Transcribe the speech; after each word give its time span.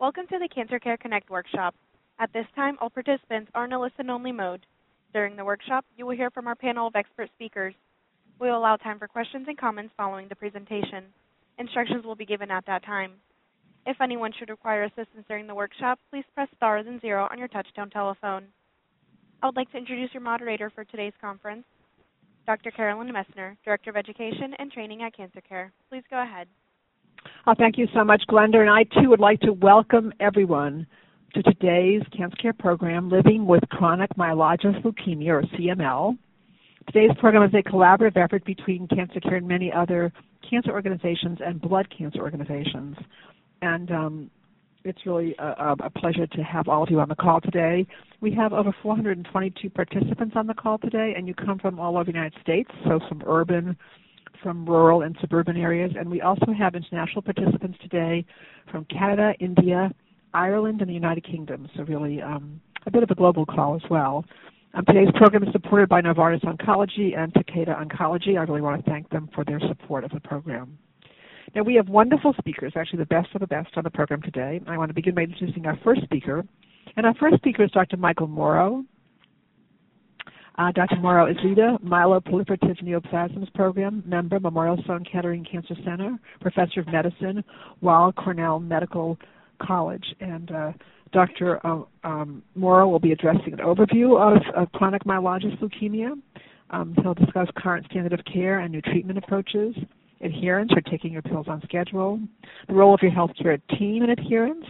Welcome 0.00 0.26
to 0.28 0.38
the 0.38 0.48
Cancer 0.48 0.78
Care 0.78 0.96
Connect 0.96 1.28
workshop. 1.28 1.74
At 2.18 2.32
this 2.32 2.46
time, 2.56 2.78
all 2.80 2.88
participants 2.88 3.50
are 3.54 3.66
in 3.66 3.74
a 3.74 3.78
listen-only 3.78 4.32
mode. 4.32 4.64
During 5.12 5.36
the 5.36 5.44
workshop, 5.44 5.84
you 5.94 6.06
will 6.06 6.16
hear 6.16 6.30
from 6.30 6.46
our 6.46 6.54
panel 6.54 6.86
of 6.86 6.96
expert 6.96 7.28
speakers. 7.34 7.74
We 8.40 8.48
will 8.48 8.56
allow 8.56 8.76
time 8.76 8.98
for 8.98 9.08
questions 9.08 9.44
and 9.46 9.58
comments 9.58 9.92
following 9.98 10.26
the 10.26 10.34
presentation. 10.34 11.04
Instructions 11.58 12.06
will 12.06 12.14
be 12.14 12.24
given 12.24 12.50
at 12.50 12.64
that 12.64 12.82
time. 12.82 13.12
If 13.84 14.00
anyone 14.00 14.32
should 14.38 14.48
require 14.48 14.84
assistance 14.84 15.26
during 15.28 15.46
the 15.46 15.54
workshop, 15.54 15.98
please 16.10 16.24
press 16.34 16.48
star 16.56 16.82
then 16.82 16.98
zero 17.02 17.28
on 17.30 17.38
your 17.38 17.48
touchtone 17.48 17.92
telephone. 17.92 18.46
I 19.42 19.46
would 19.48 19.56
like 19.56 19.70
to 19.72 19.76
introduce 19.76 20.14
your 20.14 20.22
moderator 20.22 20.70
for 20.74 20.84
today's 20.84 21.12
conference, 21.20 21.64
Dr. 22.46 22.70
Carolyn 22.70 23.12
Messner, 23.12 23.54
Director 23.66 23.90
of 23.90 23.96
Education 23.98 24.54
and 24.58 24.72
Training 24.72 25.02
at 25.02 25.14
Cancer 25.14 25.42
Care. 25.46 25.70
Please 25.90 26.04
go 26.08 26.22
ahead. 26.22 26.48
Oh, 27.46 27.54
thank 27.56 27.78
you 27.78 27.86
so 27.94 28.04
much, 28.04 28.22
Glenda. 28.28 28.60
And 28.60 28.70
I 28.70 28.84
too 28.84 29.08
would 29.10 29.20
like 29.20 29.40
to 29.40 29.52
welcome 29.52 30.12
everyone 30.20 30.86
to 31.34 31.42
today's 31.42 32.02
Cancer 32.16 32.36
Care 32.36 32.52
program, 32.52 33.08
Living 33.08 33.46
with 33.46 33.62
Chronic 33.70 34.10
Myelogenous 34.16 34.82
Leukemia, 34.82 35.28
or 35.28 35.42
CML. 35.42 36.18
Today's 36.86 37.16
program 37.18 37.42
is 37.44 37.54
a 37.54 37.62
collaborative 37.62 38.16
effort 38.16 38.44
between 38.44 38.88
Cancer 38.88 39.20
Care 39.20 39.36
and 39.36 39.46
many 39.46 39.72
other 39.72 40.12
cancer 40.48 40.72
organizations 40.72 41.38
and 41.44 41.60
blood 41.60 41.86
cancer 41.96 42.20
organizations. 42.20 42.96
And 43.62 43.90
um, 43.90 44.30
it's 44.84 45.04
really 45.06 45.34
a, 45.38 45.76
a, 45.84 45.90
pleasure 45.90 46.26
to 46.26 46.42
have 46.42 46.68
all 46.68 46.82
of 46.82 46.90
you 46.90 47.00
on 47.00 47.08
the 47.08 47.14
call 47.14 47.40
today. 47.40 47.86
We 48.20 48.32
have 48.34 48.52
over 48.52 48.74
422 48.82 49.70
participants 49.70 50.34
on 50.36 50.46
the 50.46 50.54
call 50.54 50.78
today, 50.78 51.14
and 51.16 51.28
you 51.28 51.34
come 51.34 51.58
from 51.58 51.78
all 51.78 51.96
over 51.96 52.04
the 52.04 52.12
United 52.12 52.40
States, 52.40 52.70
so 52.84 52.98
from 53.08 53.22
urban, 53.26 53.76
from 54.42 54.66
rural 54.66 55.02
and 55.02 55.16
suburban 55.20 55.56
areas. 55.56 55.92
And 55.98 56.10
we 56.10 56.20
also 56.20 56.52
have 56.56 56.74
international 56.74 57.22
participants 57.22 57.78
today 57.80 58.24
from 58.70 58.84
Canada, 58.86 59.34
India, 59.40 59.92
Ireland, 60.34 60.80
and 60.80 60.88
the 60.88 60.94
United 60.94 61.24
Kingdom. 61.24 61.68
So 61.76 61.82
really 61.82 62.22
um, 62.22 62.60
a 62.86 62.90
bit 62.90 63.02
of 63.02 63.10
a 63.10 63.14
global 63.14 63.44
call 63.44 63.76
as 63.76 63.82
well. 63.90 64.24
Um, 64.74 64.84
today's 64.84 65.10
program 65.16 65.42
is 65.42 65.52
supported 65.52 65.88
by 65.88 66.00
Novartis 66.00 66.44
Oncology 66.44 67.18
and 67.18 67.32
Takeda 67.34 67.76
Oncology. 67.84 68.38
I 68.38 68.42
really 68.42 68.60
want 68.60 68.84
to 68.84 68.90
thank 68.90 69.10
them 69.10 69.28
for 69.34 69.44
their 69.44 69.60
support 69.60 70.04
of 70.04 70.12
the 70.12 70.20
program. 70.20 70.78
Now, 71.54 71.62
we 71.62 71.74
have 71.74 71.88
wonderful 71.88 72.32
speakers, 72.38 72.74
actually 72.76 73.00
the 73.00 73.06
best 73.06 73.28
of 73.34 73.40
the 73.40 73.46
best 73.48 73.70
on 73.76 73.82
the 73.82 73.90
program 73.90 74.22
today. 74.22 74.60
I 74.68 74.78
want 74.78 74.90
to 74.90 74.94
begin 74.94 75.16
by 75.16 75.22
introducing 75.22 75.66
our 75.66 75.76
first 75.82 76.02
speaker. 76.02 76.44
And 76.96 77.04
our 77.04 77.14
first 77.14 77.36
speaker 77.36 77.64
is 77.64 77.70
Dr. 77.72 77.96
Michael 77.96 78.28
Mauro. 78.28 78.84
Uh, 80.60 80.70
Dr. 80.72 80.96
Is 81.30 81.38
leader, 81.42 81.78
Myeloproliferative 81.82 82.84
Neoplasms 82.84 83.50
Program, 83.54 84.02
member, 84.04 84.38
Memorial 84.38 84.76
Sloan 84.84 85.06
Kettering 85.10 85.42
Cancer 85.50 85.74
Center, 85.86 86.18
professor 86.42 86.80
of 86.80 86.86
medicine, 86.88 87.42
Weill 87.80 88.12
Cornell 88.12 88.60
Medical 88.60 89.16
College. 89.62 90.04
And 90.20 90.50
uh, 90.52 90.72
Dr. 91.14 91.66
Uh, 91.66 91.84
um, 92.04 92.42
Mauro 92.54 92.88
will 92.88 92.98
be 92.98 93.12
addressing 93.12 93.54
an 93.54 93.60
overview 93.60 94.20
of, 94.20 94.42
of 94.54 94.70
chronic 94.72 95.02
myelogenous 95.04 95.58
leukemia. 95.60 96.10
Um, 96.68 96.94
he'll 97.00 97.14
discuss 97.14 97.48
current 97.56 97.86
standard 97.90 98.12
of 98.12 98.20
care 98.30 98.58
and 98.58 98.70
new 98.70 98.82
treatment 98.82 99.16
approaches 99.16 99.74
adherence 100.20 100.70
or 100.76 100.82
taking 100.82 101.10
your 101.10 101.22
pills 101.22 101.46
on 101.48 101.62
schedule, 101.62 102.20
the 102.68 102.74
role 102.74 102.92
of 102.92 103.00
your 103.00 103.12
healthcare 103.12 103.58
team 103.78 104.02
in 104.02 104.10
adherence, 104.10 104.66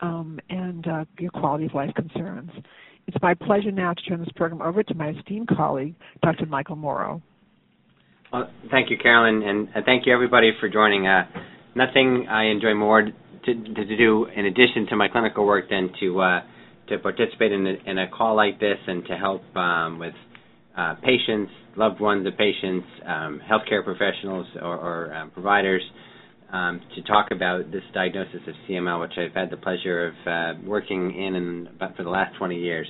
um, 0.00 0.38
and 0.50 0.86
uh, 0.86 1.06
your 1.18 1.30
quality 1.30 1.64
of 1.64 1.72
life 1.72 1.94
concerns. 1.94 2.50
It's 3.06 3.16
my 3.20 3.34
pleasure 3.34 3.70
now 3.70 3.92
to 3.92 4.02
turn 4.02 4.20
this 4.20 4.28
program 4.34 4.62
over 4.62 4.82
to 4.82 4.94
my 4.94 5.10
esteemed 5.10 5.48
colleague, 5.48 5.94
Dr. 6.22 6.46
Michael 6.46 6.76
Mauro. 6.76 7.22
Well, 8.32 8.50
thank 8.70 8.90
you, 8.90 8.96
Carolyn, 8.98 9.42
and 9.42 9.68
uh, 9.68 9.80
thank 9.84 10.06
you 10.06 10.12
everybody 10.12 10.52
for 10.58 10.68
joining. 10.68 11.06
Uh, 11.06 11.26
nothing 11.74 12.26
I 12.28 12.46
enjoy 12.46 12.74
more 12.74 13.02
to, 13.02 13.10
to, 13.54 13.74
to, 13.74 13.96
do 13.96 14.26
in 14.34 14.46
addition 14.46 14.86
to 14.88 14.96
my 14.96 15.08
clinical 15.08 15.46
work 15.46 15.68
than 15.68 15.90
to 16.00 16.20
uh, 16.20 16.40
to 16.88 16.98
participate 16.98 17.52
in 17.52 17.66
a, 17.66 17.90
in 17.90 17.98
a, 17.98 18.08
call 18.08 18.36
like 18.36 18.58
this 18.60 18.76
and 18.86 19.06
to 19.06 19.16
help 19.16 19.42
um, 19.56 19.98
with 19.98 20.14
uh, 20.76 20.94
patients, 20.96 21.50
loved 21.76 22.00
ones 22.00 22.26
of 22.26 22.36
patients, 22.36 22.86
um, 23.06 23.40
healthcare 23.48 23.82
professionals, 23.84 24.46
or, 24.60 24.76
or 24.76 25.14
um, 25.14 25.30
providers 25.30 25.82
um, 26.54 26.80
to 26.94 27.02
talk 27.02 27.32
about 27.32 27.72
this 27.72 27.82
diagnosis 27.92 28.40
of 28.46 28.54
CML, 28.68 29.00
which 29.00 29.12
I've 29.18 29.34
had 29.34 29.50
the 29.50 29.56
pleasure 29.56 30.06
of 30.06 30.14
uh, 30.26 30.60
working 30.64 31.12
in 31.20 31.34
and 31.34 31.66
about 31.66 31.96
for 31.96 32.04
the 32.04 32.10
last 32.10 32.36
20 32.38 32.56
years. 32.60 32.86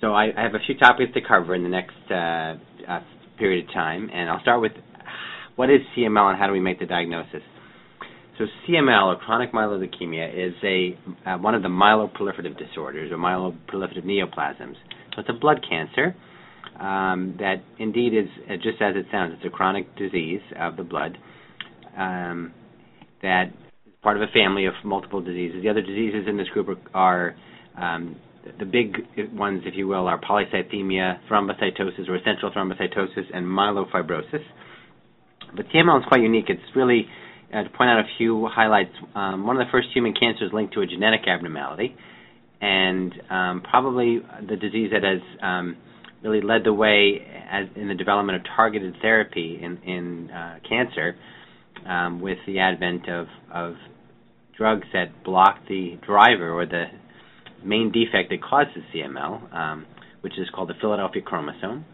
So 0.00 0.14
I, 0.14 0.28
I, 0.34 0.42
have 0.42 0.54
a 0.54 0.58
few 0.64 0.78
topics 0.78 1.12
to 1.12 1.20
cover 1.20 1.54
in 1.54 1.62
the 1.62 1.68
next 1.68 1.92
uh, 2.10 2.54
uh, 2.90 3.00
period 3.38 3.68
of 3.68 3.74
time, 3.74 4.08
and 4.10 4.30
I'll 4.30 4.40
start 4.40 4.62
with 4.62 4.72
what 5.56 5.68
is 5.68 5.80
CML 5.94 6.30
and 6.30 6.38
how 6.38 6.46
do 6.46 6.54
we 6.54 6.60
make 6.60 6.78
the 6.80 6.86
diagnosis. 6.86 7.42
So 8.38 8.46
CML, 8.66 9.14
or 9.14 9.16
chronic 9.16 9.52
myeloid 9.52 9.86
leukemia, 9.86 10.32
is 10.32 10.54
a 10.64 10.98
uh, 11.28 11.36
one 11.36 11.54
of 11.54 11.60
the 11.60 11.68
myeloproliferative 11.68 12.56
disorders, 12.56 13.12
or 13.12 13.18
myeloproliferative 13.18 14.04
neoplasms. 14.06 14.76
So 15.14 15.20
it's 15.20 15.28
a 15.28 15.38
blood 15.38 15.60
cancer 15.68 16.16
um, 16.80 17.36
that 17.38 17.56
indeed 17.78 18.14
is 18.14 18.28
uh, 18.48 18.54
just 18.56 18.80
as 18.80 18.96
it 18.96 19.04
sounds. 19.12 19.34
It's 19.36 19.44
a 19.44 19.50
chronic 19.50 19.94
disease 19.96 20.40
of 20.58 20.78
the 20.78 20.84
blood 20.84 21.18
um, 21.96 22.52
that 23.22 23.48
is 23.86 23.92
part 24.02 24.16
of 24.16 24.22
a 24.22 24.32
family 24.32 24.66
of 24.66 24.74
multiple 24.84 25.20
diseases. 25.20 25.62
The 25.62 25.68
other 25.68 25.82
diseases 25.82 26.26
in 26.28 26.36
this 26.36 26.48
group 26.48 26.68
are, 26.94 27.34
are 27.76 27.92
um, 27.94 28.16
the 28.58 28.64
big 28.64 28.96
ones, 29.32 29.62
if 29.66 29.74
you 29.76 29.86
will, 29.86 30.06
are 30.06 30.20
polycythemia, 30.20 31.20
thrombocytosis 31.30 32.08
or 32.08 32.16
essential 32.16 32.50
thrombocytosis, 32.50 33.26
and 33.34 33.46
myelofibrosis. 33.46 34.42
But 35.54 35.66
CML 35.68 36.00
is 36.00 36.04
quite 36.08 36.22
unique. 36.22 36.46
It's 36.48 36.60
really, 36.74 37.06
uh, 37.52 37.64
to 37.64 37.70
point 37.70 37.90
out 37.90 37.98
a 38.00 38.08
few 38.18 38.46
highlights, 38.50 38.92
um, 39.14 39.46
one 39.46 39.60
of 39.60 39.66
the 39.66 39.70
first 39.70 39.88
human 39.92 40.14
cancers 40.14 40.50
linked 40.52 40.74
to 40.74 40.80
a 40.80 40.86
genetic 40.86 41.26
abnormality, 41.26 41.94
and 42.60 43.12
um, 43.30 43.62
probably 43.68 44.20
the 44.48 44.56
disease 44.56 44.90
that 44.92 45.02
has 45.02 45.20
um, 45.42 45.76
really 46.22 46.40
led 46.40 46.64
the 46.64 46.72
way 46.72 47.26
as, 47.50 47.66
in 47.76 47.88
the 47.88 47.94
development 47.94 48.36
of 48.36 48.44
targeted 48.56 48.94
therapy 49.00 49.58
in, 49.62 49.76
in 49.78 50.30
uh, 50.30 50.58
cancer 50.68 51.16
um, 51.86 52.20
with 52.20 52.38
the 52.46 52.58
advent 52.58 53.08
of, 53.08 53.26
of 53.52 53.74
drugs 54.56 54.86
that 54.92 55.24
block 55.24 55.58
the 55.68 55.98
driver 56.06 56.52
or 56.52 56.66
the 56.66 56.84
main 57.64 57.90
defect 57.92 58.30
that 58.30 58.42
causes 58.42 58.82
CML, 58.94 59.54
um, 59.54 59.86
which 60.20 60.38
is 60.38 60.48
called 60.54 60.68
the 60.68 60.74
Philadelphia 60.80 61.22
chromosome, 61.22 61.84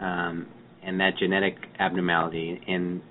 um, 0.00 0.46
and 0.82 1.00
that 1.00 1.16
genetic 1.18 1.56
abnormality 1.78 2.60
in 2.66 3.02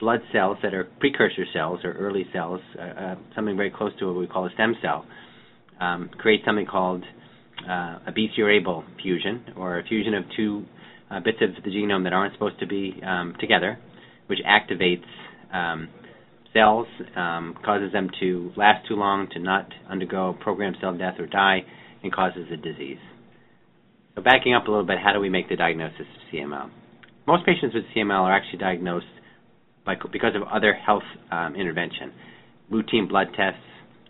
blood 0.00 0.20
cells 0.32 0.58
that 0.62 0.74
are 0.74 0.84
precursor 0.98 1.44
cells 1.52 1.80
or 1.84 1.92
early 1.92 2.26
cells, 2.32 2.60
uh, 2.78 2.82
uh, 2.82 3.14
something 3.34 3.56
very 3.56 3.70
close 3.70 3.92
to 3.98 4.06
what 4.06 4.16
we 4.16 4.26
call 4.26 4.46
a 4.46 4.50
stem 4.54 4.74
cell, 4.82 5.06
um, 5.80 6.10
creates 6.18 6.44
something 6.44 6.66
called 6.66 7.02
uh, 7.68 7.98
a 8.06 8.12
BCR-ABL 8.12 8.84
fusion, 9.02 9.44
or 9.56 9.78
a 9.78 9.84
fusion 9.84 10.14
of 10.14 10.24
two 10.36 10.64
uh, 11.10 11.20
bits 11.20 11.38
of 11.40 11.62
the 11.64 11.70
genome 11.70 12.04
that 12.04 12.12
aren't 12.12 12.32
supposed 12.34 12.58
to 12.60 12.66
be 12.66 13.00
um, 13.06 13.34
together, 13.40 13.78
which 14.26 14.40
activates 14.46 15.04
um, 15.54 15.88
cells, 16.52 16.86
um, 17.16 17.54
causes 17.64 17.92
them 17.92 18.10
to 18.20 18.52
last 18.56 18.86
too 18.86 18.94
long, 18.96 19.28
to 19.32 19.38
not 19.38 19.68
undergo 19.88 20.36
programmed 20.40 20.76
cell 20.80 20.96
death 20.96 21.14
or 21.18 21.26
die, 21.26 21.60
and 22.02 22.12
causes 22.12 22.46
a 22.52 22.56
disease. 22.56 22.98
So 24.14 24.22
backing 24.22 24.54
up 24.54 24.66
a 24.66 24.70
little 24.70 24.86
bit, 24.86 24.98
how 25.02 25.12
do 25.12 25.20
we 25.20 25.28
make 25.28 25.48
the 25.48 25.56
diagnosis 25.56 26.00
of 26.00 26.32
CML? 26.32 26.70
Most 27.26 27.46
patients 27.46 27.74
with 27.74 27.84
CML 27.96 28.20
are 28.20 28.32
actually 28.32 28.58
diagnosed 28.58 29.06
by, 29.84 29.94
because 30.12 30.34
of 30.36 30.42
other 30.42 30.74
health 30.74 31.02
um, 31.30 31.56
intervention, 31.56 32.12
routine 32.70 33.08
blood 33.08 33.28
tests, 33.36 33.60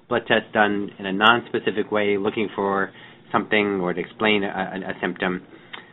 blood 0.09 0.23
tests 0.29 0.49
done 0.53 0.91
in 0.99 1.07
a 1.07 1.13
non-specific 1.13 1.91
way, 1.91 2.17
looking 2.19 2.49
for 2.55 2.91
something 3.33 3.81
or 3.81 3.93
to 3.93 4.01
explain 4.01 4.45
a, 4.45 4.49
a, 4.49 4.91
a 4.91 4.95
symptom. 5.01 5.43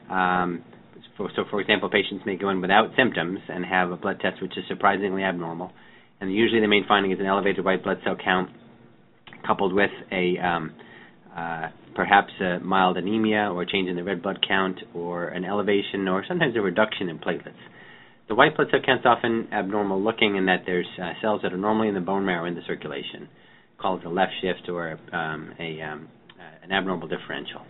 Um, 0.09 0.63
so, 1.35 1.43
for 1.49 1.61
example, 1.61 1.89
patients 1.89 2.23
may 2.25 2.35
go 2.35 2.49
in 2.49 2.61
without 2.61 2.91
symptoms 2.95 3.39
and 3.49 3.65
have 3.65 3.91
a 3.91 3.97
blood 3.97 4.19
test 4.19 4.41
which 4.41 4.57
is 4.57 4.63
surprisingly 4.67 5.23
abnormal, 5.23 5.71
and 6.19 6.33
usually 6.33 6.61
the 6.61 6.67
main 6.67 6.85
finding 6.87 7.11
is 7.11 7.19
an 7.19 7.25
elevated 7.25 7.65
white 7.65 7.83
blood 7.83 7.97
cell 8.03 8.15
count 8.21 8.49
coupled 9.45 9.73
with 9.73 9.89
a 10.11 10.37
um, 10.37 10.71
uh, 11.35 11.69
perhaps 11.95 12.31
a 12.39 12.59
mild 12.59 12.97
anemia 12.97 13.49
or 13.51 13.63
a 13.63 13.65
change 13.65 13.89
in 13.89 13.95
the 13.95 14.03
red 14.03 14.21
blood 14.21 14.39
count 14.47 14.79
or 14.93 15.29
an 15.29 15.43
elevation 15.43 16.07
or 16.07 16.23
sometimes 16.27 16.55
a 16.55 16.61
reduction 16.61 17.09
in 17.09 17.17
platelets. 17.17 17.53
The 18.27 18.35
white 18.35 18.55
blood 18.55 18.67
cell 18.71 18.79
count 18.85 19.01
is 19.01 19.05
often 19.05 19.47
abnormal 19.51 20.01
looking 20.01 20.35
in 20.35 20.45
that 20.45 20.63
there's 20.65 20.87
uh, 21.01 21.13
cells 21.21 21.41
that 21.43 21.53
are 21.53 21.57
normally 21.57 21.87
in 21.87 21.95
the 21.95 22.01
bone 22.01 22.25
marrow 22.25 22.45
in 22.45 22.55
the 22.55 22.61
circulation, 22.67 23.27
called 23.77 24.03
a 24.03 24.09
left 24.09 24.33
shift 24.41 24.69
or 24.69 24.99
um, 25.11 25.53
a 25.59 25.81
um, 25.81 26.07
an 26.63 26.71
abnormal 26.71 27.07
differential. 27.07 27.61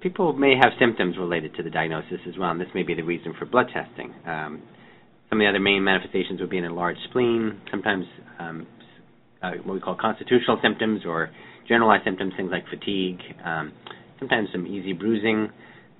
People 0.00 0.32
may 0.32 0.54
have 0.56 0.72
symptoms 0.78 1.16
related 1.18 1.54
to 1.56 1.62
the 1.62 1.68
diagnosis 1.68 2.20
as 2.26 2.38
well, 2.38 2.50
and 2.50 2.60
this 2.60 2.68
may 2.74 2.82
be 2.82 2.94
the 2.94 3.02
reason 3.02 3.34
for 3.38 3.44
blood 3.44 3.66
testing. 3.72 4.14
Um, 4.26 4.62
some 5.28 5.40
of 5.40 5.44
the 5.44 5.48
other 5.48 5.60
main 5.60 5.84
manifestations 5.84 6.40
would 6.40 6.48
be 6.48 6.56
an 6.58 6.64
enlarged 6.64 7.00
spleen, 7.08 7.60
sometimes 7.70 8.06
um, 8.38 8.66
uh, 9.42 9.52
what 9.62 9.74
we 9.74 9.80
call 9.80 9.94
constitutional 9.94 10.58
symptoms 10.62 11.02
or 11.06 11.30
generalized 11.68 12.04
symptoms, 12.04 12.32
things 12.36 12.50
like 12.50 12.64
fatigue, 12.68 13.18
um, 13.44 13.72
sometimes 14.18 14.48
some 14.52 14.66
easy 14.66 14.94
bruising, 14.94 15.50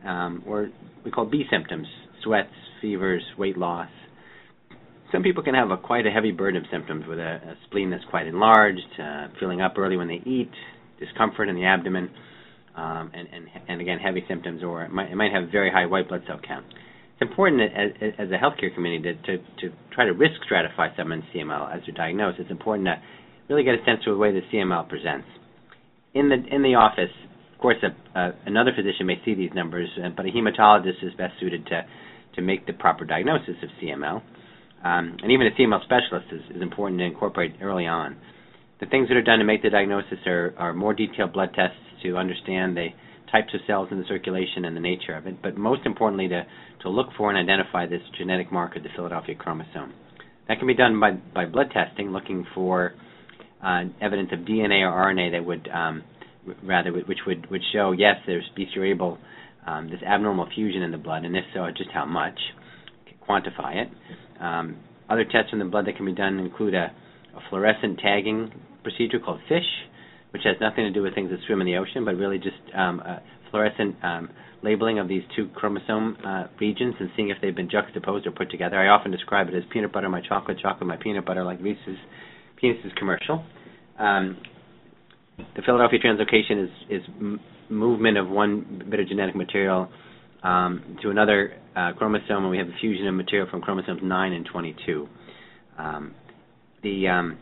um, 0.04 0.42
or 0.46 0.70
we 1.04 1.10
call 1.10 1.26
B 1.26 1.44
symptoms, 1.50 1.86
sweats, 2.24 2.48
fevers, 2.80 3.22
weight 3.36 3.58
loss. 3.58 3.88
some 5.12 5.22
people 5.22 5.42
can 5.42 5.54
have 5.54 5.70
a 5.70 5.76
quite 5.76 6.06
a 6.06 6.10
heavy 6.10 6.32
burden 6.32 6.64
of 6.64 6.70
symptoms 6.72 7.04
with 7.06 7.18
a, 7.18 7.34
a 7.36 7.56
spleen 7.66 7.90
that's 7.90 8.04
quite 8.08 8.26
enlarged, 8.26 8.80
uh, 8.98 9.28
filling 9.38 9.60
up 9.60 9.76
early 9.76 9.96
when 9.96 10.08
they 10.08 10.22
eat, 10.24 10.50
discomfort 10.98 11.48
in 11.48 11.54
the 11.54 11.64
abdomen, 11.64 12.10
um, 12.76 13.10
and, 13.14 13.28
and, 13.32 13.46
and 13.68 13.80
again 13.80 13.98
heavy 13.98 14.24
symptoms, 14.28 14.62
or 14.62 14.84
it 14.84 14.90
might, 14.90 15.10
it 15.10 15.16
might 15.16 15.32
have 15.32 15.50
very 15.50 15.70
high 15.70 15.86
white 15.86 16.08
blood 16.08 16.22
cell 16.26 16.40
count. 16.46 16.64
It's 17.20 17.28
important 17.30 17.60
as, 17.60 18.12
as 18.18 18.28
a 18.30 18.38
healthcare 18.38 18.74
community 18.74 19.12
to, 19.12 19.38
to, 19.38 19.44
to 19.60 19.76
try 19.92 20.06
to 20.06 20.12
risk 20.12 20.40
stratify 20.50 20.96
someone's 20.96 21.24
CML 21.34 21.74
as 21.74 21.82
they're 21.86 21.94
diagnosed. 21.94 22.38
It's 22.40 22.50
important 22.50 22.86
to 22.86 22.96
really 23.48 23.64
get 23.64 23.74
a 23.74 23.84
sense 23.84 24.00
of 24.06 24.14
the 24.14 24.18
way 24.18 24.32
the 24.32 24.40
CML 24.52 24.88
presents. 24.88 25.26
In 26.14 26.28
the 26.28 26.36
in 26.54 26.62
the 26.62 26.74
office, 26.74 27.12
of 27.52 27.60
course, 27.60 27.76
a, 27.82 28.18
uh, 28.18 28.32
another 28.46 28.72
physician 28.74 29.06
may 29.06 29.20
see 29.24 29.34
these 29.34 29.50
numbers, 29.54 29.88
uh, 30.02 30.08
but 30.16 30.26
a 30.26 30.30
hematologist 30.30 31.04
is 31.04 31.12
best 31.18 31.34
suited 31.38 31.66
to 31.66 31.82
to 32.36 32.42
make 32.42 32.66
the 32.66 32.72
proper 32.72 33.04
diagnosis 33.04 33.56
of 33.62 33.68
CML. 33.82 34.22
Um, 34.82 35.16
and 35.22 35.30
even 35.30 35.46
a 35.46 35.50
CML 35.50 35.84
specialist 35.84 36.32
is, 36.32 36.56
is, 36.56 36.62
important 36.62 37.00
to 37.00 37.04
incorporate 37.04 37.56
early 37.60 37.86
on. 37.86 38.16
The 38.80 38.86
things 38.86 39.08
that 39.08 39.16
are 39.16 39.22
done 39.22 39.40
to 39.40 39.44
make 39.44 39.62
the 39.62 39.68
diagnosis 39.68 40.18
are, 40.26 40.54
are 40.56 40.72
more 40.72 40.94
detailed 40.94 41.34
blood 41.34 41.50
tests 41.54 41.76
to 42.02 42.16
understand 42.16 42.76
the 42.76 42.88
types 43.30 43.54
of 43.54 43.60
cells 43.66 43.88
in 43.90 43.98
the 43.98 44.04
circulation 44.08 44.64
and 44.64 44.76
the 44.76 44.80
nature 44.80 45.14
of 45.14 45.26
it, 45.26 45.40
but 45.42 45.56
most 45.56 45.86
importantly 45.86 46.28
to, 46.28 46.44
to 46.82 46.88
look 46.88 47.08
for 47.16 47.30
and 47.30 47.38
identify 47.38 47.86
this 47.86 48.02
genetic 48.18 48.50
marker, 48.50 48.80
the 48.80 48.88
Philadelphia 48.96 49.34
chromosome. 49.34 49.92
That 50.48 50.58
can 50.58 50.66
be 50.66 50.74
done 50.74 50.98
by, 50.98 51.12
by 51.12 51.46
blood 51.46 51.70
testing, 51.72 52.10
looking 52.10 52.44
for 52.54 52.94
uh, 53.62 53.84
evidence 54.00 54.30
of 54.32 54.40
DNA 54.40 54.82
or 54.82 55.14
RNA 55.14 55.32
that 55.32 55.44
would 55.44 55.68
um, 55.68 56.02
rather 56.64 56.92
which 56.92 57.18
would 57.26 57.48
would 57.50 57.62
show 57.72 57.92
yes, 57.92 58.16
there's 58.26 58.48
BCR-ABL, 58.58 59.18
um, 59.66 59.90
this 59.90 60.00
abnormal 60.02 60.48
fusion 60.54 60.82
in 60.82 60.90
the 60.90 60.98
blood, 60.98 61.24
and 61.24 61.36
if 61.36 61.44
so, 61.54 61.66
just 61.76 61.90
how 61.90 62.06
much, 62.06 62.38
quantify 63.28 63.84
it. 63.84 63.88
Um, 64.40 64.78
other 65.08 65.24
tests 65.24 65.50
in 65.52 65.58
the 65.58 65.64
blood 65.64 65.86
that 65.86 65.96
can 65.96 66.06
be 66.06 66.14
done 66.14 66.38
include 66.38 66.74
a, 66.74 66.92
a 67.36 67.40
fluorescent 67.50 67.98
tagging 67.98 68.50
procedure 68.82 69.18
called 69.18 69.40
FISH, 69.48 69.62
which 70.30 70.42
has 70.44 70.56
nothing 70.60 70.84
to 70.84 70.90
do 70.90 71.02
with 71.02 71.14
things 71.14 71.30
that 71.30 71.38
swim 71.46 71.60
in 71.60 71.66
the 71.66 71.76
ocean, 71.76 72.04
but 72.04 72.16
really 72.16 72.38
just 72.38 72.56
um, 72.74 73.02
fluorescent 73.50 73.96
um, 74.02 74.30
labeling 74.62 74.98
of 74.98 75.08
these 75.08 75.22
two 75.34 75.48
chromosome 75.54 76.16
uh, 76.24 76.44
regions 76.60 76.94
and 77.00 77.10
seeing 77.16 77.30
if 77.30 77.38
they've 77.40 77.54
been 77.54 77.70
juxtaposed 77.70 78.26
or 78.26 78.30
put 78.30 78.50
together. 78.50 78.78
I 78.78 78.88
often 78.88 79.10
describe 79.10 79.48
it 79.48 79.54
as 79.54 79.62
peanut 79.72 79.92
butter 79.92 80.08
my 80.08 80.20
chocolate, 80.20 80.58
chocolate 80.60 80.86
my 80.86 80.96
peanut 80.96 81.24
butter, 81.24 81.44
like 81.44 81.60
Reese's 81.60 81.98
Pieces 82.56 82.92
commercial. 82.98 83.44
Um, 83.98 84.36
the 85.56 85.62
Philadelphia 85.64 85.98
translocation 85.98 86.64
is, 86.64 86.70
is 86.90 87.02
m- 87.18 87.40
movement 87.70 88.18
of 88.18 88.28
one 88.28 88.84
bit 88.90 89.00
of 89.00 89.08
genetic 89.08 89.34
material 89.34 89.88
um, 90.42 90.98
to 91.02 91.08
another 91.08 91.54
uh, 91.74 91.92
chromosome, 91.96 92.42
and 92.42 92.50
we 92.50 92.58
have 92.58 92.68
a 92.68 92.76
fusion 92.80 93.06
of 93.06 93.14
material 93.14 93.48
from 93.50 93.62
chromosomes 93.62 94.00
9 94.02 94.32
and 94.32 94.44
22. 94.44 95.08
Um, 95.78 96.14
the 96.82 97.08
um, 97.08 97.38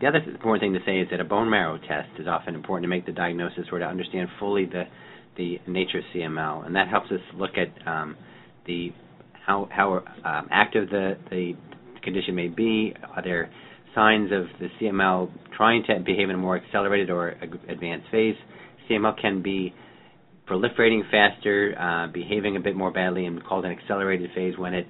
the 0.00 0.06
other 0.06 0.18
important 0.18 0.62
thing 0.62 0.72
to 0.72 0.80
say 0.86 0.98
is 1.00 1.08
that 1.10 1.20
a 1.20 1.24
bone 1.24 1.50
marrow 1.50 1.78
test 1.78 2.08
is 2.18 2.26
often 2.26 2.54
important 2.54 2.84
to 2.84 2.88
make 2.88 3.06
the 3.06 3.12
diagnosis 3.12 3.66
or 3.70 3.78
to 3.78 3.84
understand 3.84 4.28
fully 4.38 4.66
the 4.66 4.84
the 5.36 5.58
nature 5.66 5.98
of 5.98 6.04
CML, 6.14 6.66
and 6.66 6.74
that 6.74 6.88
helps 6.88 7.10
us 7.12 7.20
look 7.34 7.52
at 7.56 7.86
um, 7.86 8.16
the 8.66 8.92
how 9.46 9.68
how 9.70 10.02
um, 10.24 10.48
active 10.50 10.90
the 10.90 11.16
the 11.30 11.52
condition 12.02 12.34
may 12.34 12.48
be. 12.48 12.94
Are 13.14 13.22
there 13.22 13.50
signs 13.94 14.30
of 14.32 14.46
the 14.58 14.68
CML 14.80 15.30
trying 15.56 15.82
to 15.84 16.00
behave 16.00 16.28
in 16.28 16.36
a 16.36 16.38
more 16.38 16.56
accelerated 16.56 17.10
or 17.10 17.30
advanced 17.68 18.06
phase. 18.10 18.36
CML 18.88 19.20
can 19.20 19.42
be 19.42 19.74
proliferating 20.48 21.02
faster, 21.10 21.74
uh, 21.78 22.12
behaving 22.12 22.56
a 22.56 22.60
bit 22.60 22.76
more 22.76 22.90
badly, 22.90 23.26
and 23.26 23.42
called 23.44 23.64
an 23.64 23.72
accelerated 23.72 24.30
phase 24.34 24.56
when 24.58 24.74
it 24.74 24.86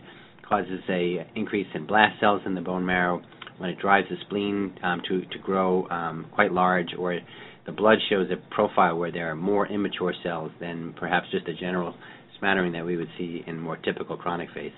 causes 0.48 0.80
a 0.88 1.26
increase 1.34 1.66
in 1.74 1.86
blast 1.86 2.18
cells 2.20 2.42
in 2.46 2.54
the 2.54 2.60
bone 2.60 2.84
marrow, 2.84 3.22
when 3.60 3.68
it 3.68 3.78
drives 3.78 4.08
the 4.08 4.16
spleen 4.22 4.72
um, 4.82 5.02
to 5.06 5.20
to 5.20 5.38
grow 5.38 5.86
um, 5.90 6.26
quite 6.32 6.50
large, 6.50 6.94
or 6.98 7.18
the 7.66 7.72
blood 7.72 7.98
shows 8.08 8.26
a 8.30 8.54
profile 8.54 8.96
where 8.96 9.12
there 9.12 9.30
are 9.30 9.36
more 9.36 9.66
immature 9.66 10.14
cells 10.22 10.50
than 10.60 10.94
perhaps 10.98 11.26
just 11.30 11.46
a 11.46 11.52
general 11.52 11.94
smattering 12.38 12.72
that 12.72 12.86
we 12.86 12.96
would 12.96 13.10
see 13.18 13.44
in 13.46 13.60
more 13.60 13.76
typical 13.76 14.16
chronic 14.16 14.48
phase. 14.54 14.72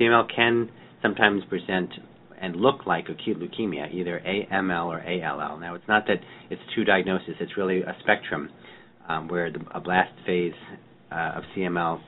CML 0.00 0.34
can 0.34 0.70
sometimes 1.02 1.42
present 1.50 1.90
and 2.40 2.56
look 2.56 2.86
like 2.86 3.10
acute 3.10 3.38
leukemia, 3.38 3.92
either 3.92 4.22
AML 4.26 4.86
or 4.86 5.02
ALL. 5.06 5.58
Now, 5.58 5.74
it's 5.74 5.86
not 5.86 6.06
that 6.06 6.16
it's 6.48 6.62
two 6.74 6.84
diagnoses; 6.84 7.34
it's 7.38 7.58
really 7.58 7.82
a 7.82 7.94
spectrum 8.02 8.48
um, 9.10 9.28
where 9.28 9.52
the, 9.52 9.60
a 9.74 9.80
blast 9.80 10.12
phase 10.24 10.54
uh, 11.12 11.32
of 11.36 11.42
CML 11.54 12.00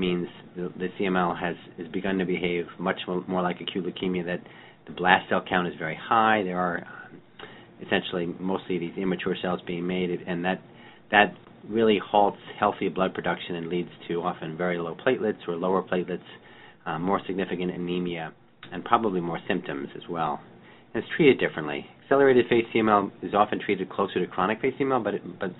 means 0.00 0.26
the, 0.56 0.72
the, 0.76 0.88
CML 0.98 1.38
has, 1.38 1.54
has 1.78 1.86
begun 1.88 2.18
to 2.18 2.24
behave 2.24 2.66
much 2.78 2.98
more 3.06 3.42
like 3.42 3.60
acute 3.60 3.84
leukemia. 3.84 4.24
That 4.24 4.40
the 4.86 4.92
blast 4.92 5.28
cell 5.28 5.44
count 5.48 5.68
is 5.68 5.74
very 5.78 5.96
high. 5.96 6.42
There 6.42 6.58
are 6.58 6.78
um, 6.78 7.20
essentially 7.86 8.26
mostly 8.40 8.78
these 8.78 8.96
immature 8.96 9.36
cells 9.40 9.60
being 9.66 9.86
made, 9.86 10.10
and 10.10 10.44
that 10.44 10.60
that 11.10 11.34
really 11.68 12.00
halts 12.02 12.38
healthy 12.58 12.88
blood 12.88 13.14
production 13.14 13.56
and 13.56 13.68
leads 13.68 13.90
to 14.08 14.22
often 14.22 14.56
very 14.56 14.78
low 14.78 14.96
platelets 15.06 15.46
or 15.46 15.54
lower 15.56 15.82
platelets, 15.82 16.24
uh, 16.86 16.98
more 16.98 17.20
significant 17.26 17.70
anemia 17.70 18.32
and 18.72 18.84
probably 18.84 19.20
more 19.20 19.38
symptoms 19.46 19.88
as 19.96 20.02
well. 20.08 20.40
And 20.94 21.02
it's 21.02 21.12
treated 21.16 21.38
differently. 21.38 21.86
Accelerated 22.02 22.46
phase 22.48 22.64
CML 22.74 23.10
is 23.22 23.34
often 23.34 23.60
treated 23.60 23.90
closer 23.90 24.20
to 24.20 24.26
chronic 24.26 24.60
phase 24.60 24.74
CML, 24.80 25.04
but 25.04 25.14
it, 25.14 25.38
but 25.38 25.50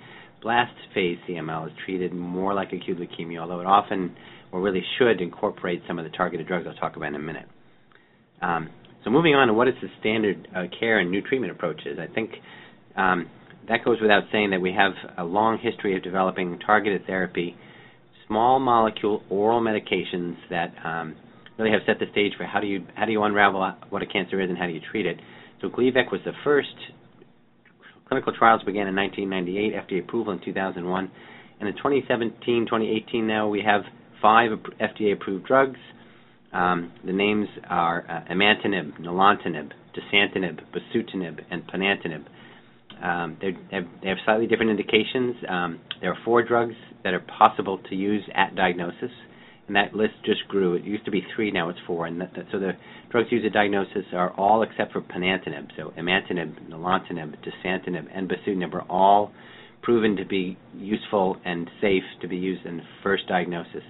blast 0.41 0.73
phase 0.93 1.17
CML 1.27 1.67
is 1.67 1.73
treated 1.85 2.13
more 2.13 2.53
like 2.53 2.73
acute 2.73 2.99
leukemia, 2.99 3.39
although 3.39 3.59
it 3.59 3.67
often 3.67 4.15
or 4.51 4.61
really 4.61 4.83
should 4.97 5.21
incorporate 5.21 5.81
some 5.87 5.97
of 5.97 6.05
the 6.05 6.11
targeted 6.11 6.47
drugs 6.47 6.65
I'll 6.67 6.75
talk 6.75 6.95
about 6.97 7.09
in 7.09 7.15
a 7.15 7.19
minute. 7.19 7.47
Um, 8.41 8.69
so 9.03 9.09
moving 9.09 9.33
on 9.33 9.47
to 9.47 9.53
what 9.53 9.67
is 9.67 9.75
the 9.81 9.87
standard 9.99 10.47
uh, 10.55 10.63
care 10.77 10.99
and 10.99 11.09
new 11.09 11.21
treatment 11.21 11.51
approaches, 11.51 11.97
I 11.99 12.13
think 12.13 12.31
um, 12.95 13.29
that 13.67 13.85
goes 13.85 14.01
without 14.01 14.23
saying 14.31 14.51
that 14.51 14.61
we 14.61 14.73
have 14.73 14.93
a 15.17 15.23
long 15.23 15.57
history 15.57 15.95
of 15.95 16.03
developing 16.03 16.59
targeted 16.59 17.05
therapy, 17.05 17.55
small 18.27 18.59
molecule 18.59 19.23
oral 19.29 19.61
medications 19.61 20.35
that 20.49 20.73
um, 20.83 21.15
really 21.57 21.71
have 21.71 21.81
set 21.85 21.99
the 21.99 22.05
stage 22.11 22.33
for 22.37 22.45
how 22.45 22.59
do 22.59 22.67
you 22.67 22.85
how 22.95 23.05
do 23.05 23.11
you 23.11 23.21
unravel 23.23 23.73
what 23.89 24.01
a 24.01 24.05
cancer 24.05 24.41
is 24.41 24.49
and 24.49 24.57
how 24.57 24.65
do 24.65 24.73
you 24.73 24.81
treat 24.91 25.05
it. 25.05 25.17
So 25.61 25.69
Gleevec 25.69 26.11
was 26.11 26.21
the 26.25 26.31
first. 26.43 26.75
Clinical 28.11 28.33
trials 28.33 28.61
began 28.63 28.87
in 28.87 28.95
1998, 28.97 29.87
FDA 29.87 30.03
approval 30.03 30.33
in 30.33 30.41
2001, 30.43 31.11
and 31.61 31.69
in 31.69 31.75
2017, 31.77 32.65
2018 32.65 33.25
now 33.25 33.47
we 33.47 33.61
have 33.65 33.83
five 34.21 34.51
FDA-approved 34.81 35.45
drugs. 35.45 35.79
Um, 36.51 36.91
the 37.05 37.13
names 37.13 37.47
are 37.69 38.03
uh, 38.09 38.33
imatinib, 38.33 38.99
nilotinib, 38.99 39.71
dasatinib, 39.95 40.59
bosutinib, 40.75 41.39
and 41.51 41.65
ponatinib. 41.67 42.25
Um, 43.01 43.37
they, 43.39 43.53
have, 43.73 43.85
they 44.03 44.09
have 44.09 44.17
slightly 44.25 44.45
different 44.45 44.71
indications. 44.71 45.37
Um, 45.47 45.79
there 46.01 46.11
are 46.11 46.17
four 46.25 46.43
drugs 46.43 46.75
that 47.05 47.13
are 47.13 47.23
possible 47.39 47.79
to 47.87 47.95
use 47.95 48.23
at 48.35 48.55
diagnosis 48.55 49.11
and 49.71 49.75
that 49.77 49.95
list 49.95 50.15
just 50.25 50.45
grew. 50.49 50.73
It 50.75 50.83
used 50.83 51.05
to 51.05 51.11
be 51.11 51.25
three, 51.33 51.49
now 51.49 51.69
it's 51.69 51.79
four, 51.87 52.05
and 52.05 52.19
that, 52.19 52.33
that, 52.35 52.43
so 52.51 52.59
the 52.59 52.73
drugs 53.09 53.29
used 53.31 53.45
at 53.45 53.53
diagnosis 53.53 54.03
are 54.11 54.31
all 54.31 54.63
except 54.63 54.91
for 54.91 54.99
ponatinib. 54.99 55.69
So 55.77 55.93
imatinib, 55.97 56.69
nilotinib, 56.69 57.37
dasatinib, 57.41 58.05
and 58.13 58.29
bosutinib 58.29 58.73
are 58.73 58.85
all 58.89 59.31
proven 59.81 60.17
to 60.17 60.25
be 60.25 60.57
useful 60.75 61.37
and 61.45 61.69
safe 61.79 62.03
to 62.21 62.27
be 62.27 62.35
used 62.35 62.65
in 62.65 62.81
first 63.01 63.29
diagnosis. 63.29 63.83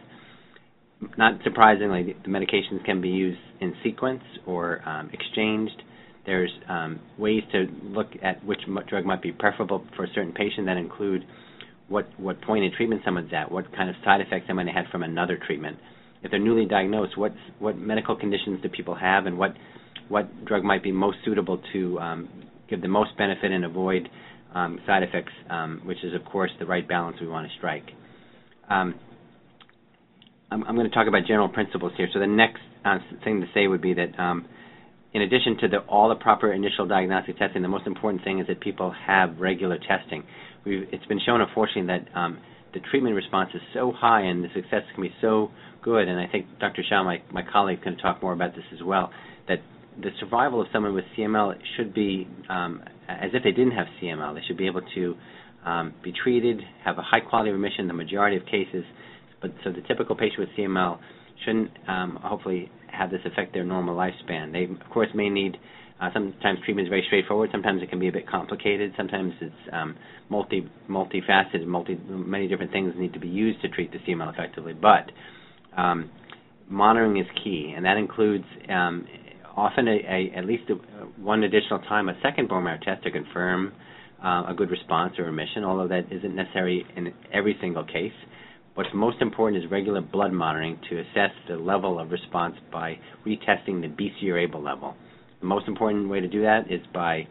Not 1.17 1.41
surprisingly, 1.43 2.15
the 2.23 2.29
medications 2.29 2.85
can 2.85 3.01
be 3.01 3.09
used 3.09 3.39
in 3.59 3.73
sequence 3.83 4.21
or 4.45 4.87
um, 4.87 5.09
exchanged. 5.11 5.81
There's 6.27 6.51
um, 6.69 6.99
ways 7.17 7.41
to 7.53 7.65
look 7.81 8.09
at 8.21 8.45
which 8.45 8.59
drug 8.87 9.05
might 9.05 9.23
be 9.23 9.31
preferable 9.31 9.83
for 9.95 10.03
a 10.03 10.07
certain 10.13 10.31
patient 10.31 10.67
that 10.67 10.77
include 10.77 11.25
what 11.91 12.07
what 12.19 12.41
point 12.41 12.63
in 12.63 12.71
treatment 12.75 13.01
someone's 13.05 13.31
at, 13.33 13.51
what 13.51 13.71
kind 13.75 13.89
of 13.89 13.95
side 14.03 14.21
effects 14.21 14.45
they 14.47 14.53
might 14.53 14.67
have 14.67 14.85
had 14.85 14.91
from 14.91 15.03
another 15.03 15.37
treatment. 15.45 15.77
If 16.23 16.31
they're 16.31 16.39
newly 16.39 16.65
diagnosed, 16.65 17.17
what 17.17 17.33
what 17.59 17.77
medical 17.77 18.15
conditions 18.15 18.61
do 18.63 18.69
people 18.69 18.95
have, 18.95 19.25
and 19.25 19.37
what 19.37 19.53
what 20.07 20.45
drug 20.45 20.63
might 20.63 20.83
be 20.83 20.91
most 20.91 21.17
suitable 21.25 21.61
to 21.73 21.99
um, 21.99 22.29
give 22.69 22.81
the 22.81 22.87
most 22.87 23.11
benefit 23.17 23.51
and 23.51 23.65
avoid 23.65 24.07
um, 24.55 24.79
side 24.87 25.03
effects, 25.03 25.33
um, 25.49 25.81
which 25.85 26.03
is 26.03 26.13
of 26.15 26.23
course 26.25 26.51
the 26.59 26.65
right 26.65 26.87
balance 26.87 27.17
we 27.19 27.27
want 27.27 27.47
to 27.47 27.53
strike. 27.57 27.85
Um, 28.69 28.95
I'm, 30.49 30.63
I'm, 30.65 30.75
going 30.75 30.89
to 30.89 30.93
talk 30.93 31.07
about 31.07 31.25
general 31.27 31.47
principles 31.49 31.93
here. 31.97 32.07
So 32.13 32.19
the 32.19 32.27
next 32.27 32.59
uh, 32.85 32.97
thing 33.23 33.41
to 33.41 33.47
say 33.53 33.67
would 33.67 33.81
be 33.81 33.93
that 33.93 34.17
um, 34.19 34.45
in 35.13 35.21
addition 35.21 35.57
to 35.57 35.67
the, 35.67 35.77
all 35.79 36.09
the 36.09 36.15
proper 36.15 36.53
initial 36.53 36.87
diagnostic 36.87 37.37
testing, 37.37 37.61
the 37.61 37.67
most 37.67 37.87
important 37.87 38.23
thing 38.23 38.39
is 38.39 38.47
that 38.47 38.61
people 38.61 38.93
have 39.07 39.37
regular 39.39 39.77
testing 39.77 40.23
we've, 40.65 40.87
it's 40.91 41.05
been 41.05 41.19
shown, 41.25 41.41
unfortunately, 41.41 41.87
that 41.87 42.17
um, 42.17 42.39
the 42.73 42.79
treatment 42.91 43.15
response 43.15 43.49
is 43.53 43.61
so 43.73 43.91
high 43.95 44.21
and 44.21 44.43
the 44.43 44.49
success 44.53 44.83
can 44.93 45.03
be 45.03 45.13
so 45.21 45.51
good, 45.83 46.07
and 46.07 46.19
I 46.19 46.27
think 46.27 46.45
Dr. 46.59 46.83
Shah, 46.87 47.03
my, 47.03 47.21
my 47.31 47.43
colleague, 47.51 47.81
can 47.81 47.97
talk 47.97 48.21
more 48.21 48.33
about 48.33 48.55
this 48.55 48.65
as 48.73 48.83
well, 48.83 49.11
that 49.47 49.59
the 50.01 50.09
survival 50.19 50.61
of 50.61 50.67
someone 50.71 50.93
with 50.93 51.05
CML 51.17 51.53
should 51.75 51.93
be 51.93 52.27
um, 52.49 52.83
as 53.09 53.31
if 53.33 53.43
they 53.43 53.51
didn't 53.51 53.71
have 53.71 53.87
CML. 54.01 54.35
They 54.35 54.41
should 54.47 54.57
be 54.57 54.67
able 54.67 54.81
to 54.95 55.15
um, 55.65 55.93
be 56.03 56.13
treated, 56.13 56.61
have 56.85 56.97
a 56.97 57.01
high 57.01 57.19
quality 57.19 57.51
remission 57.51 57.81
in 57.81 57.87
the 57.87 57.93
majority 57.93 58.37
of 58.37 58.45
cases. 58.45 58.85
But 59.41 59.51
so 59.63 59.71
the 59.71 59.81
typical 59.81 60.15
patient 60.15 60.39
with 60.39 60.49
CML 60.57 60.99
shouldn't 61.45 61.71
um, 61.87 62.17
hopefully 62.21 62.69
have 62.91 63.09
this 63.09 63.21
affect 63.25 63.53
their 63.53 63.63
normal 63.63 63.95
lifespan. 63.95 64.51
They, 64.51 64.65
of 64.65 64.89
course, 64.91 65.09
may 65.15 65.29
need 65.29 65.57
uh, 66.01 66.09
sometimes 66.13 66.57
treatment 66.65 66.87
is 66.87 66.89
very 66.89 67.03
straightforward. 67.05 67.49
Sometimes 67.51 67.83
it 67.83 67.89
can 67.89 67.99
be 67.99 68.07
a 68.07 68.11
bit 68.11 68.27
complicated. 68.27 68.91
Sometimes 68.97 69.33
it's 69.39 69.53
um, 69.71 69.95
multi 70.29 70.67
multifaceted. 70.89 71.65
Multi 71.67 71.95
many 72.09 72.47
different 72.47 72.71
things 72.71 72.93
need 72.97 73.13
to 73.13 73.19
be 73.19 73.27
used 73.27 73.61
to 73.61 73.69
treat 73.69 73.91
the 73.91 73.99
CML 73.99 74.33
effectively. 74.33 74.73
But 74.73 75.11
um, 75.79 76.09
monitoring 76.67 77.17
is 77.17 77.27
key, 77.43 77.73
and 77.75 77.85
that 77.85 77.97
includes 77.97 78.45
um, 78.67 79.05
often 79.55 79.87
a, 79.87 79.91
a, 79.91 80.33
at 80.35 80.45
least 80.45 80.63
a, 80.71 80.73
one 81.21 81.43
additional 81.43 81.77
time 81.79 82.09
a 82.09 82.19
second 82.23 82.49
bone 82.49 82.63
marrow 82.63 82.79
test 82.83 83.03
to 83.03 83.11
confirm 83.11 83.71
uh, 84.23 84.45
a 84.47 84.55
good 84.57 84.71
response 84.71 85.13
or 85.19 85.25
remission. 85.25 85.63
Although 85.63 85.89
that 85.89 86.11
isn't 86.11 86.35
necessary 86.35 86.83
in 86.95 87.13
every 87.31 87.55
single 87.61 87.83
case. 87.85 88.11
What's 88.73 88.89
most 88.93 89.21
important 89.21 89.61
is 89.61 89.69
regular 89.69 89.99
blood 89.99 90.31
monitoring 90.31 90.79
to 90.89 90.99
assess 90.99 91.31
the 91.49 91.57
level 91.57 91.99
of 91.99 92.09
response 92.09 92.55
by 92.71 92.97
retesting 93.27 93.81
the 93.81 93.89
BCR-ABL 93.89 94.63
level. 94.63 94.95
The 95.41 95.45
most 95.45 95.67
important 95.67 96.07
way 96.07 96.21
to 96.21 96.27
do 96.27 96.43
that 96.43 96.71
is 96.71 96.79
by 96.93 97.27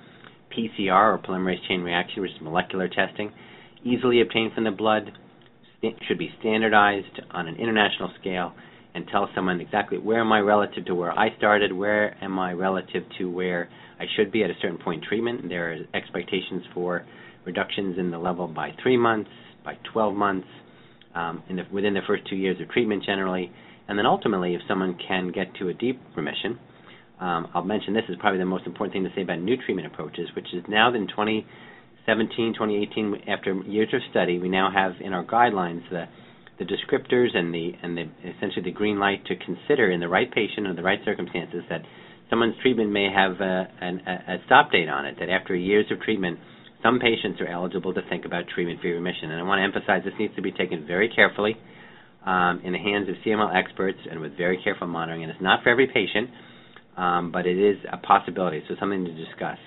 PCR 0.54 1.14
or 1.14 1.18
polymerase 1.18 1.66
chain 1.66 1.80
reaction, 1.80 2.20
which 2.20 2.32
is 2.32 2.42
molecular 2.42 2.88
testing, 2.88 3.32
easily 3.84 4.20
obtained 4.20 4.52
from 4.52 4.64
the 4.64 4.70
blood, 4.70 5.12
should 6.06 6.18
be 6.18 6.30
standardized 6.40 7.20
on 7.30 7.48
an 7.48 7.56
international 7.56 8.12
scale, 8.20 8.52
and 8.94 9.06
tell 9.08 9.30
someone 9.34 9.62
exactly 9.62 9.96
where 9.96 10.20
am 10.20 10.32
I 10.32 10.40
relative 10.40 10.84
to 10.86 10.94
where 10.94 11.18
I 11.18 11.34
started, 11.38 11.72
where 11.72 12.22
am 12.22 12.38
I 12.38 12.52
relative 12.52 13.04
to 13.18 13.30
where 13.30 13.70
I 13.98 14.04
should 14.14 14.30
be 14.30 14.44
at 14.44 14.50
a 14.50 14.54
certain 14.60 14.78
point 14.78 15.02
in 15.02 15.08
treatment. 15.08 15.48
There 15.48 15.72
are 15.72 15.78
expectations 15.94 16.64
for 16.74 17.06
reductions 17.46 17.98
in 17.98 18.10
the 18.10 18.18
level 18.18 18.46
by 18.46 18.72
three 18.82 18.98
months, 18.98 19.30
by 19.64 19.78
12 19.92 20.14
months, 20.14 20.48
um, 21.14 21.42
the, 21.48 21.62
within 21.72 21.94
the 21.94 22.00
first 22.06 22.24
two 22.28 22.36
years 22.36 22.60
of 22.60 22.68
treatment 22.70 23.04
generally, 23.04 23.50
and 23.88 23.98
then 23.98 24.06
ultimately, 24.06 24.54
if 24.54 24.60
someone 24.68 24.96
can 25.06 25.32
get 25.32 25.54
to 25.56 25.68
a 25.68 25.74
deep 25.74 26.00
remission, 26.16 26.58
um, 27.20 27.48
I'll 27.54 27.64
mention 27.64 27.92
this 27.92 28.04
is 28.08 28.16
probably 28.18 28.38
the 28.38 28.46
most 28.46 28.66
important 28.66 28.92
thing 28.92 29.04
to 29.04 29.10
say 29.14 29.22
about 29.22 29.40
new 29.40 29.56
treatment 29.56 29.86
approaches, 29.86 30.28
which 30.34 30.46
is 30.54 30.62
now 30.68 30.94
in 30.94 31.06
2017, 31.08 32.54
2018, 32.54 33.22
after 33.28 33.54
years 33.66 33.88
of 33.92 34.00
study, 34.10 34.38
we 34.38 34.48
now 34.48 34.70
have 34.72 34.92
in 35.00 35.12
our 35.12 35.24
guidelines 35.24 35.82
the 35.90 36.06
the 36.60 36.66
descriptors 36.66 37.34
and 37.34 37.54
the 37.54 37.72
and 37.82 37.96
the 37.96 38.04
essentially 38.36 38.62
the 38.62 38.70
green 38.70 38.98
light 38.98 39.24
to 39.24 39.34
consider 39.34 39.90
in 39.90 39.98
the 39.98 40.08
right 40.08 40.30
patient 40.30 40.66
under 40.66 40.74
the 40.74 40.84
right 40.84 41.00
circumstances 41.06 41.64
that 41.70 41.80
someone's 42.28 42.54
treatment 42.60 42.92
may 42.92 43.08
have 43.10 43.40
a, 43.40 43.66
a, 43.80 44.34
a 44.34 44.36
stop 44.46 44.70
date 44.70 44.88
on 44.88 45.06
it. 45.06 45.16
That 45.18 45.30
after 45.30 45.56
years 45.56 45.86
of 45.90 46.00
treatment, 46.00 46.38
some 46.82 46.98
patients 46.98 47.40
are 47.40 47.46
eligible 47.48 47.92
to 47.94 48.02
think 48.08 48.24
about 48.24 48.44
treatment-free 48.48 48.92
remission. 48.92 49.30
And 49.30 49.40
I 49.40 49.42
want 49.44 49.58
to 49.60 49.64
emphasize 49.64 50.02
this 50.04 50.14
needs 50.18 50.34
to 50.36 50.42
be 50.42 50.52
taken 50.52 50.86
very 50.86 51.08
carefully 51.08 51.56
um, 52.26 52.60
in 52.64 52.72
the 52.72 52.78
hands 52.78 53.08
of 53.08 53.16
CML 53.24 53.54
experts 53.54 53.98
and 54.10 54.20
with 54.20 54.36
very 54.36 54.60
careful 54.62 54.86
monitoring. 54.86 55.22
And 55.22 55.30
it's 55.32 55.40
not 55.42 55.62
for 55.62 55.70
every 55.70 55.86
patient 55.86 56.30
um, 56.96 57.30
but 57.32 57.46
it 57.46 57.58
is 57.58 57.78
a 57.90 57.96
possibility, 57.96 58.62
so 58.68 58.74
something 58.78 59.04
to 59.04 59.12
discuss. 59.12 59.58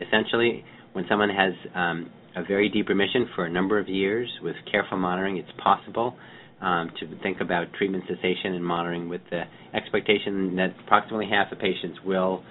Essentially, 0.00 0.64
when 0.92 1.04
someone 1.08 1.30
has 1.30 1.54
um, 1.74 2.10
a 2.36 2.42
very 2.44 2.68
deep 2.68 2.88
remission 2.88 3.28
for 3.34 3.46
a 3.46 3.50
number 3.50 3.78
of 3.78 3.88
years 3.88 4.28
with 4.42 4.56
careful 4.70 4.98
monitoring, 4.98 5.38
it's 5.38 5.50
possible 5.62 6.16
um, 6.60 6.90
to 7.00 7.06
think 7.22 7.40
about 7.40 7.72
treatment 7.74 8.04
cessation 8.06 8.54
and 8.54 8.64
monitoring 8.64 9.08
with 9.08 9.22
the 9.30 9.42
expectation 9.74 10.54
that 10.56 10.74
approximately 10.84 11.26
half 11.30 11.50
of 11.50 11.58
patients 11.58 11.98
will 12.04 12.42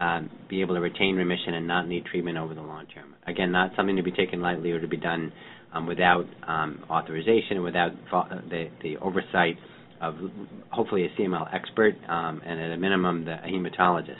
um, 0.00 0.30
be 0.48 0.60
able 0.60 0.74
to 0.74 0.80
retain 0.80 1.16
remission 1.16 1.54
and 1.54 1.66
not 1.66 1.86
need 1.88 2.04
treatment 2.06 2.38
over 2.38 2.54
the 2.54 2.62
long 2.62 2.86
term. 2.94 3.14
Again, 3.30 3.52
not 3.52 3.70
something 3.76 3.96
to 3.96 4.02
be 4.02 4.12
taken 4.12 4.40
lightly 4.40 4.72
or 4.72 4.80
to 4.80 4.88
be 4.88 4.96
done 4.96 5.32
um, 5.72 5.86
without 5.86 6.26
um, 6.46 6.84
authorization 6.90 7.56
and 7.56 7.64
without 7.64 7.92
the, 8.50 8.68
the 8.82 8.96
oversight 8.98 9.56
of 10.00 10.16
hopefully 10.70 11.04
a 11.06 11.20
CML 11.20 11.52
expert 11.54 11.94
um, 12.08 12.40
and 12.44 12.60
at 12.60 12.70
a 12.72 12.76
minimum 12.76 13.24
the, 13.24 13.34
a 13.34 13.46
hematologist. 13.48 14.16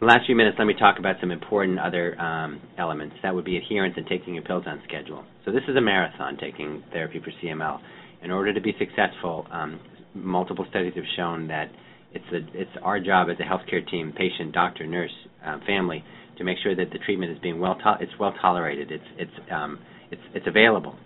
The 0.00 0.06
last 0.06 0.26
few 0.26 0.36
minutes, 0.36 0.56
let 0.58 0.66
me 0.66 0.74
talk 0.78 0.98
about 0.98 1.16
some 1.20 1.30
important 1.30 1.78
other 1.78 2.20
um, 2.20 2.60
elements. 2.76 3.16
That 3.22 3.34
would 3.34 3.46
be 3.46 3.56
adherence 3.56 3.94
and 3.96 4.06
taking 4.06 4.34
your 4.34 4.44
pills 4.44 4.64
on 4.66 4.82
schedule. 4.86 5.24
So 5.44 5.52
this 5.52 5.62
is 5.68 5.76
a 5.76 5.80
marathon, 5.80 6.36
taking 6.36 6.82
therapy 6.92 7.18
for 7.18 7.30
CML. 7.42 7.80
In 8.22 8.30
order 8.30 8.52
to 8.52 8.60
be 8.60 8.74
successful, 8.78 9.46
um, 9.50 9.80
multiple 10.14 10.66
studies 10.68 10.92
have 10.96 11.04
shown 11.16 11.48
that 11.48 11.70
it's, 12.12 12.24
a, 12.32 12.60
it's 12.60 12.70
our 12.82 13.00
job 13.00 13.28
as 13.30 13.36
a 13.40 13.42
healthcare 13.42 13.88
team, 13.88 14.12
patient, 14.16 14.52
doctor, 14.52 14.86
nurse, 14.86 15.10
uh, 15.44 15.60
family, 15.66 16.04
to 16.38 16.44
make 16.44 16.58
sure 16.62 16.74
that 16.76 16.90
the 16.92 16.98
treatment 16.98 17.32
is 17.32 17.38
being 17.38 17.58
well 17.60 17.76
to- 17.76 17.98
it's 18.00 18.12
well 18.18 18.34
tolerated, 18.40 18.90
it's 18.90 19.04
it's 19.18 19.50
um, 19.50 19.78
it's 20.10 20.22
it's 20.34 20.46
available 20.46 20.96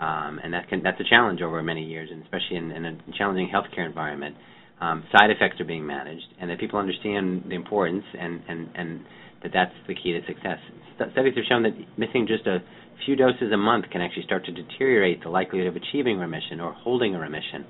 um, 0.00 0.40
and 0.42 0.52
that 0.52 0.68
can, 0.68 0.82
that's 0.82 1.00
a 1.00 1.04
challenge 1.08 1.40
over 1.40 1.62
many 1.62 1.82
years, 1.84 2.10
and 2.12 2.22
especially 2.22 2.56
in, 2.56 2.70
in 2.70 2.84
a 2.84 2.98
challenging 3.16 3.48
healthcare 3.48 3.86
environment. 3.86 4.36
Um, 4.80 5.04
side 5.10 5.30
effects 5.30 5.58
are 5.60 5.64
being 5.64 5.86
managed, 5.86 6.26
and 6.38 6.50
that 6.50 6.60
people 6.60 6.78
understand 6.78 7.44
the 7.48 7.54
importance, 7.54 8.04
and, 8.18 8.42
and, 8.46 8.68
and 8.74 9.00
that 9.42 9.52
that's 9.54 9.72
the 9.88 9.94
key 9.94 10.12
to 10.12 10.20
success. 10.26 10.58
Studies 11.12 11.32
have 11.36 11.44
shown 11.48 11.62
that 11.62 11.72
missing 11.96 12.26
just 12.28 12.46
a 12.46 12.58
few 13.06 13.16
doses 13.16 13.52
a 13.52 13.56
month 13.56 13.86
can 13.90 14.02
actually 14.02 14.24
start 14.24 14.44
to 14.46 14.52
deteriorate 14.52 15.22
the 15.22 15.30
likelihood 15.30 15.68
of 15.68 15.76
achieving 15.76 16.18
remission 16.18 16.60
or 16.60 16.72
holding 16.72 17.14
a 17.14 17.18
remission. 17.18 17.64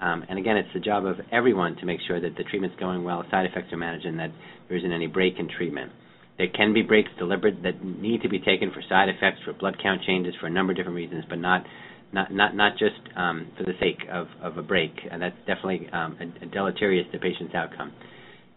Um, 0.00 0.24
and 0.28 0.38
again, 0.38 0.56
it's 0.56 0.68
the 0.74 0.80
job 0.80 1.06
of 1.06 1.16
everyone 1.32 1.74
to 1.76 1.86
make 1.86 1.98
sure 2.06 2.20
that 2.20 2.36
the 2.36 2.44
treatment's 2.44 2.76
going 2.78 3.02
well, 3.02 3.24
side 3.32 3.46
effects 3.46 3.72
are 3.72 3.76
managed, 3.76 4.06
and 4.06 4.18
that 4.20 4.30
there 4.68 4.78
isn't 4.78 4.92
any 4.92 5.08
break 5.08 5.40
in 5.40 5.48
treatment. 5.48 5.90
There 6.38 6.48
can 6.48 6.72
be 6.72 6.82
breaks 6.82 7.10
deliberate 7.18 7.62
that 7.64 7.84
need 7.84 8.22
to 8.22 8.28
be 8.28 8.38
taken 8.38 8.70
for 8.72 8.80
side 8.88 9.08
effects, 9.08 9.40
for 9.44 9.52
blood 9.52 9.76
count 9.82 10.02
changes, 10.06 10.34
for 10.40 10.46
a 10.46 10.50
number 10.50 10.72
of 10.72 10.76
different 10.76 10.96
reasons, 10.96 11.24
but 11.28 11.38
not 11.38 11.64
not 12.12 12.32
not 12.32 12.54
not 12.54 12.72
just 12.78 13.00
um, 13.16 13.48
for 13.58 13.64
the 13.64 13.74
sake 13.80 14.06
of, 14.10 14.28
of 14.40 14.56
a 14.56 14.62
break. 14.62 14.92
And 15.10 15.20
that's 15.20 15.36
definitely 15.46 15.88
um, 15.92 16.16
a, 16.20 16.44
a 16.44 16.48
deleterious 16.48 17.06
to 17.12 17.18
patient's 17.18 17.54
outcome. 17.54 17.92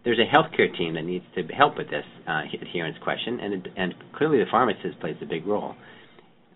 There's 0.04 0.20
a 0.20 0.36
healthcare 0.36 0.76
team 0.78 0.94
that 0.96 1.04
needs 1.04 1.26
to 1.36 1.44
help 1.54 1.78
with 1.78 1.90
this 1.90 2.06
uh, 2.28 2.44
adherence 2.62 2.98
question, 3.04 3.40
and 3.40 3.68
and 3.76 3.94
clearly 4.16 4.38
the 4.38 4.50
pharmacist 4.52 5.00
plays 5.00 5.18
a 5.22 5.26
big 5.26 5.46
role. 5.48 5.76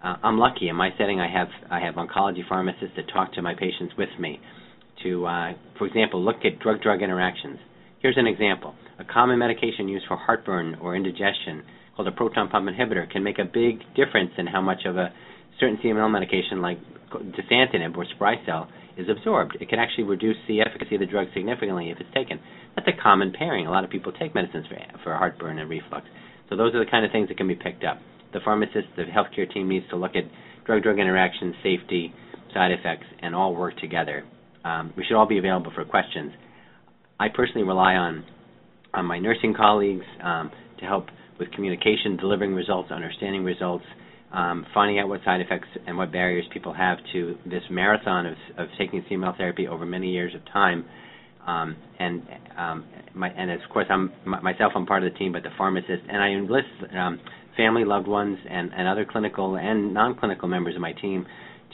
Uh, 0.04 0.18
I'm 0.24 0.38
lucky 0.38 0.70
in 0.70 0.76
my 0.76 0.92
setting. 0.98 1.20
I 1.20 1.32
have 1.32 1.48
I 1.72 1.80
have 1.80 1.96
oncology 1.96 2.48
pharmacists 2.48 2.96
that 2.96 3.06
talk 3.12 3.34
to 3.34 3.42
my 3.42 3.56
patients 3.56 3.94
with 3.98 4.10
me 4.20 4.40
to, 5.04 5.26
uh, 5.26 5.54
for 5.78 5.88
example, 5.88 6.24
look 6.24 6.38
at 6.46 6.60
drug-drug 6.60 7.02
interactions. 7.02 7.60
Here's 8.02 8.18
an 8.18 8.28
example. 8.28 8.76
A 8.98 9.04
common 9.04 9.40
medication 9.40 9.88
used 9.88 10.06
for 10.08 10.16
heartburn 10.16 10.76
or 10.82 10.96
indigestion 10.96 11.64
called 11.96 12.08
a 12.08 12.12
proton 12.12 12.50
pump 12.50 12.70
inhibitor 12.70 13.10
can 13.10 13.24
make 13.24 13.40
a 13.40 13.46
big 13.46 13.80
difference 13.96 14.32
in 14.38 14.48
how 14.48 14.62
much 14.62 14.86
of 14.86 14.98
a 14.98 15.12
certain 15.60 15.78
CML 15.84 16.12
medication 16.12 16.62
like 16.62 16.80
dasatinib 17.12 17.96
or 17.98 18.06
Sprycel 18.18 18.68
is 18.98 19.08
absorbed. 19.10 19.58
It 19.60 19.70
can 19.70 19.80
actually 19.80 20.06
reduce 20.06 20.38
the 20.48 20.62
efficacy 20.62 20.96
of 20.96 21.02
the 21.02 21.08
drug 21.08 21.28
significantly 21.34 21.90
if 21.90 22.00
it's 22.00 22.14
taken. 22.14 22.40
That's 22.76 22.88
a 22.88 23.02
common 23.02 23.34
pairing. 23.38 23.68
A 23.68 23.72
lot 23.72 23.84
of 23.84 23.90
people 23.90 24.12
take 24.12 24.34
medicines 24.34 24.66
for, 24.68 24.78
for 25.04 25.16
heartburn 25.16 25.60
and 25.60 25.70
reflux. 25.70 26.06
So 26.50 26.56
those 26.56 26.74
are 26.76 26.84
the 26.84 26.90
kind 26.90 27.06
of 27.06 27.12
things 27.12 27.28
that 27.30 27.38
can 27.38 27.48
be 27.48 27.56
picked 27.56 27.84
up. 27.84 28.00
The 28.34 28.40
pharmacist, 28.44 28.88
the 28.96 29.04
healthcare 29.04 29.52
team 29.52 29.70
needs 29.70 29.86
to 29.90 29.96
look 29.96 30.16
at 30.16 30.24
drug-drug 30.66 31.00
interaction, 31.00 31.54
safety, 31.64 32.14
side 32.54 32.72
effects, 32.72 33.06
and 33.22 33.36
all 33.36 33.56
work 33.56 33.78
together. 33.78 34.24
Um, 34.64 34.94
we 34.98 35.04
should 35.04 35.16
all 35.18 35.28
be 35.28 35.38
available 35.38 35.72
for 35.76 35.86
questions. 35.86 36.32
I 37.20 37.28
personally 37.34 37.64
rely 37.64 37.94
on 37.96 38.26
on 38.96 39.06
my 39.06 39.20
nursing 39.20 39.54
colleagues 39.54 40.06
um, 40.24 40.52
to 40.80 40.86
help 40.86 41.08
with 41.40 41.52
communication, 41.52 42.18
delivering 42.18 42.54
results, 42.54 42.92
understanding 42.92 43.44
results, 43.44 43.84
um, 44.32 44.66
finding 44.74 45.00
out 45.00 45.08
what 45.08 45.22
side 45.24 45.42
effects 45.42 45.68
and 45.88 45.98
what 45.98 46.12
barriers 46.12 46.46
people 46.54 46.74
have 46.74 46.98
to 47.14 47.36
this 47.46 47.64
marathon 47.70 48.26
of, 48.26 48.36
of 48.58 48.68
taking 48.78 49.04
CML 49.10 49.38
therapy 49.38 49.68
over 49.68 49.86
many 49.86 50.10
years 50.12 50.34
of 50.36 50.42
time. 50.52 50.86
Um, 51.46 51.76
and 52.00 52.24
um, 52.58 52.86
my, 53.14 53.30
and 53.30 53.52
of 53.52 53.60
course, 53.72 53.86
I'm 53.90 54.12
myself. 54.26 54.74
I'm 54.76 54.86
part 54.86 55.04
of 55.04 55.14
the 55.14 55.20
team, 55.20 55.32
but 55.32 55.44
the 55.44 55.52
pharmacist, 55.58 56.04
and 56.10 56.18
I 56.18 56.30
enlist 56.30 56.68
um, 56.98 57.20
family, 57.56 57.86
loved 57.86 58.08
ones, 58.08 58.38
and, 58.50 58.72
and 58.76 58.88
other 58.88 59.06
clinical 59.06 59.56
and 59.56 59.94
non-clinical 59.94 60.48
members 60.48 60.76
of 60.76 60.82
my 60.82 60.94
team 60.94 61.26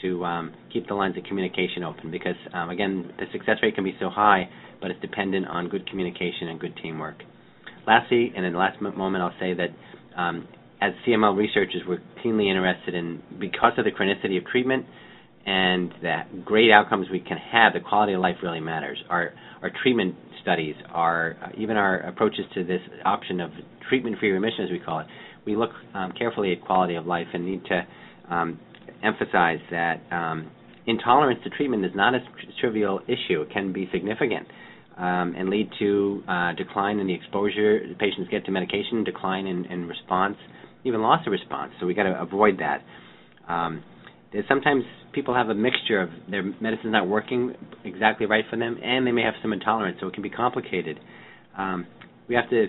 to 0.01 0.25
um, 0.25 0.53
keep 0.71 0.87
the 0.87 0.93
lines 0.93 1.17
of 1.17 1.23
communication 1.23 1.83
open. 1.83 2.11
Because 2.11 2.35
um, 2.53 2.69
again, 2.69 3.11
the 3.17 3.25
success 3.31 3.57
rate 3.61 3.75
can 3.75 3.83
be 3.83 3.95
so 3.99 4.09
high 4.09 4.49
but 4.81 4.91
it's 4.91 4.99
dependent 4.99 5.47
on 5.47 5.69
good 5.69 5.87
communication 5.87 6.49
and 6.49 6.59
good 6.59 6.75
teamwork. 6.81 7.23
Lastly, 7.87 8.33
and 8.35 8.45
in 8.45 8.53
the 8.53 8.59
last 8.59 8.81
moment, 8.81 9.23
I'll 9.23 9.39
say 9.39 9.53
that 9.53 9.69
um, 10.19 10.47
as 10.81 10.93
CML 11.07 11.37
researchers, 11.37 11.81
we're 11.87 12.01
keenly 12.21 12.49
interested 12.49 12.95
in, 12.95 13.21
because 13.39 13.73
of 13.77 13.85
the 13.85 13.91
chronicity 13.91 14.37
of 14.37 14.45
treatment 14.45 14.85
and 15.45 15.91
the 16.01 16.21
great 16.43 16.71
outcomes 16.71 17.07
we 17.11 17.19
can 17.19 17.37
have, 17.37 17.73
the 17.73 17.79
quality 17.79 18.13
of 18.13 18.21
life 18.21 18.35
really 18.43 18.59
matters. 18.59 18.97
Our, 19.09 19.33
our 19.61 19.71
treatment 19.81 20.15
studies, 20.41 20.75
our, 20.89 21.37
uh, 21.43 21.49
even 21.57 21.77
our 21.77 21.99
approaches 21.99 22.45
to 22.55 22.63
this 22.63 22.81
option 23.05 23.39
of 23.39 23.51
treatment-free 23.89 24.31
remission, 24.31 24.65
as 24.65 24.71
we 24.71 24.79
call 24.79 24.99
it, 24.99 25.07
we 25.45 25.55
look 25.55 25.71
um, 25.95 26.11
carefully 26.17 26.51
at 26.53 26.61
quality 26.63 26.95
of 26.95 27.07
life 27.07 27.27
and 27.33 27.45
need 27.45 27.63
to 27.65 27.87
um, 28.29 28.59
emphasize 29.03 29.59
that 29.71 30.01
um, 30.11 30.49
intolerance 30.87 31.39
to 31.43 31.49
treatment 31.51 31.85
is 31.85 31.91
not 31.95 32.13
a 32.13 32.19
trivial 32.59 32.99
issue. 33.07 33.41
It 33.41 33.51
can 33.51 33.73
be 33.73 33.89
significant 33.91 34.47
um, 34.97 35.33
and 35.37 35.49
lead 35.49 35.69
to 35.79 36.23
uh, 36.27 36.53
decline 36.53 36.99
in 36.99 37.07
the 37.07 37.13
exposure 37.13 37.79
patients 37.99 38.29
get 38.29 38.45
to 38.45 38.51
medication, 38.51 39.03
decline 39.03 39.47
in, 39.47 39.65
in 39.65 39.87
response, 39.87 40.37
even 40.83 41.01
loss 41.01 41.25
of 41.25 41.31
response. 41.31 41.71
So 41.79 41.85
we 41.85 41.93
got 41.93 42.03
to 42.03 42.21
avoid 42.21 42.59
that. 42.59 42.81
Um, 43.51 43.83
sometimes 44.47 44.83
people 45.13 45.33
have 45.35 45.49
a 45.49 45.55
mixture 45.55 46.01
of 46.01 46.09
their 46.29 46.43
medicine's 46.43 46.91
not 46.93 47.07
working 47.07 47.53
exactly 47.83 48.25
right 48.25 48.45
for 48.49 48.57
them, 48.57 48.77
and 48.83 49.05
they 49.05 49.11
may 49.11 49.23
have 49.23 49.33
some 49.41 49.53
intolerance, 49.53 49.97
so 49.99 50.07
it 50.07 50.13
can 50.13 50.23
be 50.23 50.29
complicated. 50.29 50.99
Um, 51.57 51.85
we 52.27 52.35
have 52.35 52.49
to 52.49 52.67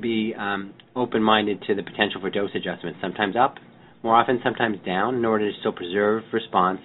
be 0.00 0.34
um, 0.38 0.74
open-minded 0.96 1.62
to 1.66 1.74
the 1.74 1.82
potential 1.82 2.20
for 2.20 2.30
dose 2.30 2.50
adjustments, 2.54 2.98
Sometimes 3.00 3.34
up, 3.36 3.54
more 4.02 4.16
often 4.16 4.40
sometimes 4.42 4.78
down, 4.84 5.14
in 5.16 5.24
order 5.24 5.50
to 5.50 5.58
still 5.60 5.72
preserve 5.72 6.22
response, 6.32 6.80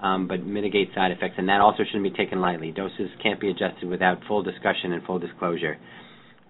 um, 0.00 0.28
but 0.28 0.44
mitigate 0.44 0.88
side 0.94 1.10
effects. 1.10 1.34
And 1.38 1.48
that 1.48 1.60
also 1.60 1.84
shouldn't 1.84 2.04
be 2.04 2.16
taken 2.16 2.40
lightly. 2.40 2.72
Doses 2.72 3.10
can't 3.22 3.40
be 3.40 3.50
adjusted 3.50 3.88
without 3.88 4.18
full 4.28 4.42
discussion 4.42 4.92
and 4.92 5.02
full 5.04 5.18
disclosure. 5.18 5.78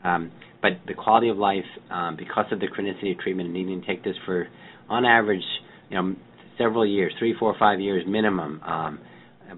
Um, 0.04 0.30
but 0.62 0.72
the 0.86 0.94
quality 0.94 1.28
of 1.28 1.36
life, 1.36 1.64
um, 1.90 2.16
because 2.16 2.46
of 2.50 2.60
the 2.60 2.66
chronicity 2.66 3.12
of 3.12 3.18
treatment 3.18 3.48
and 3.48 3.54
needing 3.54 3.80
to 3.80 3.86
take 3.86 4.04
this 4.04 4.16
for, 4.24 4.48
on 4.88 5.04
average, 5.04 5.44
you 5.90 5.96
know, 5.96 6.14
several 6.58 6.86
years, 6.86 7.12
three, 7.18 7.34
four, 7.38 7.54
five 7.58 7.80
years 7.80 8.04
minimum. 8.06 8.60
Um, 8.62 8.98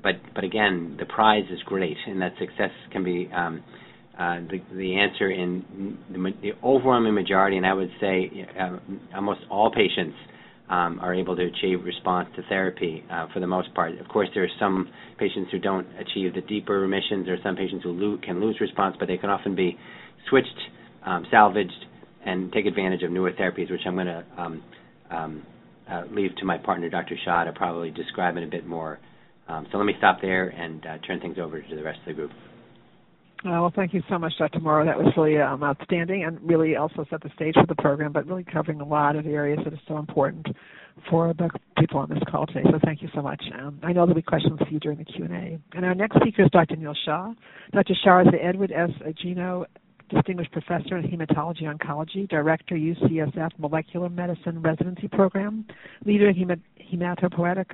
but 0.02 0.16
but 0.34 0.44
again, 0.44 0.96
the 0.98 1.06
prize 1.06 1.44
is 1.50 1.60
great, 1.64 1.96
and 2.06 2.20
that 2.20 2.32
success 2.38 2.70
can 2.92 3.04
be 3.04 3.30
um, 3.34 3.62
uh, 4.18 4.40
the 4.40 4.60
the 4.74 4.96
answer 4.96 5.30
in 5.30 5.96
the, 6.10 6.18
the 6.42 6.50
overwhelming 6.62 7.14
majority, 7.14 7.56
and 7.56 7.66
I 7.66 7.72
would 7.72 7.90
say 8.00 8.46
uh, 8.60 8.76
almost 9.14 9.40
all 9.50 9.70
patients 9.70 10.16
um, 10.70 10.98
are 11.00 11.14
able 11.14 11.34
to 11.36 11.42
achieve 11.44 11.84
response 11.84 12.28
to 12.36 12.42
therapy 12.48 13.04
uh, 13.10 13.26
for 13.32 13.40
the 13.40 13.46
most 13.46 13.72
part. 13.74 13.98
Of 13.98 14.08
course, 14.08 14.28
there 14.34 14.44
are 14.44 14.56
some 14.58 14.88
patients 15.18 15.50
who 15.50 15.58
don't 15.58 15.86
achieve 15.98 16.34
the 16.34 16.42
deeper 16.42 16.80
remissions. 16.80 17.26
There 17.26 17.34
are 17.34 17.42
some 17.42 17.56
patients 17.56 17.82
who 17.84 17.92
lo- 17.92 18.18
can 18.22 18.40
lose 18.40 18.58
response, 18.60 18.96
but 18.98 19.08
they 19.08 19.16
can 19.16 19.30
often 19.30 19.54
be 19.54 19.78
switched, 20.28 20.58
um, 21.06 21.26
salvaged, 21.30 21.86
and 22.24 22.52
take 22.52 22.66
advantage 22.66 23.02
of 23.02 23.10
newer 23.10 23.32
therapies, 23.32 23.70
which 23.70 23.80
I'm 23.86 23.94
going 23.94 24.06
to 24.06 24.24
um, 24.36 24.62
um, 25.10 25.46
uh, 25.90 26.02
leave 26.10 26.34
to 26.36 26.44
my 26.44 26.58
partner, 26.58 26.90
Dr. 26.90 27.16
Shah, 27.24 27.44
to 27.44 27.52
probably 27.52 27.90
describe 27.90 28.36
in 28.36 28.42
a 28.44 28.48
bit 28.48 28.66
more. 28.66 28.98
Um, 29.48 29.66
so 29.72 29.78
let 29.78 29.84
me 29.84 29.94
stop 29.96 30.20
there 30.20 30.48
and 30.48 30.84
uh, 30.84 30.98
turn 31.06 31.20
things 31.20 31.38
over 31.40 31.62
to 31.62 31.76
the 31.76 31.82
rest 31.82 32.00
of 32.00 32.06
the 32.06 32.12
group. 32.12 32.30
Uh, 33.44 33.62
well, 33.62 33.72
thank 33.74 33.94
you 33.94 34.02
so 34.08 34.18
much, 34.18 34.32
Dr. 34.36 34.58
Mauro. 34.58 34.84
That 34.84 34.98
was 34.98 35.12
really 35.16 35.38
um, 35.38 35.62
outstanding 35.62 36.24
and 36.24 36.40
really 36.42 36.74
also 36.74 37.06
set 37.08 37.22
the 37.22 37.30
stage 37.36 37.54
for 37.54 37.66
the 37.66 37.80
program, 37.80 38.12
but 38.12 38.26
really 38.26 38.44
covering 38.44 38.80
a 38.80 38.84
lot 38.84 39.14
of 39.14 39.26
areas 39.26 39.60
that 39.62 39.72
are 39.72 39.80
so 39.86 39.98
important 39.98 40.46
for 41.08 41.32
the 41.34 41.48
people 41.78 42.00
on 42.00 42.08
this 42.08 42.18
call 42.28 42.46
today. 42.46 42.64
So 42.64 42.80
thank 42.84 43.00
you 43.00 43.08
so 43.14 43.22
much. 43.22 43.40
Um, 43.56 43.78
I 43.84 43.88
know 43.92 44.06
there'll 44.06 44.14
be 44.14 44.22
questions 44.22 44.58
for 44.58 44.68
you 44.68 44.80
during 44.80 44.98
the 44.98 45.04
Q&A. 45.04 45.58
And 45.72 45.84
our 45.84 45.94
next 45.94 46.16
speaker 46.16 46.42
is 46.42 46.50
Dr. 46.50 46.74
Neil 46.74 46.94
Shah. 47.04 47.32
Dr. 47.72 47.94
Shah 48.02 48.22
is 48.22 48.26
the 48.32 48.44
Edward 48.44 48.72
S. 48.72 48.90
Ageno 49.06 49.66
Distinguished 50.10 50.50
Professor 50.52 50.96
in 50.96 51.04
Hematology 51.04 51.62
Oncology, 51.62 52.28
Director, 52.28 52.74
UCSF 52.74 53.50
Molecular 53.58 54.08
Medicine 54.08 54.60
Residency 54.62 55.06
Program, 55.06 55.66
Leader 56.04 56.28
in 56.30 56.62
Hematopoietic 56.92 57.66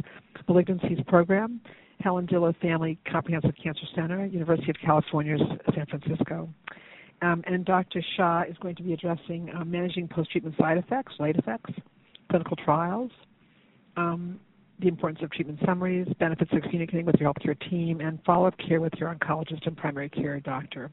Malignancies 0.48 1.06
Program, 1.06 1.60
Helen 2.00 2.26
Diller 2.26 2.52
Family 2.60 2.98
Comprehensive 3.10 3.54
Cancer 3.62 3.86
Center, 3.94 4.26
University 4.26 4.70
of 4.70 4.76
California, 4.84 5.36
San 5.74 5.86
Francisco. 5.86 6.48
Um, 7.22 7.42
and 7.46 7.64
Dr. 7.64 8.02
Shah 8.16 8.42
is 8.42 8.56
going 8.58 8.76
to 8.76 8.82
be 8.82 8.92
addressing 8.92 9.50
uh, 9.54 9.64
managing 9.64 10.08
post-treatment 10.08 10.56
side 10.58 10.76
effects, 10.76 11.14
late 11.18 11.36
effects, 11.36 11.72
clinical 12.28 12.56
trials, 12.56 13.10
um, 13.96 14.38
the 14.80 14.88
importance 14.88 15.22
of 15.22 15.30
treatment 15.30 15.60
summaries, 15.64 16.06
benefits 16.18 16.50
of 16.52 16.62
communicating 16.62 17.06
with 17.06 17.14
your 17.16 17.32
healthcare 17.32 17.58
team, 17.70 18.00
and 18.00 18.18
follow-up 18.26 18.54
care 18.58 18.80
with 18.80 18.92
your 18.94 19.14
oncologist 19.14 19.66
and 19.66 19.76
primary 19.76 20.08
care 20.08 20.40
doctor. 20.40 20.90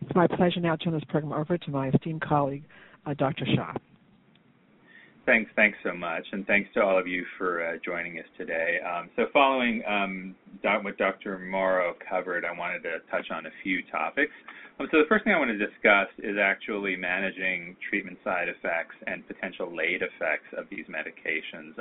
It's 0.00 0.14
my 0.14 0.26
pleasure 0.26 0.60
now 0.60 0.76
to 0.76 0.84
turn 0.84 0.92
this 0.92 1.04
program 1.08 1.32
over 1.32 1.58
to 1.58 1.70
my 1.70 1.88
esteemed 1.88 2.22
colleague, 2.22 2.64
uh, 3.06 3.14
Dr. 3.14 3.44
Shah. 3.54 3.74
Thanks, 5.26 5.50
thanks 5.56 5.78
so 5.82 5.94
much, 5.94 6.26
and 6.32 6.46
thanks 6.46 6.68
to 6.74 6.82
all 6.82 6.98
of 6.98 7.06
you 7.06 7.24
for 7.38 7.66
uh, 7.66 7.78
joining 7.82 8.18
us 8.18 8.26
today. 8.36 8.76
Um, 8.84 9.08
so, 9.16 9.24
following 9.32 9.82
um, 9.88 10.34
what 10.82 10.98
Dr. 10.98 11.38
Mauro 11.38 11.94
covered, 12.06 12.44
I 12.44 12.52
wanted 12.52 12.82
to 12.82 12.98
touch 13.10 13.30
on 13.30 13.46
a 13.46 13.50
few 13.62 13.80
topics. 13.90 14.32
Um, 14.78 14.86
so, 14.92 14.98
the 14.98 15.08
first 15.08 15.24
thing 15.24 15.32
I 15.32 15.38
want 15.38 15.50
to 15.50 15.56
discuss 15.56 16.08
is 16.18 16.36
actually 16.38 16.96
managing 16.96 17.74
treatment 17.88 18.18
side 18.22 18.48
effects 18.48 18.96
and 19.06 19.26
potential 19.26 19.74
late 19.74 20.02
effects 20.02 20.52
of 20.58 20.66
these 20.68 20.84
medications. 20.92 21.72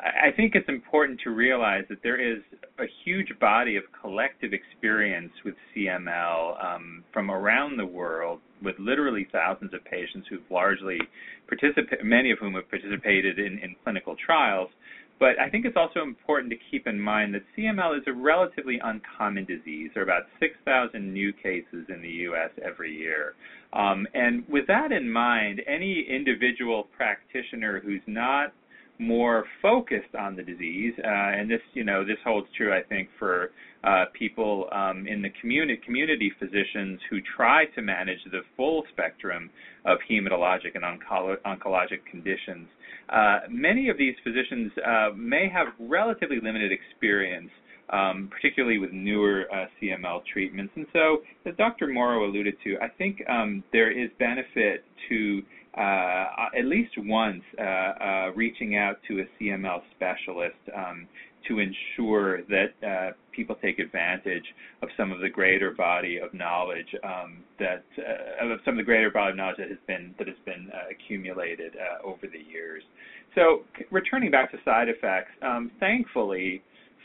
I 0.00 0.32
think 0.36 0.54
it's 0.54 0.68
important 0.68 1.20
to 1.24 1.30
realize 1.30 1.84
that 1.88 2.02
there 2.02 2.20
is 2.20 2.42
a 2.78 2.84
huge 3.04 3.28
body 3.40 3.76
of 3.76 3.84
collective 4.00 4.52
experience 4.52 5.32
with 5.44 5.54
CML 5.74 6.64
um, 6.64 7.04
from 7.12 7.30
around 7.30 7.76
the 7.76 7.86
world, 7.86 8.40
with 8.62 8.74
literally 8.78 9.28
thousands 9.30 9.72
of 9.74 9.84
patients 9.84 10.26
who've 10.28 10.40
largely 10.50 10.98
participated, 11.46 12.04
many 12.04 12.32
of 12.32 12.38
whom 12.38 12.54
have 12.54 12.68
participated 12.68 13.38
in, 13.38 13.58
in 13.58 13.76
clinical 13.84 14.16
trials. 14.26 14.70
But 15.20 15.38
I 15.38 15.48
think 15.48 15.64
it's 15.66 15.76
also 15.76 16.02
important 16.02 16.50
to 16.50 16.58
keep 16.68 16.88
in 16.88 16.98
mind 16.98 17.32
that 17.34 17.42
CML 17.56 17.96
is 17.96 18.02
a 18.08 18.12
relatively 18.12 18.80
uncommon 18.82 19.44
disease. 19.44 19.90
There 19.94 20.02
are 20.02 20.06
about 20.06 20.24
6,000 20.40 21.12
new 21.12 21.32
cases 21.32 21.86
in 21.88 22.02
the 22.02 22.08
U.S. 22.26 22.50
every 22.64 22.92
year. 22.92 23.34
Um, 23.72 24.06
and 24.14 24.42
with 24.48 24.66
that 24.66 24.90
in 24.90 25.08
mind, 25.08 25.62
any 25.68 26.04
individual 26.10 26.88
practitioner 26.96 27.78
who's 27.78 28.02
not 28.08 28.52
more 29.02 29.44
focused 29.60 30.14
on 30.18 30.36
the 30.36 30.42
disease, 30.42 30.94
uh, 30.98 31.08
and 31.08 31.50
this, 31.50 31.60
you 31.74 31.84
know, 31.84 32.04
this 32.04 32.18
holds 32.24 32.46
true, 32.56 32.72
I 32.72 32.82
think, 32.82 33.08
for 33.18 33.50
uh, 33.84 34.04
people 34.16 34.68
um, 34.72 35.06
in 35.06 35.22
the 35.22 35.30
community, 35.40 35.80
community 35.84 36.32
physicians 36.38 37.00
who 37.10 37.18
try 37.36 37.66
to 37.74 37.82
manage 37.82 38.18
the 38.30 38.40
full 38.56 38.84
spectrum 38.92 39.50
of 39.84 39.98
hematologic 40.10 40.74
and 40.74 40.84
oncolo- 40.84 41.38
oncologic 41.44 42.04
conditions. 42.10 42.68
Uh, 43.08 43.40
many 43.50 43.88
of 43.88 43.98
these 43.98 44.14
physicians 44.22 44.70
uh, 44.86 45.08
may 45.16 45.48
have 45.52 45.68
relatively 45.78 46.38
limited 46.42 46.70
experience 46.72 47.50
um, 47.90 48.30
particularly 48.32 48.78
with 48.78 48.90
newer 48.92 49.44
uh, 49.52 49.66
CML 49.80 50.22
treatments. 50.32 50.72
And 50.76 50.86
so, 50.92 51.18
as 51.44 51.54
Dr. 51.56 51.88
Mauro 51.88 52.26
alluded 52.26 52.54
to, 52.64 52.76
I 52.80 52.88
think 52.88 53.22
um, 53.28 53.62
there 53.72 53.90
is 53.90 54.10
benefit 54.18 54.84
to 55.10 55.42
uh, 55.76 56.26
at 56.56 56.66
least 56.66 56.92
once 56.98 57.42
uh, 57.58 57.62
uh, 57.62 58.32
reaching 58.34 58.76
out 58.76 58.98
to 59.08 59.20
a 59.20 59.24
CML 59.40 59.80
specialist 59.96 60.58
um, 60.76 61.06
to 61.48 61.58
ensure 61.58 62.42
that 62.42 62.74
uh, 62.86 63.12
people 63.34 63.56
take 63.56 63.78
advantage 63.78 64.44
of 64.82 64.90
some 64.96 65.10
of 65.10 65.20
the 65.20 65.30
greater 65.30 65.70
body 65.70 66.18
of 66.18 66.32
knowledge 66.34 66.86
um, 67.02 67.38
that 67.58 67.84
uh, 67.98 68.52
of 68.52 68.60
some 68.64 68.74
of 68.74 68.78
the 68.78 68.84
greater 68.84 69.10
body 69.10 69.30
of 69.30 69.36
knowledge 69.36 69.56
that 69.56 69.68
has 69.68 69.78
been 69.86 70.14
that 70.18 70.28
has 70.28 70.36
been 70.44 70.70
uh, 70.74 70.90
accumulated 70.90 71.72
over 72.04 72.26
the 72.26 72.38
years. 72.52 72.82
So, 73.34 73.62
returning 73.90 74.30
back 74.30 74.52
to 74.52 74.58
side 74.64 74.88
effects, 74.88 75.30
um, 75.42 75.70
thankfully. 75.80 76.62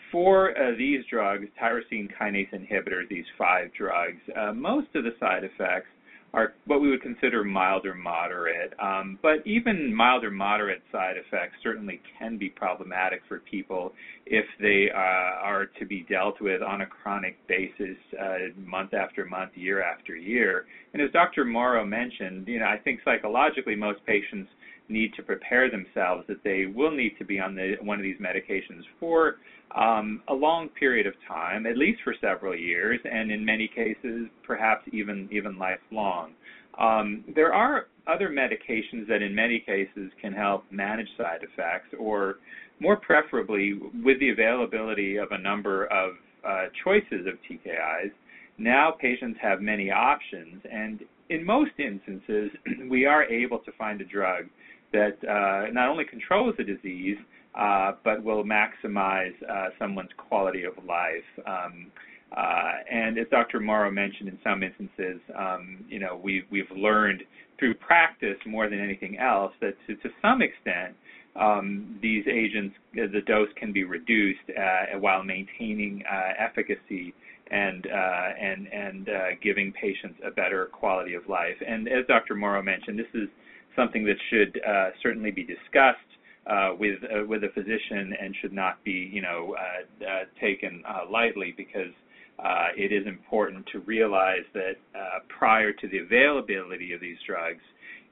For 0.10 0.54
these 0.78 1.04
drugs, 1.12 1.48
tyrosine 1.62 2.08
kinase 2.18 2.54
inhibitors, 2.54 3.10
these 3.10 3.26
five 3.38 3.74
drugs, 3.78 4.22
most 4.56 4.88
of 4.96 5.04
the 5.04 5.10
side 5.20 5.44
effects 5.44 5.90
are 6.34 6.54
what 6.66 6.82
we 6.82 6.90
would 6.90 7.02
consider 7.02 7.44
mild 7.44 7.86
or 7.86 7.96
moderate. 7.96 8.74
Um, 8.82 9.18
but 9.22 9.46
even 9.46 9.94
mild 9.94 10.24
or 10.24 10.32
moderate 10.32 10.82
side 10.92 11.16
effects 11.18 11.56
certainly 11.64 12.02
can 12.20 12.38
be 12.38 12.50
problematic 12.50 13.22
for 13.28 13.40
people 13.40 13.94
if 14.26 14.46
they 14.60 14.90
uh, 14.94 15.42
are 15.42 15.68
to 15.80 15.86
be 15.86 16.06
dealt 16.10 16.42
with 16.42 16.62
on 16.62 16.82
a 16.82 16.86
chronic 16.86 17.38
basis, 17.48 17.98
uh, 18.22 18.60
month 18.60 18.94
after 18.94 19.26
month, 19.26 19.52
year 19.56 19.82
after 19.82 20.16
year. 20.16 20.66
And 20.94 21.02
as 21.02 21.12
Dr. 21.12 21.46
Mauro 21.46 21.86
mentioned, 21.86 22.48
you 22.48 22.60
know, 22.60 22.66
I 22.66 22.78
think 22.78 23.00
psychologically 23.06 23.76
most 23.76 24.06
patients 24.06 24.50
need 24.90 25.14
to 25.16 25.24
prepare 25.24 25.70
themselves 25.70 26.24
that 26.28 26.44
they 26.44 26.66
will 26.66 26.92
need 26.92 27.18
to 27.18 27.26
be 27.26 27.40
on 27.40 27.56
the, 27.56 27.76
one 27.82 27.98
of 27.98 28.04
these 28.04 28.20
medications 28.20 28.84
for 29.00 29.36
um, 29.76 30.22
a 30.30 30.34
long 30.34 30.70
period 30.70 31.06
of 31.06 31.14
time, 31.28 31.66
at 31.66 31.78
least 31.78 32.00
for 32.04 32.16
several 32.22 32.56
years, 32.56 33.00
and 33.04 33.32
in 33.32 33.44
many 33.44 33.68
cases, 33.68 34.28
perhaps 34.44 34.84
even 34.94 35.28
even 35.32 35.58
lifelong. 35.58 36.32
Um, 36.80 37.24
there 37.36 37.54
are 37.54 37.88
other 38.08 38.30
medications 38.30 39.08
that, 39.08 39.22
in 39.22 39.34
many 39.34 39.60
cases, 39.60 40.12
can 40.22 40.32
help 40.32 40.64
manage 40.72 41.08
side 41.18 41.42
effects, 41.42 41.94
or 42.00 42.36
more 42.80 42.96
preferably, 42.96 43.74
with 44.04 44.20
the 44.20 44.30
availability 44.30 45.18
of 45.18 45.32
a 45.32 45.38
number 45.38 45.86
of 45.88 46.14
uh, 46.48 46.66
choices 46.84 47.26
of 47.26 47.34
TKIs. 47.50 48.12
Now 48.58 48.92
patients 49.00 49.38
have 49.42 49.62
many 49.62 49.92
options, 49.92 50.62
and 50.72 51.02
in 51.30 51.46
most 51.46 51.72
instances, 51.78 52.52
we 52.90 53.06
are 53.06 53.24
able 53.26 53.60
to 53.60 53.72
find 53.74 54.00
a 54.02 54.06
drug 54.06 54.46
that 54.94 55.18
uh, 55.24 55.72
not 55.72 55.90
only 55.90 56.06
controls 56.06 56.56
the 56.58 56.64
disease, 56.64 57.18
uh, 57.56 57.94
but 58.04 58.24
will 58.24 58.44
maximize 58.44 59.34
uh, 59.50 59.70
someone's 59.80 60.12
quality 60.18 60.64
of 60.64 60.74
life. 60.86 61.46
Um, 61.46 61.92
uh, 62.36 62.72
and 62.92 63.18
as 63.18 63.26
Dr. 63.32 63.60
Mauro 63.60 63.90
mentioned, 63.90 64.30
in 64.30 64.38
some 64.44 64.62
instances, 64.62 65.20
um, 65.38 65.86
you 65.90 66.00
know, 66.00 66.20
we've 66.22 66.44
we've 66.52 66.70
learned 66.76 67.24
through 67.58 67.74
practice 67.76 68.38
more 68.46 68.70
than 68.70 68.80
anything 68.80 69.18
else 69.18 69.54
that 69.62 69.74
to, 69.88 69.96
to 69.96 70.10
some 70.22 70.42
extent 70.42 70.96
um, 71.38 72.00
these 72.02 72.26
agents, 72.28 72.76
the 72.94 73.22
dose 73.26 73.50
can 73.58 73.72
be 73.72 73.84
reduced 73.84 74.42
uh, 74.50 74.98
while 75.00 75.24
maintaining 75.24 76.04
uh, 76.12 76.34
efficacy 76.40 77.14
and 77.50 77.88
uh, 77.88 78.30
and 78.42 78.68
and 78.74 79.10
giving 79.42 79.72
patients 79.72 80.20
a 80.26 80.32
better 80.32 80.66
quality 80.66 81.14
of 81.14 81.28
life. 81.30 81.56
And 81.66 81.88
as 81.88 82.06
Dr. 82.08 82.36
Mauro 82.36 82.62
mentioned, 82.62 83.00
this 83.00 83.06
is 83.14 83.30
something 83.78 84.04
that 84.04 84.18
should 84.30 84.60
certainly 85.02 85.32
be 85.32 85.44
discussed 85.44 86.02
uh, 86.48 86.70
with 86.80 87.00
uh, 87.04 87.26
with 87.26 87.44
a 87.44 87.50
physician 87.50 88.14
and 88.20 88.36
should 88.42 88.54
not 88.54 88.84
be 88.84 89.10
you 89.12 89.22
know 89.22 89.56
uh, 89.58 90.06
uh, 90.06 90.24
taken 90.40 90.84
uh, 90.88 91.10
lightly 91.12 91.54
because 91.58 91.92
uh, 92.40 92.68
it 92.76 92.92
is 92.92 93.06
important 93.08 93.66
to 93.72 93.80
realize 93.80 94.46
that 94.54 94.76
uh, 94.96 95.20
prior 95.28 95.72
to 95.74 95.88
the 95.88 95.98
availability 95.98 96.94
of 96.94 97.02
these 97.02 97.18
drugs, 97.26 97.62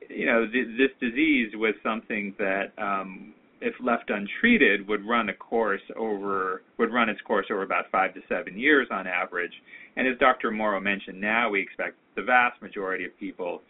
you 0.10 0.25
know 0.25 0.45
th- 0.47 0.67
this 0.78 0.91
disease 0.99 1.51
was 1.56 1.73
something 1.84 2.34
that 2.38 2.71
um, 2.78 3.34
if 3.62 3.73
left 3.82 4.10
untreated 4.10 4.86
would 4.88 5.06
run 5.08 5.30
a 5.30 5.34
course 5.34 5.82
over 5.95 6.62
would 6.78 6.91
run 6.91 7.08
its 7.08 7.21
course 7.21 7.45
over 7.49 7.63
about 7.63 7.86
five 7.91 8.13
to 8.13 8.19
seven 8.28 8.58
years 8.58 8.88
on 8.91 9.08
average. 9.08 9.54
And 9.97 10.06
as 10.10 10.17
Dr. 10.19 10.51
Mauro 10.51 10.82
mentioned, 10.82 11.21
now 11.21 11.49
we 11.49 11.62
expect 11.62 11.95
the 12.17 12.21
vast 12.21 12.62
majority 12.62 13.06
of 13.06 13.17
people 13.17 13.62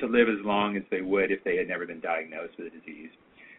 to 0.00 0.06
live 0.06 0.28
as 0.28 0.44
long 0.44 0.76
as 0.76 0.82
they 0.90 1.00
would 1.00 1.30
if 1.30 1.42
they 1.44 1.56
had 1.56 1.68
never 1.68 1.86
been 1.86 2.00
diagnosed 2.00 2.54
with 2.58 2.72
the 2.72 2.78
disease. 2.78 3.10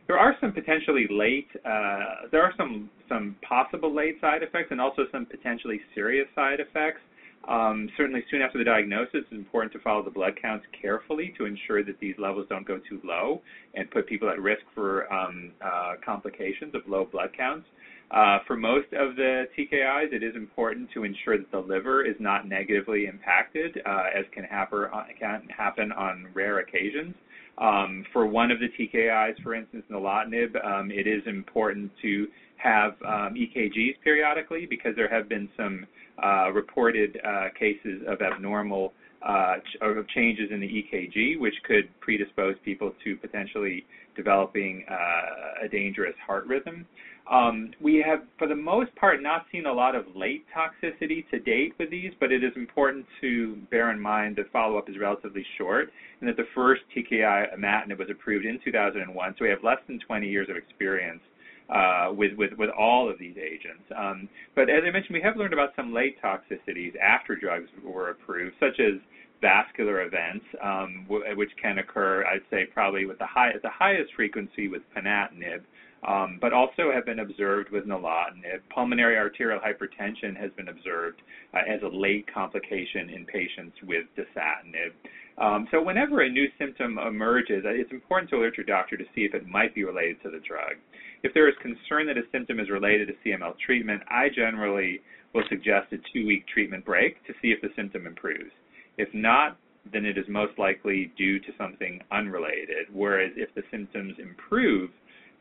There 0.08 0.18
are 0.18 0.36
some 0.40 0.54
potentially 0.54 1.06
late, 1.10 1.50
uh, 1.66 2.28
there 2.32 2.42
are 2.42 2.54
some 2.58 2.90
some 3.10 3.36
possible 3.48 3.94
late 3.94 4.20
side 4.22 4.42
effects 4.42 4.70
and 4.72 4.80
also 4.80 5.04
some 5.12 5.26
potentially 5.26 5.82
serious 5.94 6.28
side 6.34 6.60
effects. 6.60 7.02
Um, 7.48 7.90
certainly, 7.96 8.24
soon 8.30 8.42
after 8.42 8.58
the 8.58 8.64
diagnosis, 8.66 9.24
it's 9.24 9.32
important 9.32 9.72
to 9.74 9.80
follow 9.80 10.04
the 10.04 10.12
blood 10.12 10.34
counts 10.42 10.66
carefully 10.82 11.34
to 11.38 11.46
ensure 11.46 11.84
that 11.84 12.00
these 12.00 12.16
levels 12.18 12.46
don't 12.50 12.68
go 12.68 12.80
too 12.90 13.00
low 13.04 13.42
and 13.74 13.90
put 13.90 14.08
people 14.08 14.30
at 14.30 14.40
risk 14.40 14.64
for 14.76 15.12
um, 15.12 15.52
uh, 15.62 15.94
complications 16.04 16.76
of 16.76 16.82
low 16.88 17.06
blood 17.06 17.30
counts. 17.36 17.66
Uh, 18.10 18.40
for 18.48 18.56
most 18.56 18.88
of 18.94 19.16
the 19.18 19.46
TKIs, 19.58 20.14
it 20.14 20.24
is 20.24 20.36
important 20.36 20.90
to 20.94 21.04
ensure 21.04 21.38
that 21.38 21.52
the 21.52 21.60
liver 21.60 22.06
is 22.06 22.16
not 22.20 22.48
negatively 22.48 23.06
impacted, 23.06 23.82
uh, 23.86 24.04
as 24.18 24.24
can 24.34 24.46
happen, 24.46 24.86
uh, 24.94 25.04
can 25.20 25.44
happen 25.50 25.92
on 25.92 26.28
rare 26.34 26.60
occasions. 26.60 27.14
Um, 27.58 28.06
for 28.14 28.26
one 28.26 28.52
of 28.52 28.60
the 28.60 28.70
TKIs, 28.70 29.42
for 29.44 29.56
instance, 29.56 29.84
nilotinib, 29.92 30.64
um, 30.64 30.92
it 30.92 31.08
is 31.08 31.24
important 31.26 31.92
to 32.02 32.28
have 32.58 32.94
um, 33.06 33.36
EKGs 33.36 33.96
periodically 34.04 34.66
because 34.66 34.96
there 34.96 35.10
have 35.10 35.28
been 35.28 35.50
some 35.58 35.86
uh, 36.24 36.52
reported 36.52 37.20
uh, 37.26 37.50
cases 37.60 38.04
of 38.08 38.22
abnormal 38.22 38.94
uh, 39.26 39.56
ch- 39.58 39.78
of 39.82 40.08
changes 40.10 40.50
in 40.52 40.60
the 40.60 40.68
EKG, 40.68 41.40
which 41.40 41.56
could 41.64 41.90
predispose 42.00 42.56
people 42.64 42.94
to 43.04 43.16
potentially 43.18 43.86
developing 44.16 44.86
uh, 44.90 45.66
a 45.66 45.68
dangerous 45.68 46.16
heart 46.26 46.46
rhythm. 46.48 46.86
Um, 47.30 47.72
we 47.82 48.04
have, 48.08 48.22
for 48.38 48.48
the 48.48 48.56
most 48.56 48.96
part, 48.96 49.22
not 49.22 49.46
seen 49.52 49.66
a 49.66 49.74
lot 49.74 49.96
of 49.96 50.06
late 50.16 50.46
toxicity 50.56 51.30
to 51.30 51.40
date 51.40 51.74
with 51.78 51.90
these, 51.92 52.12
but 52.20 52.32
it 52.32 52.44
is 52.44 52.54
important 52.56 53.06
to 53.22 53.56
bear 53.70 53.92
in 53.92 54.00
mind 54.00 54.38
that 54.38 54.52
follow-up 54.52 54.90
is 54.90 54.96
relatively 54.98 55.46
short, 55.58 55.92
and 56.20 56.30
that 56.30 56.38
the 56.38 56.48
first 56.56 56.82
TKI 56.96 57.54
imatinib 57.58 58.00
was 58.00 58.10
approved 58.10 58.46
in 58.46 58.60
2001, 58.64 59.36
so 59.38 59.44
we 59.44 59.50
have 59.50 59.64
less 59.64 59.80
than 59.88 60.00
20 60.00 60.28
years 60.28 60.48
of 60.50 60.56
experience 60.56 61.22
uh, 61.70 62.12
with, 62.14 62.32
with, 62.38 62.54
with 62.58 62.70
all 62.70 63.10
of 63.10 63.20
these 63.20 63.36
agents. 63.38 63.84
Um, 63.98 64.30
but 64.56 64.70
as 64.70 64.84
I 64.88 64.92
mentioned, 64.92 65.14
we 65.14 65.22
have 65.22 65.36
learned 65.36 65.54
about 65.54 65.72
some 65.76 65.94
late 65.94 66.16
toxicities 66.24 66.94
after 66.98 67.36
drugs 67.36 67.68
were 67.84 68.12
approved, 68.12 68.56
such 68.60 68.80
as 68.80 69.02
vascular 69.42 70.04
events, 70.04 70.46
um, 70.64 71.06
w- 71.10 71.24
which 71.36 71.52
can 71.62 71.78
occur, 71.80 72.26
I'd 72.26 72.42
say, 72.50 72.66
probably 72.74 73.06
with 73.06 73.20
the 73.20 73.28
high, 73.28 73.50
at 73.50 73.62
the 73.62 73.70
highest 73.70 74.14
frequency 74.16 74.68
with 74.68 74.82
ponatinib, 74.96 75.62
um, 76.08 76.38
but 76.42 76.54
also 76.54 76.92
have 76.94 77.06
been 77.06 77.20
observed 77.20 77.70
with 77.72 77.86
nilotinib. 77.86 78.62
Pulmonary 78.74 79.18
arterial 79.18 79.60
hypertension 79.60 80.36
has 80.36 80.52
been 80.56 80.70
observed 80.70 81.22
uh, 81.54 81.60
as 81.68 81.82
a 81.84 81.88
late 81.88 82.26
complication 82.32 83.10
in 83.10 83.26
patients 83.26 83.76
with 83.84 84.06
dasatinib. 84.18 84.92
Um, 85.38 85.68
so 85.70 85.82
whenever 85.82 86.22
a 86.22 86.30
new 86.30 86.48
symptom 86.58 86.98
emerges, 86.98 87.64
uh, 87.66 87.70
it's 87.70 87.92
important 87.92 88.30
to 88.32 88.38
alert 88.38 88.58
your 88.58 88.66
doctor 88.66 88.98
to 88.98 89.04
see 89.14 89.22
if 89.22 89.34
it 89.34 89.48
might 89.48 89.76
be 89.76 89.84
related 89.84 90.22
to 90.24 90.32
the 90.32 90.40
drug. 90.40 90.78
If 91.24 91.34
there 91.34 91.48
is 91.48 91.56
concern 91.62 92.08
that 92.08 92.18
a 92.18 92.24
symptom 92.32 92.60
is 92.60 92.70
related 92.70 93.08
to 93.10 93.14
CML 93.30 93.54
treatment, 93.64 94.02
I 94.10 94.30
generally 94.34 95.02
will 95.34 95.44
suggest 95.50 95.94
a 95.94 95.98
two-week 96.14 96.46
treatment 96.48 96.86
break 96.86 97.24
to 97.28 97.34
see 97.42 97.50
if 97.50 97.62
the 97.62 97.70
symptom 97.76 98.08
improves. 98.08 98.52
If 98.98 99.10
not, 99.14 99.58
then 99.94 100.06
it 100.06 100.18
is 100.18 100.26
most 100.28 100.58
likely 100.58 101.12
due 101.18 101.40
to 101.40 101.48
something 101.58 102.02
unrelated. 102.12 102.88
Whereas 102.92 103.32
if 103.36 103.54
the 103.56 103.64
symptoms 103.72 104.16
improve, 104.20 104.90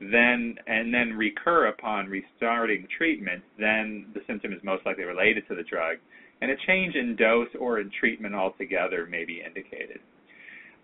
then 0.00 0.56
and 0.66 0.92
then 0.92 1.12
recur 1.12 1.66
upon 1.66 2.06
restarting 2.06 2.87
treatment, 2.96 3.42
then 3.59 4.06
the 4.14 4.20
symptom 4.26 4.52
is 4.52 4.61
most 4.62 4.85
likely 4.85 5.04
related 5.04 5.46
to 5.48 5.54
the 5.54 5.62
drug, 5.62 5.96
and 6.40 6.50
a 6.50 6.56
change 6.66 6.94
in 6.94 7.16
dose 7.16 7.48
or 7.59 7.80
in 7.80 7.90
treatment 7.98 8.35
altogether 8.35 9.06
may 9.06 9.24
be 9.24 9.42
indicated. 9.44 10.00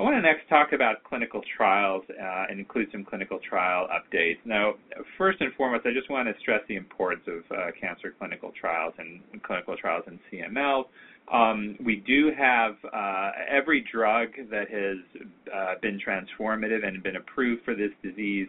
I 0.00 0.04
want 0.04 0.16
to 0.16 0.22
next 0.22 0.48
talk 0.48 0.72
about 0.72 1.04
clinical 1.04 1.42
trials 1.56 2.02
uh, 2.10 2.46
and 2.50 2.58
include 2.58 2.88
some 2.90 3.04
clinical 3.04 3.38
trial 3.48 3.86
updates. 3.86 4.38
Now, 4.44 4.74
first 5.18 5.40
and 5.40 5.52
foremost, 5.54 5.86
I 5.86 5.92
just 5.92 6.10
want 6.10 6.26
to 6.26 6.34
stress 6.40 6.60
the 6.66 6.76
importance 6.76 7.22
of 7.28 7.56
uh, 7.56 7.70
cancer 7.78 8.12
clinical 8.18 8.52
trials 8.58 8.94
and 8.98 9.20
clinical 9.44 9.76
trials 9.76 10.04
in 10.08 10.18
CML. 10.32 10.86
Um, 11.32 11.76
we 11.84 11.96
do 12.04 12.32
have 12.36 12.74
uh, 12.92 13.30
every 13.48 13.84
drug 13.92 14.30
that 14.50 14.70
has 14.70 15.28
uh, 15.54 15.74
been 15.80 16.00
transformative 16.00 16.84
and 16.84 17.00
been 17.02 17.16
approved 17.16 17.64
for 17.64 17.76
this 17.76 17.92
disease 18.02 18.48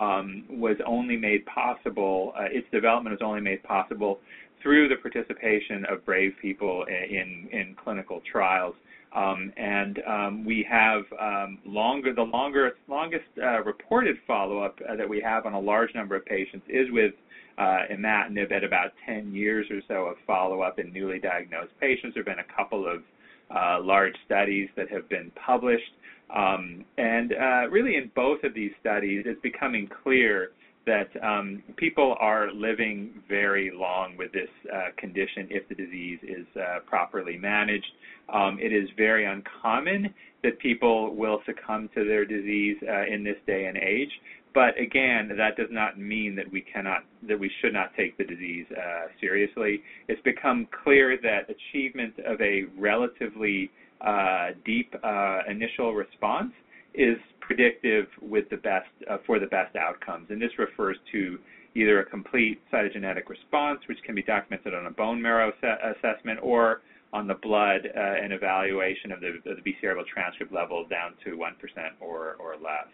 um, 0.00 0.44
was 0.48 0.76
only 0.86 1.16
made 1.16 1.44
possible, 1.46 2.32
uh, 2.38 2.44
its 2.50 2.66
development 2.72 3.18
was 3.18 3.26
only 3.26 3.40
made 3.40 3.62
possible 3.62 4.18
through 4.62 4.88
the 4.88 4.96
participation 4.96 5.84
of 5.90 6.04
brave 6.04 6.32
people 6.40 6.84
in, 6.88 7.48
in 7.52 7.74
clinical 7.82 8.22
trials. 8.30 8.74
Um, 9.14 9.52
and 9.58 10.02
um, 10.08 10.44
we 10.44 10.66
have 10.70 11.02
um, 11.20 11.58
longer, 11.66 12.14
the 12.14 12.22
longer, 12.22 12.72
longest 12.88 13.24
uh, 13.42 13.62
reported 13.62 14.16
follow-up 14.26 14.78
uh, 14.88 14.96
that 14.96 15.08
we 15.08 15.20
have 15.20 15.44
on 15.44 15.52
a 15.52 15.60
large 15.60 15.94
number 15.94 16.16
of 16.16 16.24
patients 16.24 16.64
is 16.68 16.86
with 16.90 17.12
uh, 17.58 17.80
imatinib 17.92 18.50
at 18.52 18.64
about 18.64 18.92
10 19.04 19.34
years 19.34 19.66
or 19.70 19.82
so 19.86 20.06
of 20.06 20.16
follow-up 20.26 20.78
in 20.78 20.92
newly 20.92 21.18
diagnosed 21.18 21.72
patients. 21.78 22.14
There 22.14 22.22
have 22.22 22.36
been 22.36 22.44
a 22.44 22.56
couple 22.56 22.86
of 22.88 23.02
uh, 23.54 23.82
large 23.82 24.14
studies 24.24 24.70
that 24.76 24.90
have 24.90 25.08
been 25.10 25.30
published. 25.32 25.92
Um, 26.34 26.84
and 26.96 27.32
uh, 27.32 27.68
really, 27.70 27.96
in 27.96 28.10
both 28.14 28.42
of 28.44 28.54
these 28.54 28.72
studies, 28.80 29.24
it's 29.26 29.40
becoming 29.42 29.88
clear 30.02 30.50
that 30.86 31.08
um, 31.22 31.62
people 31.76 32.16
are 32.18 32.52
living 32.52 33.22
very 33.28 33.70
long 33.72 34.16
with 34.16 34.32
this 34.32 34.48
uh, 34.72 34.88
condition 34.96 35.46
if 35.50 35.68
the 35.68 35.74
disease 35.74 36.18
is 36.22 36.46
uh, 36.56 36.80
properly 36.86 37.36
managed. 37.36 37.86
Um, 38.32 38.58
it 38.60 38.72
is 38.72 38.88
very 38.96 39.26
uncommon 39.26 40.12
that 40.42 40.58
people 40.58 41.14
will 41.14 41.40
succumb 41.46 41.88
to 41.94 42.04
their 42.04 42.24
disease 42.24 42.76
uh, 42.88 43.04
in 43.06 43.22
this 43.22 43.36
day 43.46 43.66
and 43.66 43.76
age. 43.76 44.10
But 44.54 44.78
again, 44.78 45.30
that 45.36 45.56
does 45.56 45.70
not 45.70 45.98
mean 45.98 46.34
that 46.36 46.50
we 46.50 46.60
cannot, 46.60 47.04
that 47.28 47.38
we 47.38 47.50
should 47.60 47.72
not 47.72 47.94
take 47.96 48.18
the 48.18 48.24
disease 48.24 48.66
uh, 48.72 49.06
seriously. 49.20 49.82
It's 50.08 50.20
become 50.22 50.66
clear 50.82 51.16
that 51.22 51.48
achievement 51.48 52.14
of 52.26 52.40
a 52.40 52.64
relatively 52.76 53.70
uh, 54.04 54.48
deep 54.64 54.94
uh, 55.02 55.40
initial 55.48 55.94
response 55.94 56.52
is 56.94 57.16
predictive 57.40 58.06
with 58.20 58.48
the 58.50 58.56
best 58.56 58.88
uh, 59.10 59.18
for 59.26 59.38
the 59.38 59.46
best 59.46 59.76
outcomes, 59.76 60.26
and 60.30 60.40
this 60.40 60.50
refers 60.58 60.96
to 61.12 61.38
either 61.74 62.00
a 62.00 62.04
complete 62.04 62.60
cytogenetic 62.72 63.28
response, 63.28 63.80
which 63.88 63.98
can 64.04 64.14
be 64.14 64.22
documented 64.22 64.74
on 64.74 64.86
a 64.86 64.90
bone 64.90 65.20
marrow 65.20 65.52
assessment, 65.96 66.38
or 66.42 66.82
on 67.12 67.26
the 67.26 67.34
blood 67.34 67.80
uh, 67.96 68.24
an 68.24 68.32
evaluation 68.32 69.12
of 69.12 69.20
the, 69.20 69.28
of 69.50 69.56
the 69.56 69.62
BCR-ABL 69.62 70.06
transcript 70.06 70.52
level 70.52 70.86
down 70.88 71.12
to 71.24 71.30
1% 71.30 71.38
or, 72.00 72.36
or 72.38 72.54
less. 72.54 72.88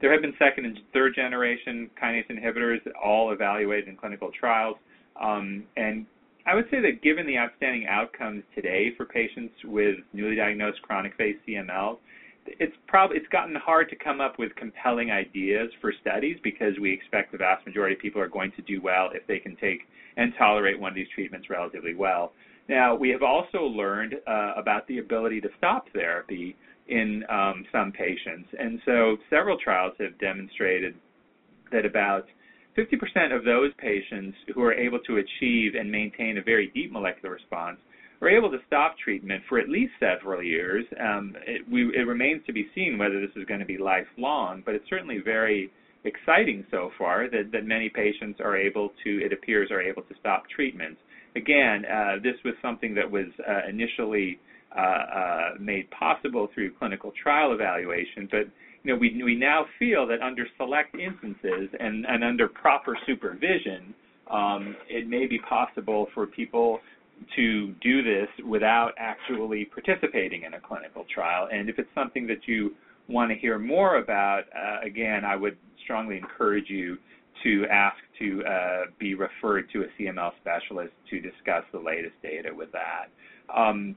There 0.00 0.12
have 0.12 0.22
been 0.22 0.34
second 0.38 0.66
and 0.66 0.78
third 0.92 1.14
generation 1.14 1.88
kinase 2.00 2.28
inhibitors, 2.30 2.78
all 3.02 3.32
evaluated 3.32 3.88
in 3.88 3.96
clinical 3.96 4.30
trials. 4.38 4.76
Um, 5.20 5.64
and 5.76 6.06
I 6.46 6.54
would 6.54 6.66
say 6.70 6.80
that 6.80 7.02
given 7.02 7.26
the 7.26 7.38
outstanding 7.38 7.86
outcomes 7.88 8.42
today 8.54 8.92
for 8.96 9.06
patients 9.06 9.54
with 9.64 9.96
newly 10.12 10.36
diagnosed 10.36 10.82
chronic 10.82 11.16
phase 11.16 11.36
CML, 11.48 11.98
it's 12.46 12.74
probably 12.86 13.16
it's 13.16 13.28
gotten 13.28 13.54
hard 13.54 13.88
to 13.88 13.96
come 13.96 14.20
up 14.20 14.38
with 14.38 14.54
compelling 14.56 15.10
ideas 15.10 15.70
for 15.80 15.92
studies 16.02 16.36
because 16.42 16.78
we 16.78 16.92
expect 16.92 17.32
the 17.32 17.38
vast 17.38 17.64
majority 17.66 17.94
of 17.94 18.00
people 18.00 18.20
are 18.20 18.28
going 18.28 18.52
to 18.52 18.62
do 18.62 18.82
well 18.82 19.08
if 19.14 19.26
they 19.26 19.38
can 19.38 19.56
take 19.56 19.80
and 20.16 20.32
tolerate 20.38 20.78
one 20.78 20.90
of 20.90 20.94
these 20.94 21.08
treatments 21.14 21.48
relatively 21.48 21.94
well. 21.94 22.32
Now, 22.68 22.94
we 22.94 23.08
have 23.10 23.22
also 23.22 23.62
learned 23.64 24.16
uh, 24.26 24.52
about 24.56 24.86
the 24.86 24.98
ability 24.98 25.40
to 25.42 25.48
stop 25.58 25.86
therapy 25.92 26.56
in 26.88 27.24
um, 27.30 27.64
some 27.72 27.92
patients. 27.92 28.48
And 28.58 28.80
so 28.84 29.16
several 29.30 29.58
trials 29.58 29.94
have 29.98 30.18
demonstrated 30.18 30.94
that 31.72 31.86
about 31.86 32.26
50% 32.76 33.34
of 33.34 33.44
those 33.44 33.72
patients 33.78 34.36
who 34.54 34.62
are 34.62 34.72
able 34.72 34.98
to 35.00 35.18
achieve 35.18 35.74
and 35.78 35.90
maintain 35.90 36.38
a 36.38 36.42
very 36.42 36.70
deep 36.74 36.92
molecular 36.92 37.34
response 37.34 37.78
are 38.20 38.28
able 38.28 38.50
to 38.50 38.58
stop 38.66 38.96
treatment 39.02 39.42
for 39.48 39.58
at 39.58 39.68
least 39.68 39.92
several 40.00 40.42
years. 40.42 40.84
Um, 41.00 41.36
it, 41.46 41.62
we, 41.70 41.82
it 41.96 42.06
remains 42.06 42.42
to 42.46 42.52
be 42.52 42.66
seen 42.74 42.98
whether 42.98 43.20
this 43.20 43.30
is 43.36 43.44
going 43.44 43.60
to 43.60 43.66
be 43.66 43.78
lifelong, 43.78 44.62
but 44.64 44.74
it's 44.74 44.88
certainly 44.88 45.18
very 45.24 45.70
exciting 46.04 46.64
so 46.70 46.90
far 46.98 47.28
that, 47.30 47.50
that 47.52 47.66
many 47.66 47.88
patients 47.88 48.40
are 48.40 48.56
able 48.56 48.90
to, 49.04 49.24
it 49.24 49.32
appears, 49.32 49.70
are 49.70 49.80
able 49.80 50.02
to 50.02 50.14
stop 50.20 50.44
treatment. 50.48 50.96
Again, 51.36 51.84
uh, 51.84 52.16
this 52.22 52.36
was 52.44 52.54
something 52.62 52.94
that 52.94 53.10
was 53.10 53.26
uh, 53.48 53.68
initially 53.68 54.38
uh, 54.76 54.80
uh, 54.80 55.48
made 55.60 55.90
possible 55.90 56.48
through 56.54 56.72
clinical 56.78 57.12
trial 57.22 57.52
evaluation, 57.52 58.28
but 58.30 58.46
you 58.84 58.92
know, 58.92 58.98
we 58.98 59.22
we 59.22 59.34
now 59.34 59.64
feel 59.78 60.06
that 60.06 60.20
under 60.20 60.46
select 60.58 60.94
instances 60.94 61.68
and 61.80 62.06
and 62.06 62.22
under 62.22 62.46
proper 62.46 62.96
supervision, 63.06 63.94
um, 64.30 64.76
it 64.88 65.08
may 65.08 65.26
be 65.26 65.38
possible 65.38 66.06
for 66.14 66.26
people 66.26 66.80
to 67.36 67.72
do 67.80 68.02
this 68.02 68.28
without 68.46 68.92
actually 68.98 69.64
participating 69.64 70.42
in 70.42 70.54
a 70.54 70.60
clinical 70.60 71.04
trial. 71.12 71.48
And 71.50 71.68
if 71.68 71.78
it's 71.78 71.88
something 71.94 72.26
that 72.26 72.46
you 72.46 72.74
want 73.08 73.30
to 73.30 73.36
hear 73.36 73.58
more 73.58 73.96
about, 73.96 74.42
uh, 74.54 74.86
again, 74.86 75.24
I 75.24 75.36
would 75.36 75.56
strongly 75.82 76.16
encourage 76.16 76.68
you 76.68 76.98
to 77.42 77.66
ask 77.70 77.96
to 78.18 78.44
uh, 78.44 78.82
be 78.98 79.14
referred 79.14 79.70
to 79.72 79.82
a 79.82 79.86
CML 79.98 80.32
specialist 80.40 80.92
to 81.10 81.20
discuss 81.20 81.64
the 81.72 81.78
latest 81.78 82.14
data 82.22 82.50
with 82.54 82.70
that. 82.72 83.08
Um, 83.54 83.96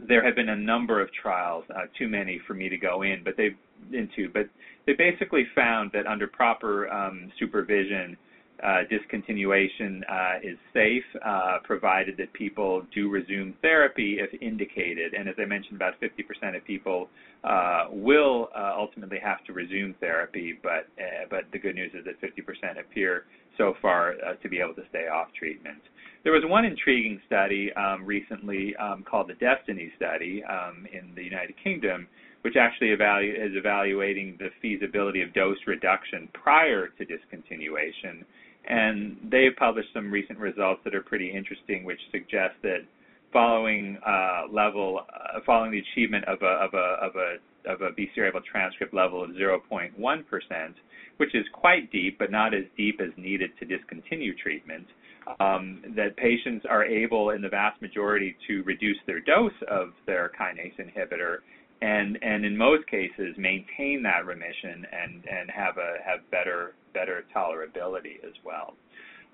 there 0.00 0.24
have 0.24 0.36
been 0.36 0.50
a 0.50 0.56
number 0.56 1.00
of 1.00 1.08
trials, 1.12 1.64
uh, 1.74 1.82
too 1.98 2.08
many 2.08 2.40
for 2.46 2.54
me 2.54 2.68
to 2.68 2.76
go 2.76 3.02
in, 3.02 3.22
but 3.24 3.36
they've 3.36 3.56
into, 3.92 4.30
but 4.32 4.48
they 4.86 4.94
basically 4.94 5.46
found 5.54 5.90
that 5.92 6.06
under 6.06 6.26
proper 6.26 6.88
um, 6.88 7.30
supervision, 7.38 8.16
uh, 8.62 8.82
discontinuation 8.90 10.00
uh, 10.10 10.38
is 10.42 10.58
safe, 10.74 11.04
uh, 11.24 11.58
provided 11.62 12.16
that 12.16 12.32
people 12.32 12.82
do 12.92 13.08
resume 13.08 13.54
therapy 13.62 14.18
if 14.18 14.30
indicated. 14.42 15.14
And 15.14 15.28
as 15.28 15.36
I 15.38 15.44
mentioned, 15.44 15.76
about 15.76 15.94
50% 16.00 16.56
of 16.56 16.64
people 16.64 17.08
uh, 17.44 17.84
will 17.90 18.48
uh, 18.56 18.72
ultimately 18.76 19.18
have 19.22 19.44
to 19.44 19.52
resume 19.52 19.94
therapy, 20.00 20.58
but 20.60 20.88
uh, 20.98 21.26
but 21.30 21.44
the 21.52 21.58
good 21.58 21.76
news 21.76 21.92
is 21.94 22.04
that 22.04 22.20
50% 22.20 22.80
appear 22.80 23.26
so 23.56 23.74
far 23.80 24.14
to 24.42 24.48
be 24.48 24.58
able 24.58 24.74
to 24.74 24.82
stay 24.90 25.06
off 25.06 25.28
treatment. 25.38 25.78
There 26.24 26.32
was 26.32 26.42
one 26.44 26.64
intriguing 26.64 27.20
study 27.26 27.72
um, 27.74 28.04
recently 28.04 28.74
um, 28.76 29.04
called 29.08 29.28
the 29.28 29.34
Destiny 29.34 29.92
study 29.96 30.42
um, 30.44 30.86
in 30.92 31.14
the 31.14 31.22
United 31.22 31.54
Kingdom, 31.62 32.08
which 32.48 32.56
actually 32.56 32.88
is 32.88 33.52
evaluating 33.54 34.34
the 34.38 34.48
feasibility 34.62 35.20
of 35.20 35.34
dose 35.34 35.58
reduction 35.66 36.30
prior 36.32 36.88
to 36.88 37.04
discontinuation. 37.04 38.24
And 38.66 39.18
they've 39.30 39.54
published 39.58 39.90
some 39.92 40.10
recent 40.10 40.38
results 40.38 40.80
that 40.84 40.94
are 40.94 41.02
pretty 41.02 41.30
interesting, 41.30 41.84
which 41.84 42.00
suggest 42.10 42.54
that 42.62 42.86
following 43.34 43.98
uh, 44.06 44.44
level, 44.50 45.00
uh, 45.12 45.40
following 45.44 45.72
the 45.72 45.82
achievement 45.92 46.24
of 46.24 46.38
a 46.40 46.46
of 46.46 46.72
a 46.72 46.96
of 47.04 47.12
a 47.16 47.36
of 47.70 47.82
a 47.82 47.90
BCR-ABL 47.90 48.42
transcript 48.50 48.94
level 48.94 49.22
of 49.22 49.30
0.1%, 49.32 49.92
which 51.18 51.34
is 51.34 51.44
quite 51.52 51.92
deep, 51.92 52.18
but 52.18 52.30
not 52.30 52.54
as 52.54 52.64
deep 52.78 52.98
as 53.02 53.10
needed 53.18 53.50
to 53.58 53.66
discontinue 53.66 54.34
treatment, 54.34 54.86
um, 55.38 55.82
that 55.94 56.16
patients 56.16 56.64
are 56.70 56.82
able, 56.82 57.30
in 57.30 57.42
the 57.42 57.48
vast 57.50 57.82
majority, 57.82 58.34
to 58.46 58.62
reduce 58.62 58.96
their 59.06 59.20
dose 59.20 59.52
of 59.70 59.88
their 60.06 60.30
kinase 60.40 60.72
inhibitor, 60.80 61.40
and 61.80 62.18
and 62.22 62.44
in 62.44 62.56
most 62.56 62.86
cases 62.88 63.36
maintain 63.36 64.02
that 64.02 64.26
remission 64.26 64.86
and 64.92 65.24
and 65.26 65.50
have 65.50 65.76
a 65.78 65.96
have 66.04 66.28
better 66.30 66.74
better 66.94 67.24
tolerability 67.34 68.16
as 68.24 68.32
well. 68.44 68.74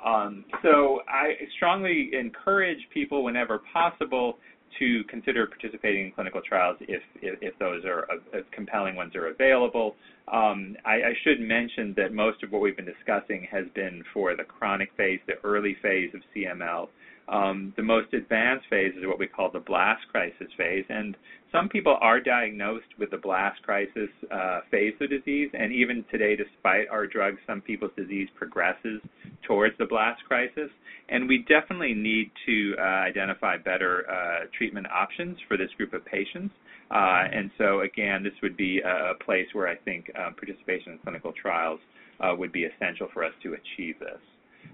Um, 0.04 0.44
so 0.62 1.00
I 1.08 1.34
strongly 1.56 2.10
encourage 2.12 2.78
people, 2.92 3.24
whenever 3.24 3.62
possible, 3.72 4.38
to 4.78 5.04
consider 5.04 5.46
participating 5.46 6.06
in 6.06 6.12
clinical 6.12 6.40
trials 6.46 6.76
if 6.80 7.02
if, 7.22 7.38
if 7.40 7.58
those 7.58 7.84
are 7.84 8.06
uh, 8.12 8.38
compelling 8.52 8.96
ones 8.96 9.14
are 9.14 9.28
available. 9.28 9.94
Um, 10.28 10.76
I, 10.84 10.94
I, 10.94 11.12
should 11.22 11.38
mention 11.38 11.92
that 11.98 12.14
most 12.14 12.42
of 12.42 12.50
what 12.50 12.62
we've 12.62 12.76
been 12.76 12.86
discussing 12.86 13.46
has 13.50 13.66
been 13.74 14.02
for 14.14 14.34
the 14.34 14.42
chronic 14.42 14.90
phase, 14.96 15.20
the 15.26 15.34
early 15.44 15.76
phase 15.82 16.10
of 16.14 16.22
CML. 16.34 16.88
Um, 17.28 17.72
the 17.76 17.82
most 17.82 18.12
advanced 18.12 18.66
phase 18.68 18.92
is 18.98 19.06
what 19.06 19.18
we 19.18 19.26
call 19.26 19.50
the 19.50 19.60
blast 19.60 20.06
crisis 20.10 20.48
phase, 20.58 20.84
and 20.88 21.16
some 21.50 21.68
people 21.68 21.96
are 22.00 22.20
diagnosed 22.20 22.98
with 22.98 23.10
the 23.10 23.16
blast 23.16 23.62
crisis 23.62 24.10
uh, 24.30 24.60
phase 24.70 24.92
of 25.00 25.08
disease, 25.08 25.50
and 25.54 25.72
even 25.72 26.04
today, 26.10 26.36
despite 26.36 26.88
our 26.88 27.06
drugs, 27.06 27.38
some 27.46 27.60
people's 27.60 27.92
disease 27.96 28.28
progresses 28.36 29.00
towards 29.46 29.76
the 29.78 29.86
blast 29.86 30.22
crisis. 30.26 30.70
And 31.08 31.28
we 31.28 31.44
definitely 31.48 31.94
need 31.94 32.30
to 32.46 32.74
uh, 32.78 32.82
identify 32.82 33.56
better 33.58 34.04
uh, 34.10 34.46
treatment 34.56 34.86
options 34.92 35.36
for 35.46 35.56
this 35.56 35.70
group 35.76 35.92
of 35.92 36.04
patients. 36.04 36.54
Uh, 36.90 37.24
and 37.32 37.50
so, 37.56 37.80
again, 37.80 38.22
this 38.22 38.32
would 38.42 38.56
be 38.56 38.80
a 38.80 39.12
place 39.24 39.46
where 39.52 39.68
I 39.68 39.76
think 39.76 40.10
um, 40.18 40.34
participation 40.34 40.92
in 40.92 40.98
clinical 40.98 41.32
trials 41.32 41.80
uh, 42.20 42.34
would 42.36 42.52
be 42.52 42.64
essential 42.64 43.08
for 43.12 43.24
us 43.24 43.32
to 43.42 43.54
achieve 43.54 43.98
this. 44.00 44.20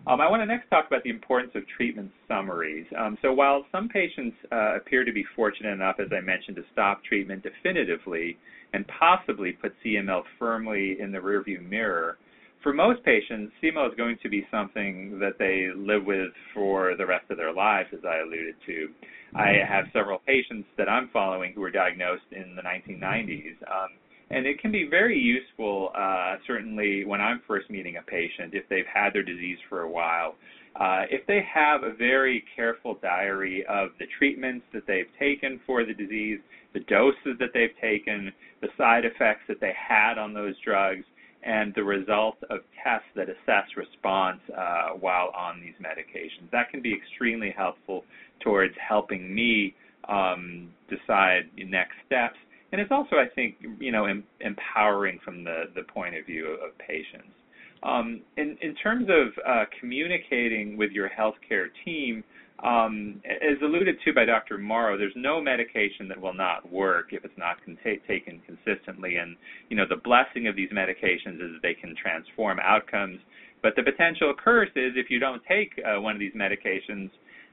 Um, 0.06 0.20
I 0.20 0.28
want 0.28 0.42
to 0.42 0.46
next 0.46 0.68
talk 0.70 0.86
about 0.86 1.02
the 1.02 1.10
importance 1.10 1.52
of 1.54 1.62
treatment 1.76 2.10
summaries. 2.26 2.86
Um, 2.98 3.18
so 3.22 3.32
while 3.32 3.64
some 3.70 3.88
patients 3.88 4.36
uh, 4.50 4.76
appear 4.76 5.04
to 5.04 5.12
be 5.12 5.24
fortunate 5.36 5.72
enough, 5.72 5.96
as 6.00 6.08
I 6.10 6.20
mentioned, 6.20 6.56
to 6.56 6.64
stop 6.72 7.04
treatment 7.04 7.42
definitively 7.42 8.38
and 8.72 8.86
possibly 8.98 9.52
put 9.52 9.74
CML 9.84 10.22
firmly 10.38 10.96
in 11.00 11.12
the 11.12 11.18
rearview 11.18 11.62
mirror, 11.62 12.18
for 12.62 12.72
most 12.74 13.02
patients, 13.04 13.52
CML 13.62 13.88
is 13.88 13.94
going 13.96 14.18
to 14.22 14.28
be 14.28 14.46
something 14.50 15.18
that 15.18 15.38
they 15.38 15.68
live 15.74 16.04
with 16.04 16.30
for 16.52 16.94
the 16.96 17.06
rest 17.06 17.30
of 17.30 17.38
their 17.38 17.54
lives, 17.54 17.88
as 17.92 18.00
I 18.04 18.18
alluded 18.18 18.54
to. 18.66 18.88
I 19.34 19.52
have 19.66 19.86
several 19.92 20.18
patients 20.26 20.68
that 20.76 20.88
I'm 20.88 21.08
following 21.12 21.52
who 21.54 21.60
were 21.60 21.70
diagnosed 21.70 22.24
in 22.32 22.56
the 22.56 22.62
1990s. 22.62 23.56
Um, 23.70 23.88
and 24.30 24.46
it 24.46 24.60
can 24.60 24.70
be 24.70 24.86
very 24.88 25.18
useful, 25.18 25.90
uh, 25.96 26.36
certainly 26.46 27.04
when 27.04 27.20
I'm 27.20 27.40
first 27.46 27.68
meeting 27.68 27.96
a 27.96 28.02
patient, 28.02 28.54
if 28.54 28.68
they've 28.68 28.86
had 28.92 29.12
their 29.12 29.24
disease 29.24 29.58
for 29.68 29.82
a 29.82 29.90
while. 29.90 30.36
Uh, 30.76 31.02
if 31.10 31.26
they 31.26 31.44
have 31.52 31.82
a 31.82 31.92
very 31.92 32.44
careful 32.54 32.96
diary 33.02 33.64
of 33.68 33.90
the 33.98 34.06
treatments 34.18 34.64
that 34.72 34.86
they've 34.86 35.10
taken 35.18 35.60
for 35.66 35.84
the 35.84 35.92
disease, 35.92 36.38
the 36.74 36.80
doses 36.80 37.36
that 37.40 37.50
they've 37.52 37.76
taken, 37.80 38.32
the 38.60 38.68
side 38.78 39.04
effects 39.04 39.42
that 39.48 39.60
they 39.60 39.72
had 39.76 40.16
on 40.16 40.32
those 40.32 40.54
drugs, 40.64 41.04
and 41.42 41.72
the 41.74 41.82
results 41.82 42.38
of 42.50 42.60
tests 42.84 43.08
that 43.16 43.28
assess 43.28 43.64
response 43.76 44.40
uh, 44.56 44.90
while 45.00 45.32
on 45.36 45.60
these 45.60 45.74
medications. 45.80 46.48
That 46.52 46.70
can 46.70 46.82
be 46.82 46.94
extremely 46.94 47.52
helpful 47.56 48.04
towards 48.40 48.74
helping 48.86 49.34
me 49.34 49.74
um, 50.08 50.70
decide 50.88 51.50
next 51.56 51.94
steps 52.06 52.36
and 52.72 52.80
it's 52.80 52.90
also, 52.90 53.16
I 53.16 53.26
think, 53.34 53.56
you 53.78 53.92
know, 53.92 54.06
em- 54.06 54.24
empowering 54.40 55.18
from 55.24 55.44
the 55.44 55.64
the 55.74 55.82
point 55.82 56.16
of 56.16 56.26
view 56.26 56.46
of, 56.46 56.76
patients. 56.78 57.34
Um, 57.82 58.20
in 58.36 58.56
in 58.60 58.74
terms 58.76 59.08
of 59.08 59.32
uh, 59.46 59.64
communicating 59.80 60.76
with 60.76 60.92
your 60.92 61.08
healthcare 61.08 61.66
team, 61.84 62.22
um, 62.62 63.20
as 63.24 63.56
alluded 63.62 63.96
to 64.04 64.12
by 64.12 64.24
Dr. 64.24 64.58
Mauro, 64.58 64.98
there's 64.98 65.14
no 65.16 65.40
medication 65.40 66.06
that 66.08 66.20
will 66.20 66.34
not 66.34 66.70
work 66.70 67.12
if 67.12 67.24
it's 67.24 67.38
not 67.38 67.56
con- 67.64 67.78
taken 67.84 68.40
consistently. 68.46 69.16
And 69.16 69.36
you 69.68 69.76
know, 69.76 69.86
the 69.88 69.96
blessing 69.96 70.46
of 70.46 70.56
these 70.56 70.70
medications 70.70 71.36
is 71.36 71.52
that 71.54 71.60
they 71.62 71.74
can 71.74 71.94
transform 71.96 72.58
outcomes. 72.60 73.18
But 73.62 73.76
the 73.76 73.82
potential 73.82 74.32
curse 74.42 74.70
is 74.76 74.92
if 74.96 75.10
you 75.10 75.18
don't 75.18 75.42
take 75.48 75.72
uh, 75.84 76.00
one 76.00 76.14
of 76.14 76.20
these 76.20 76.34
medications, 76.34 77.10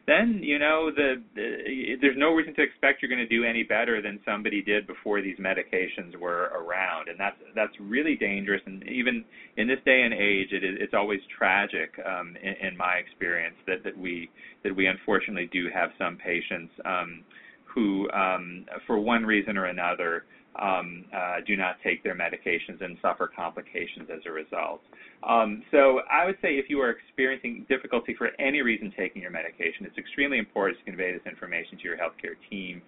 then 0.08 0.40
you 0.42 0.58
know 0.58 0.90
the, 0.96 1.22
the 1.36 1.98
there's 2.02 2.16
no 2.18 2.34
reason 2.34 2.54
to 2.56 2.64
expect 2.64 3.02
you're 3.02 3.10
going 3.10 3.28
to 3.28 3.28
do 3.28 3.44
any 3.44 3.64
better 3.64 4.02
than 4.02 4.20
somebody 4.26 4.62
did 4.62 4.88
before 4.88 5.22
these 5.22 5.38
medications 5.38 6.16
were 6.18 6.50
around, 6.56 7.10
and 7.10 7.20
that's 7.20 7.36
that's 7.56 7.74
really 7.80 8.16
dangerous. 8.16 8.62
And 8.66 8.84
even 8.88 9.26
in 9.58 9.68
this 9.68 9.80
day 9.86 10.02
and 10.04 10.14
age, 10.14 10.50
it 10.52 10.64
is 10.64 10.78
it's 10.80 10.94
always 10.94 11.20
tragic 11.38 11.92
um, 12.06 12.36
in, 12.42 12.68
in 12.70 12.78
my 12.78 12.96
experience 12.96 13.56
that 13.68 13.84
that 13.84 13.98
we 13.98 14.30
that 14.64 14.74
we 14.74 14.88
unfortunately 14.88 15.50
do 15.52 15.68
have 15.74 15.90
some 15.98 16.18
patients 16.18 16.72
um, 16.86 17.24
who, 17.78 18.10
um, 18.12 18.66
for 18.88 18.98
one 18.98 19.24
reason 19.24 19.58
or 19.58 19.66
another, 19.66 20.24
um, 20.62 21.06
uh, 21.16 21.36
do 21.46 21.56
not 21.56 21.76
take 21.84 22.04
their 22.04 22.16
medications 22.16 22.82
and 22.82 22.98
suffer 23.02 23.30
complications 23.34 24.10
as 24.12 24.22
a 24.26 24.32
result. 24.32 24.82
Um, 25.28 25.64
so 25.72 26.02
I 26.12 26.26
would 26.26 26.38
say 26.42 26.58
if 26.58 26.70
you 26.70 26.80
are 26.82 26.90
experiencing 26.90 27.66
difficulty 27.70 28.16
for 28.18 28.30
any 28.40 28.62
reason 28.62 28.94
taking 28.98 29.22
your 29.22 29.32
medication, 29.32 29.86
it's 29.86 29.98
extremely 29.98 30.38
important 30.38 30.80
to 30.80 30.86
convey 30.86 31.12
this 31.14 31.26
information 31.26 31.78
to 31.78 31.84
your 31.84 31.98
healthcare 31.98 32.36
team. 32.50 32.82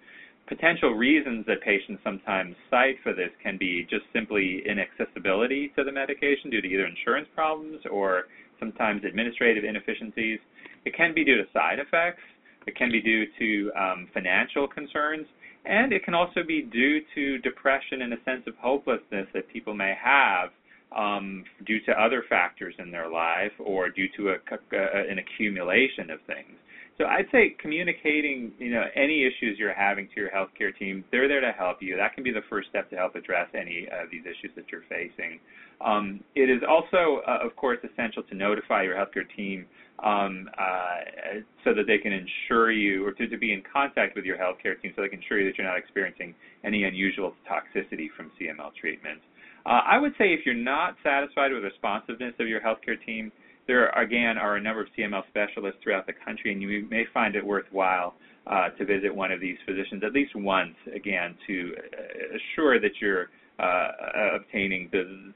Potential 0.48 0.90
reasons 0.94 1.46
that 1.46 1.60
patients 1.62 2.00
sometimes 2.02 2.56
cite 2.70 2.96
for 3.02 3.12
this 3.12 3.30
can 3.42 3.56
be 3.56 3.86
just 3.88 4.02
simply 4.12 4.62
inaccessibility 4.66 5.70
to 5.76 5.84
the 5.84 5.92
medication 5.92 6.50
due 6.50 6.60
to 6.60 6.66
either 6.66 6.86
insurance 6.86 7.28
problems 7.34 7.78
or 7.90 8.24
sometimes 8.58 9.02
administrative 9.04 9.64
inefficiencies. 9.64 10.40
It 10.84 10.96
can 10.96 11.14
be 11.14 11.24
due 11.24 11.36
to 11.36 11.44
side 11.52 11.78
effects. 11.78 12.22
It 12.66 12.76
can 12.76 12.90
be 12.90 13.00
due 13.00 13.26
to 13.38 13.72
um, 13.78 14.08
financial 14.12 14.66
concerns. 14.66 15.26
And 15.64 15.92
it 15.92 16.04
can 16.04 16.14
also 16.14 16.42
be 16.46 16.62
due 16.62 17.00
to 17.14 17.38
depression 17.38 18.02
and 18.02 18.12
a 18.14 18.22
sense 18.24 18.42
of 18.46 18.54
hopelessness 18.56 19.26
that 19.34 19.48
people 19.52 19.74
may 19.74 19.94
have 20.02 20.50
um, 20.96 21.44
due 21.66 21.80
to 21.86 21.92
other 21.92 22.24
factors 22.28 22.74
in 22.78 22.90
their 22.90 23.08
life 23.08 23.52
or 23.58 23.90
due 23.90 24.08
to 24.16 24.30
a, 24.30 24.36
a, 24.72 25.10
an 25.10 25.18
accumulation 25.18 26.10
of 26.10 26.18
things. 26.26 26.56
So 26.98 27.06
I'd 27.06 27.26
say 27.32 27.56
communicating, 27.58 28.52
you 28.58 28.70
know, 28.70 28.84
any 28.94 29.24
issues 29.24 29.58
you're 29.58 29.72
having 29.72 30.06
to 30.14 30.20
your 30.20 30.30
healthcare 30.30 30.76
team, 30.76 31.02
they're 31.10 31.28
there 31.28 31.40
to 31.40 31.52
help 31.52 31.78
you. 31.80 31.96
That 31.96 32.14
can 32.14 32.22
be 32.22 32.30
the 32.30 32.42
first 32.50 32.68
step 32.68 32.90
to 32.90 32.96
help 32.96 33.14
address 33.14 33.48
any 33.54 33.86
of 33.90 34.10
these 34.10 34.20
issues 34.22 34.54
that 34.54 34.66
you're 34.70 34.84
facing. 34.86 35.40
Um, 35.80 36.20
it 36.34 36.50
is 36.50 36.60
also, 36.68 37.22
uh, 37.26 37.38
of 37.42 37.56
course, 37.56 37.78
essential 37.90 38.22
to 38.24 38.34
notify 38.34 38.82
your 38.82 38.96
healthcare 38.96 39.24
team 39.34 39.64
um, 40.02 40.48
uh, 40.58 41.40
so 41.64 41.74
that 41.74 41.86
they 41.86 41.98
can 41.98 42.12
ensure 42.12 42.72
you, 42.72 43.06
or 43.06 43.12
to, 43.12 43.28
to 43.28 43.36
be 43.36 43.52
in 43.52 43.62
contact 43.70 44.16
with 44.16 44.24
your 44.24 44.36
healthcare 44.36 44.80
team 44.80 44.92
so 44.96 45.02
they 45.02 45.08
can 45.08 45.20
ensure 45.20 45.40
you 45.40 45.50
that 45.50 45.58
you're 45.58 45.66
not 45.66 45.76
experiencing 45.76 46.34
any 46.64 46.84
unusual 46.84 47.34
toxicity 47.48 48.06
from 48.16 48.30
CML 48.40 48.74
treatment. 48.80 49.20
Uh, 49.66 49.80
I 49.86 49.98
would 49.98 50.12
say 50.16 50.32
if 50.32 50.46
you're 50.46 50.54
not 50.54 50.96
satisfied 51.02 51.52
with 51.52 51.62
the 51.62 51.68
responsiveness 51.68 52.34
of 52.40 52.48
your 52.48 52.60
healthcare 52.60 52.96
team, 53.04 53.30
there 53.66 53.90
again 53.90 54.38
are 54.38 54.56
a 54.56 54.60
number 54.60 54.82
of 54.82 54.88
CML 54.98 55.22
specialists 55.28 55.80
throughout 55.82 56.06
the 56.06 56.14
country, 56.24 56.52
and 56.52 56.62
you 56.62 56.88
may 56.90 57.04
find 57.12 57.36
it 57.36 57.44
worthwhile 57.44 58.14
uh, 58.46 58.70
to 58.70 58.84
visit 58.84 59.14
one 59.14 59.30
of 59.30 59.40
these 59.40 59.56
physicians 59.66 60.02
at 60.04 60.12
least 60.12 60.34
once, 60.34 60.74
again, 60.94 61.36
to 61.46 61.74
uh, 61.76 62.36
assure 62.36 62.80
that 62.80 62.90
you're 63.00 63.28
uh, 63.58 64.36
obtaining 64.36 64.88
the, 64.92 65.32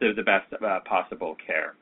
the, 0.00 0.12
the 0.16 0.22
best 0.22 0.50
uh, 0.64 0.80
possible 0.88 1.36
care. 1.46 1.74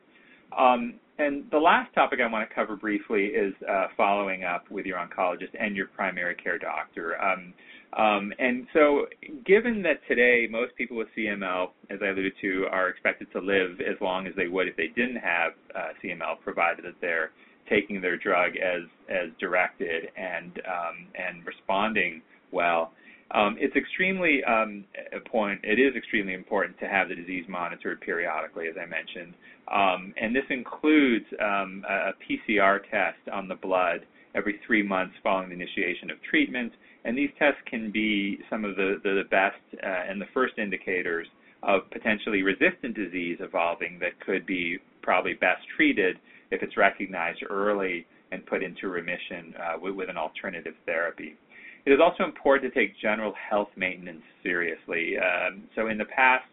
Um, 0.59 0.95
and 1.19 1.45
the 1.51 1.59
last 1.59 1.95
topic 1.95 2.19
I 2.21 2.31
want 2.31 2.49
to 2.49 2.55
cover 2.55 2.77
briefly 2.77 3.27
is 3.27 3.55
uh, 3.69 3.87
following 3.97 4.45
up 4.45 4.71
with 4.71 4.85
your 4.87 4.99
oncologist 4.99 5.51
and 5.59 5.77
your 5.77 5.87
primary 5.87 6.35
care 6.35 6.59
doctor. 6.59 7.21
Um, 7.21 7.55
um, 7.97 8.33
and 8.41 8.67
so, 8.73 9.07
given 9.47 9.83
that 9.83 10.01
today 10.09 10.49
most 10.51 10.75
people 10.75 10.97
with 10.97 11.07
CML, 11.17 11.69
as 11.91 12.01
I 12.03 12.09
alluded 12.09 12.33
to, 12.41 12.67
are 12.73 12.89
expected 12.89 13.29
to 13.33 13.39
live 13.39 13.81
as 13.81 14.01
long 14.01 14.27
as 14.27 14.35
they 14.37 14.49
would 14.49 14.67
if 14.67 14.77
they 14.77 14.89
didn't 14.89 15.17
have 15.17 15.53
uh, 15.77 15.93
CML, 16.03 16.41
provided 16.43 16.85
that 16.85 16.95
they're 17.01 17.31
taking 17.69 18.01
their 18.01 18.17
drug 18.17 18.57
as 18.57 18.83
as 19.09 19.31
directed 19.39 20.11
and 20.17 20.61
um, 20.67 21.07
and 21.15 21.47
responding 21.47 22.21
well, 22.51 22.93
um, 23.31 23.57
it's 23.59 23.75
extremely 23.75 24.43
um, 24.45 24.85
point. 25.31 25.61
It 25.63 25.79
is 25.79 25.97
extremely 25.97 26.35
important 26.35 26.79
to 26.81 26.87
have 26.87 27.09
the 27.09 27.15
disease 27.15 27.45
monitored 27.49 28.01
periodically, 28.01 28.69
as 28.69 28.75
I 28.81 28.87
mentioned, 28.87 29.35
um, 29.73 30.15
and 30.21 30.35
this 30.35 30.45
includes 30.51 31.25
um, 31.41 31.85
a 31.89 32.13
PCR 32.23 32.81
test 32.91 33.29
on 33.33 33.49
the 33.49 33.55
blood 33.55 34.01
every 34.35 34.61
three 34.67 34.83
months 34.83 35.15
following 35.23 35.49
the 35.49 35.55
initiation 35.55 36.11
of 36.11 36.19
treatment. 36.29 36.73
And 37.05 37.17
these 37.17 37.31
tests 37.39 37.61
can 37.69 37.91
be 37.91 38.39
some 38.51 38.65
of 38.65 38.77
the, 38.77 38.97
the 39.03 39.23
best 39.31 39.57
uh, 39.83 40.11
and 40.11 40.21
the 40.21 40.27
first 40.35 40.59
indicators 40.59 41.27
of 41.63 41.91
potentially 41.91 42.43
resistant 42.43 42.95
disease 42.95 43.39
evolving 43.41 43.99
that 44.01 44.19
could 44.21 44.45
be 44.47 44.79
probably 45.03 45.35
best 45.35 45.63
treated 45.77 46.17
if 46.51 46.63
it's 46.63 46.77
recognized 46.77 47.41
early 47.49 48.07
and 48.33 48.45
put 48.47 48.63
into 48.63 48.89
remission 48.89 49.55
uh, 49.59 49.79
with, 49.81 49.95
with, 49.95 50.11
an 50.11 50.17
alternative 50.17 50.75
therapy. 50.87 51.37
It 51.87 51.93
is 51.93 52.01
also 52.01 52.25
important 52.25 52.73
to 52.73 52.79
take 52.79 52.99
general 53.01 53.35
health 53.51 53.69
maintenance 53.77 54.23
seriously. 54.43 55.17
Um, 55.19 55.65
so, 55.75 55.89
in 55.89 55.99
the 55.99 56.07
past, 56.07 56.45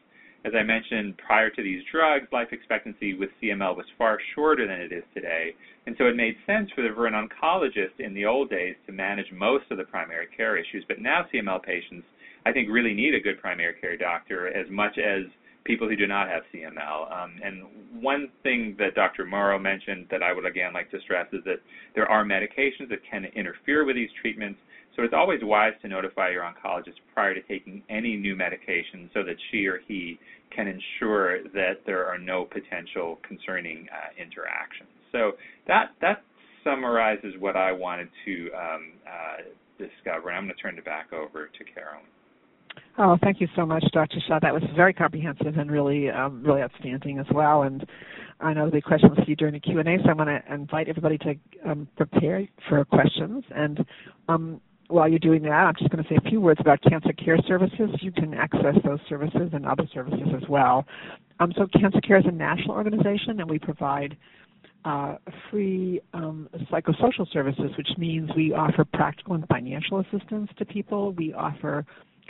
as 0.43 0.53
I 0.57 0.63
mentioned, 0.63 1.17
prior 1.17 1.49
to 1.49 1.63
these 1.63 1.83
drugs, 1.91 2.27
life 2.31 2.49
expectancy 2.51 3.13
with 3.13 3.29
CML 3.41 3.77
was 3.77 3.85
far 3.97 4.17
shorter 4.33 4.67
than 4.67 4.81
it 4.81 4.91
is 4.91 5.03
today, 5.13 5.53
and 5.85 5.95
so 5.97 6.05
it 6.07 6.15
made 6.15 6.35
sense 6.47 6.69
for, 6.75 6.81
the, 6.81 6.89
for 6.95 7.09
oncologist 7.09 7.99
in 7.99 8.13
the 8.13 8.25
old 8.25 8.49
days 8.49 8.75
to 8.87 8.91
manage 8.91 9.31
most 9.31 9.65
of 9.71 9.77
the 9.77 9.83
primary 9.83 10.27
care 10.35 10.57
issues. 10.57 10.83
But 10.87 10.99
now 10.99 11.25
CML 11.33 11.61
patients, 11.63 12.05
I 12.45 12.51
think, 12.51 12.69
really 12.69 12.93
need 12.93 13.13
a 13.13 13.19
good 13.19 13.39
primary 13.39 13.75
care 13.79 13.95
doctor 13.97 14.47
as 14.47 14.69
much 14.69 14.97
as 14.97 15.25
people 15.63 15.87
who 15.87 15.95
do 15.95 16.07
not 16.07 16.27
have 16.27 16.43
CML. 16.53 17.11
Um, 17.11 17.39
and 17.43 17.63
one 18.01 18.29
thing 18.43 18.75
that 18.79 18.95
Dr. 18.95 19.25
Mauro 19.25 19.59
mentioned 19.59 20.07
that 20.09 20.23
I 20.23 20.33
would 20.33 20.45
again 20.45 20.73
like 20.73 20.89
to 20.91 20.99
stress 21.01 21.27
is 21.33 21.43
that 21.45 21.61
there 21.93 22.09
are 22.09 22.25
medications 22.25 22.89
that 22.89 22.99
can 23.09 23.25
interfere 23.35 23.85
with 23.85 23.95
these 23.95 24.09
treatments. 24.21 24.59
So 24.95 25.03
it's 25.03 25.13
always 25.15 25.39
wise 25.41 25.73
to 25.81 25.87
notify 25.87 26.29
your 26.29 26.43
oncologist 26.43 26.99
prior 27.13 27.33
to 27.33 27.41
taking 27.41 27.81
any 27.89 28.17
new 28.17 28.35
medication 28.35 29.09
so 29.13 29.23
that 29.23 29.35
she 29.49 29.65
or 29.65 29.79
he 29.87 30.19
can 30.55 30.67
ensure 30.67 31.43
that 31.43 31.81
there 31.85 32.05
are 32.05 32.17
no 32.17 32.45
potential 32.45 33.19
concerning 33.27 33.87
uh, 33.91 34.21
interactions. 34.21 34.89
So 35.11 35.33
that 35.67 35.91
that 36.01 36.23
summarizes 36.63 37.33
what 37.39 37.55
I 37.55 37.71
wanted 37.71 38.09
to 38.25 38.49
um, 38.53 38.91
uh, 39.07 39.37
discover. 39.77 40.29
And 40.29 40.37
I'm 40.37 40.43
going 40.45 40.55
to 40.55 40.61
turn 40.61 40.77
it 40.77 40.85
back 40.85 41.13
over 41.13 41.47
to 41.47 41.63
Carolyn. 41.73 42.05
Oh, 42.97 43.17
thank 43.21 43.41
you 43.41 43.47
so 43.55 43.65
much, 43.65 43.83
Dr. 43.93 44.17
Shah. 44.27 44.39
That 44.41 44.53
was 44.53 44.63
very 44.75 44.93
comprehensive 44.93 45.57
and 45.57 45.71
really, 45.71 46.09
um, 46.09 46.43
really 46.43 46.61
outstanding 46.61 47.19
as 47.19 47.25
well. 47.33 47.63
And 47.63 47.85
I 48.39 48.53
know 48.53 48.69
the 48.69 48.81
questions 48.81 49.13
for 49.15 49.23
you 49.27 49.35
during 49.35 49.53
the 49.53 49.59
Q 49.59 49.79
and 49.79 49.87
A, 49.87 49.97
so 50.03 50.09
I'm 50.09 50.17
going 50.17 50.27
to 50.27 50.53
invite 50.53 50.87
everybody 50.87 51.17
to 51.19 51.35
um, 51.69 51.87
prepare 51.95 52.47
for 52.69 52.83
questions. 52.85 53.43
And 53.53 53.85
um, 54.27 54.61
while 54.91 55.07
you're 55.07 55.19
doing 55.19 55.43
that, 55.43 55.51
I'm 55.51 55.75
just 55.77 55.89
going 55.89 56.03
to 56.03 56.09
say 56.09 56.17
a 56.23 56.29
few 56.29 56.41
words 56.41 56.59
about 56.59 56.81
cancer 56.81 57.13
care 57.13 57.37
services. 57.47 57.89
You 58.01 58.11
can 58.11 58.33
access 58.33 58.75
those 58.83 58.99
services 59.07 59.49
and 59.53 59.65
other 59.65 59.87
services 59.93 60.27
as 60.35 60.47
well. 60.49 60.85
Um, 61.39 61.51
so, 61.57 61.67
Cancer 61.79 62.01
Care 62.01 62.17
is 62.17 62.25
a 62.27 62.31
national 62.31 62.75
organization, 62.75 63.39
and 63.39 63.49
we 63.49 63.57
provide 63.57 64.15
uh, 64.85 65.15
free 65.49 66.01
um, 66.13 66.49
psychosocial 66.71 67.31
services, 67.31 67.71
which 67.77 67.89
means 67.97 68.29
we 68.35 68.53
offer 68.53 68.85
practical 68.85 69.35
and 69.35 69.47
financial 69.47 69.99
assistance 69.99 70.49
to 70.57 70.65
people. 70.65 71.13
We 71.13 71.33
offer 71.33 71.85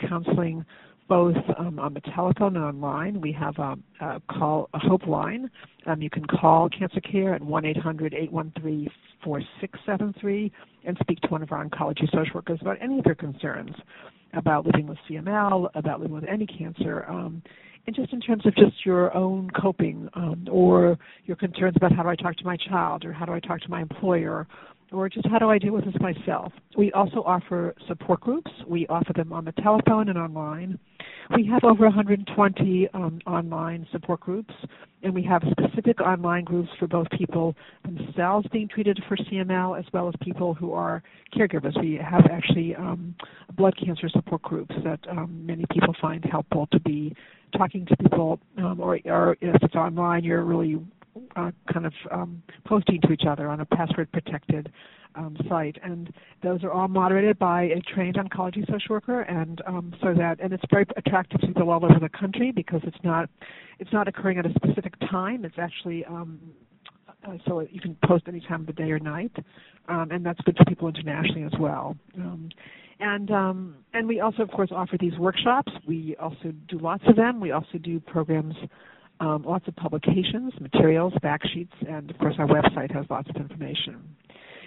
counseling 0.08 0.64
both 1.12 1.36
um, 1.58 1.78
on 1.78 1.92
the 1.92 2.00
telephone 2.14 2.56
and 2.56 2.64
online. 2.64 3.20
We 3.20 3.32
have 3.32 3.58
a, 3.58 3.76
a 4.00 4.22
call 4.30 4.70
a 4.72 4.78
Hope 4.78 5.06
line. 5.06 5.50
Um, 5.84 6.00
you 6.00 6.08
can 6.08 6.24
call 6.24 6.70
Cancer 6.70 7.02
Care 7.02 7.34
at 7.34 7.42
one 7.42 7.66
eight 7.66 7.76
hundred 7.76 8.14
eight 8.14 8.32
one 8.32 8.50
three 8.58 8.88
four 9.22 9.42
six 9.60 9.78
seven 9.84 10.14
three 10.18 10.50
and 10.86 10.96
speak 11.02 11.20
to 11.20 11.28
one 11.28 11.42
of 11.42 11.52
our 11.52 11.62
oncology 11.66 12.10
social 12.10 12.32
workers 12.36 12.60
about 12.62 12.78
any 12.80 12.98
of 12.98 13.04
your 13.04 13.14
concerns 13.14 13.76
about 14.32 14.64
living 14.64 14.86
with 14.86 14.96
CML, 15.06 15.68
about 15.74 16.00
living 16.00 16.14
with 16.14 16.24
any 16.24 16.46
cancer. 16.46 17.04
Um, 17.06 17.42
and 17.86 17.94
just 17.94 18.10
in 18.14 18.20
terms 18.22 18.46
of 18.46 18.54
just 18.54 18.86
your 18.86 19.14
own 19.14 19.50
coping 19.50 20.08
um, 20.14 20.46
or 20.50 20.96
your 21.26 21.36
concerns 21.36 21.74
about 21.76 21.92
how 21.92 22.04
do 22.04 22.08
I 22.08 22.16
talk 22.16 22.36
to 22.38 22.44
my 22.44 22.56
child 22.56 23.04
or 23.04 23.12
how 23.12 23.26
do 23.26 23.32
I 23.32 23.40
talk 23.40 23.60
to 23.60 23.68
my 23.68 23.82
employer 23.82 24.46
or 24.92 25.08
just 25.08 25.26
how 25.26 25.38
do 25.38 25.48
I 25.48 25.58
deal 25.58 25.72
with 25.72 25.84
this 25.84 25.94
myself. 26.00 26.52
We 26.76 26.92
also 26.92 27.22
offer 27.24 27.74
support 27.88 28.20
groups. 28.20 28.50
We 28.66 28.86
offer 28.88 29.12
them 29.12 29.32
on 29.32 29.44
the 29.44 29.52
telephone 29.52 30.08
and 30.08 30.18
online. 30.18 30.78
We 31.34 31.46
have 31.46 31.64
over 31.64 31.84
120 31.84 32.88
um, 32.94 33.20
online 33.26 33.86
support 33.90 34.20
groups, 34.20 34.52
and 35.02 35.14
we 35.14 35.22
have 35.22 35.42
specific 35.50 36.00
online 36.00 36.44
groups 36.44 36.68
for 36.78 36.86
both 36.86 37.08
people 37.10 37.54
themselves 37.84 38.46
being 38.52 38.68
treated 38.68 39.02
for 39.08 39.16
CML 39.16 39.78
as 39.78 39.84
well 39.92 40.08
as 40.08 40.14
people 40.20 40.52
who 40.52 40.72
are 40.72 41.02
caregivers. 41.34 41.78
We 41.80 41.94
have 41.94 42.26
actually 42.30 42.74
um, 42.74 43.14
blood 43.56 43.74
cancer 43.82 44.08
support 44.08 44.42
groups 44.42 44.74
that 44.84 45.00
um, 45.10 45.46
many 45.46 45.64
people 45.70 45.94
find 46.00 46.24
helpful 46.24 46.68
to 46.72 46.80
be 46.80 47.14
talking 47.56 47.86
to 47.86 47.96
people, 47.96 48.40
um, 48.58 48.80
or, 48.80 48.98
or 49.06 49.36
if 49.40 49.62
it's 49.62 49.74
online, 49.74 50.24
you're 50.24 50.44
really 50.44 50.80
uh, 51.36 51.50
kind 51.72 51.86
of 51.86 51.92
um, 52.10 52.42
posting 52.64 53.00
to 53.02 53.12
each 53.12 53.24
other 53.28 53.48
on 53.48 53.60
a 53.60 53.66
password 53.66 54.10
protected 54.12 54.72
um, 55.14 55.36
site, 55.48 55.76
and 55.82 56.12
those 56.42 56.64
are 56.64 56.72
all 56.72 56.88
moderated 56.88 57.38
by 57.38 57.64
a 57.64 57.80
trained 57.94 58.16
oncology 58.16 58.66
social 58.70 58.94
worker, 58.94 59.22
and 59.22 59.60
um, 59.66 59.94
so 60.02 60.14
that 60.14 60.40
and 60.40 60.52
it's 60.52 60.64
very 60.70 60.86
attractive 60.96 61.40
to 61.40 61.46
people 61.46 61.70
all 61.70 61.84
over 61.84 61.98
the 62.00 62.08
country 62.08 62.50
because 62.50 62.80
it's 62.84 62.96
not 63.04 63.28
it's 63.78 63.92
not 63.92 64.08
occurring 64.08 64.38
at 64.38 64.46
a 64.46 64.52
specific 64.54 64.94
time. 65.10 65.44
It's 65.44 65.58
actually 65.58 66.04
um, 66.06 66.40
uh, 67.26 67.36
so 67.46 67.60
you 67.60 67.80
can 67.80 67.96
post 68.04 68.24
any 68.26 68.40
time 68.40 68.62
of 68.62 68.66
the 68.66 68.72
day 68.72 68.90
or 68.90 68.98
night, 68.98 69.32
um, 69.88 70.10
and 70.10 70.24
that's 70.24 70.40
good 70.40 70.56
for 70.56 70.64
people 70.64 70.88
internationally 70.88 71.44
as 71.44 71.52
well. 71.58 71.96
Um, 72.16 72.48
and 73.00 73.30
um, 73.30 73.76
and 73.92 74.06
we 74.08 74.20
also, 74.20 74.42
of 74.42 74.50
course, 74.50 74.70
offer 74.72 74.96
these 74.98 75.16
workshops. 75.18 75.72
We 75.86 76.16
also 76.20 76.52
do 76.68 76.78
lots 76.78 77.04
of 77.06 77.16
them. 77.16 77.40
We 77.40 77.50
also 77.50 77.78
do 77.82 78.00
programs 78.00 78.54
um, 79.22 79.44
lots 79.46 79.68
of 79.68 79.76
publications, 79.76 80.52
materials, 80.60 81.12
fact 81.22 81.46
sheets, 81.54 81.72
and 81.88 82.10
of 82.10 82.18
course 82.18 82.34
our 82.38 82.46
website 82.46 82.92
has 82.92 83.06
lots 83.08 83.30
of 83.30 83.36
information. 83.36 84.02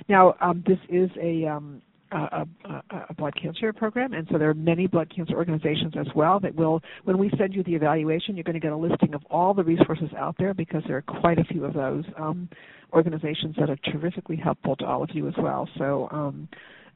Now, 0.07 0.35
um, 0.39 0.63
this 0.65 0.77
is 0.87 1.09
a, 1.21 1.45
um, 1.45 1.81
a, 2.13 2.47
a, 2.63 3.05
a, 3.09 3.13
blood 3.15 3.33
cancer 3.41 3.73
program, 3.73 4.13
and 4.13 4.25
so 4.31 4.37
there 4.37 4.49
are 4.49 4.53
many 4.53 4.87
blood 4.87 5.11
cancer 5.13 5.35
organizations 5.35 5.93
as 5.99 6.07
well 6.15 6.39
that 6.39 6.55
will, 6.55 6.81
when 7.03 7.17
we 7.17 7.29
send 7.37 7.53
you 7.53 7.63
the 7.63 7.75
evaluation, 7.75 8.35
you're 8.35 8.45
going 8.45 8.53
to 8.53 8.61
get 8.61 8.71
a 8.71 8.77
listing 8.77 9.13
of 9.13 9.21
all 9.29 9.53
the 9.53 9.63
resources 9.63 10.09
out 10.17 10.35
there 10.39 10.53
because 10.53 10.83
there 10.87 10.95
are 10.95 11.01
quite 11.01 11.37
a 11.37 11.43
few 11.43 11.65
of 11.65 11.73
those 11.73 12.05
um, 12.17 12.47
organizations 12.93 13.55
that 13.59 13.69
are 13.69 13.79
terrifically 13.91 14.37
helpful 14.37 14.77
to 14.77 14.85
all 14.85 15.03
of 15.03 15.09
you 15.13 15.27
as 15.27 15.35
well. 15.37 15.67
So. 15.77 16.07
Um, 16.11 16.47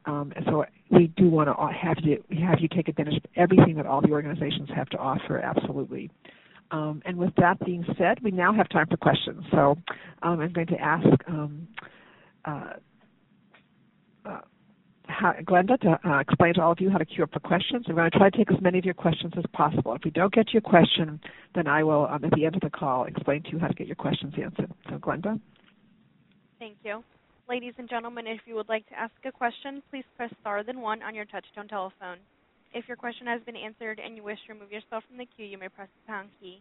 um, 0.05 0.31
so 0.45 0.63
we 0.89 1.07
do 1.17 1.29
want 1.29 1.49
to 1.49 1.77
have 1.77 1.97
you 2.01 2.23
have 2.41 2.59
you 2.61 2.69
take 2.69 2.87
advantage 2.87 3.17
of 3.17 3.23
everything 3.35 3.75
that 3.75 3.85
all 3.85 4.01
the 4.01 4.11
organizations 4.11 4.69
have 4.73 4.87
to 4.91 4.97
offer. 4.97 5.39
Absolutely. 5.39 6.09
Um, 6.71 7.01
and 7.05 7.17
with 7.17 7.33
that 7.37 7.59
being 7.65 7.85
said, 7.97 8.19
we 8.23 8.31
now 8.31 8.53
have 8.53 8.69
time 8.69 8.87
for 8.87 8.97
questions. 8.97 9.43
So 9.51 9.75
um, 10.21 10.39
I'm 10.39 10.53
going 10.53 10.67
to 10.67 10.79
ask 10.79 11.07
um, 11.27 11.67
uh, 12.45 12.73
uh, 14.25 14.39
Glenda 15.43 15.79
to 15.81 15.99
uh, 16.07 16.19
explain 16.19 16.53
to 16.55 16.61
all 16.61 16.71
of 16.71 16.79
you 16.79 16.89
how 16.89 16.99
to 16.99 17.05
queue 17.05 17.23
up 17.23 17.33
for 17.33 17.39
questions. 17.39 17.85
I'm 17.87 17.95
going 17.95 18.09
to 18.09 18.17
try 18.17 18.29
to 18.29 18.37
take 18.37 18.51
as 18.51 18.61
many 18.61 18.77
of 18.77 18.85
your 18.85 18.93
questions 18.93 19.33
as 19.37 19.45
possible. 19.53 19.93
If 19.95 20.03
we 20.05 20.11
don't 20.11 20.33
get 20.33 20.53
your 20.53 20.61
question, 20.61 21.19
then 21.55 21.67
I 21.67 21.83
will, 21.83 22.05
um, 22.05 22.23
at 22.23 22.31
the 22.31 22.45
end 22.45 22.55
of 22.55 22.61
the 22.61 22.69
call, 22.69 23.05
explain 23.05 23.41
to 23.43 23.49
you 23.49 23.59
how 23.59 23.67
to 23.67 23.73
get 23.73 23.87
your 23.87 23.95
questions 23.95 24.33
answered. 24.41 24.71
So, 24.89 24.97
Glenda? 24.97 25.39
Thank 26.59 26.77
you. 26.83 27.03
Ladies 27.47 27.73
and 27.79 27.89
gentlemen, 27.89 28.27
if 28.27 28.41
you 28.45 28.53
would 28.55 28.69
like 28.69 28.87
to 28.89 28.99
ask 28.99 29.13
a 29.25 29.31
question, 29.31 29.81
please 29.89 30.03
press 30.15 30.31
star 30.41 30.63
then 30.63 30.81
one 30.81 31.01
on 31.01 31.15
your 31.15 31.25
touchtone 31.25 31.67
telephone. 31.67 32.17
If 32.73 32.87
your 32.87 32.97
question 32.97 33.27
has 33.27 33.41
been 33.43 33.55
answered 33.55 33.99
and 34.03 34.15
you 34.15 34.23
wish 34.23 34.37
to 34.47 34.53
remove 34.53 34.71
yourself 34.71 35.03
from 35.07 35.17
the 35.17 35.25
queue, 35.25 35.45
you 35.45 35.57
may 35.57 35.69
press 35.69 35.87
the 35.87 36.11
pound 36.11 36.29
key. 36.39 36.59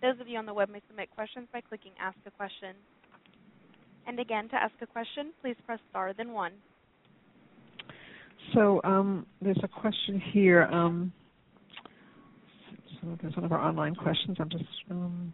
Those 0.00 0.18
of 0.20 0.28
you 0.28 0.38
on 0.38 0.46
the 0.46 0.54
web 0.54 0.70
may 0.70 0.80
submit 0.88 1.10
questions 1.14 1.48
by 1.52 1.60
clicking 1.60 1.92
Ask 2.00 2.16
a 2.26 2.30
Question. 2.30 2.74
And 4.06 4.18
again, 4.20 4.48
to 4.50 4.56
ask 4.56 4.74
a 4.82 4.86
question, 4.86 5.32
please 5.40 5.56
press 5.66 5.80
star 5.90 6.12
then 6.12 6.32
one. 6.32 6.52
So 8.52 8.80
um, 8.84 9.26
there's 9.40 9.60
a 9.62 9.68
question 9.68 10.20
here. 10.32 10.64
Um, 10.64 11.12
So 13.00 13.18
there's 13.20 13.36
one 13.36 13.44
of 13.44 13.52
our 13.52 13.60
online 13.60 13.94
questions. 13.94 14.36
I'm 14.40 14.48
just 14.50 14.64
um, 14.90 15.32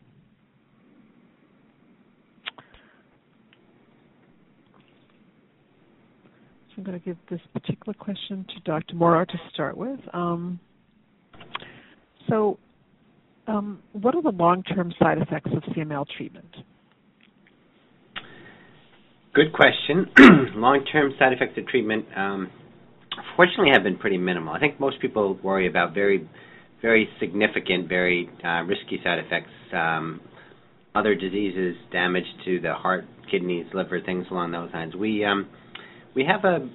I'm 6.81 6.87
going 6.87 6.99
to 6.99 7.05
give 7.05 7.18
this 7.28 7.43
particular 7.53 7.93
question 7.93 8.47
to 8.55 8.61
Dr. 8.61 8.95
Mauro 8.95 9.26
to 9.26 9.41
start 9.53 9.76
with. 9.76 10.01
Um, 10.14 10.59
so, 12.26 12.59
um, 13.47 13.83
what 13.93 14.14
are 14.14 14.22
the 14.22 14.31
long-term 14.31 14.95
side 14.99 15.18
effects 15.18 15.51
of 15.55 15.62
CML 15.74 16.07
treatment? 16.16 16.57
Good 19.35 19.53
question. 19.53 20.07
long-term 20.59 21.12
side 21.18 21.35
effects 21.35 21.59
of 21.59 21.66
treatment, 21.66 22.07
um, 22.16 22.51
fortunately, 23.37 23.72
have 23.74 23.83
been 23.83 23.99
pretty 23.99 24.16
minimal. 24.16 24.55
I 24.55 24.59
think 24.59 24.81
most 24.81 25.03
people 25.03 25.39
worry 25.43 25.68
about 25.68 25.93
very, 25.93 26.26
very 26.81 27.11
significant, 27.20 27.91
very 27.91 28.31
uh, 28.43 28.62
risky 28.62 29.01
side 29.05 29.18
effects. 29.18 29.51
Um, 29.74 30.22
other 30.95 31.14
diseases, 31.14 31.76
damage 31.93 32.24
to 32.47 32.59
the 32.59 32.72
heart, 32.72 33.05
kidneys, 33.31 33.66
liver, 33.74 34.01
things 34.01 34.24
along 34.31 34.53
those 34.53 34.70
lines. 34.72 34.97
We 34.97 35.26
um, 35.26 35.47
we 36.15 36.25
have 36.25 36.45
a, 36.45 36.69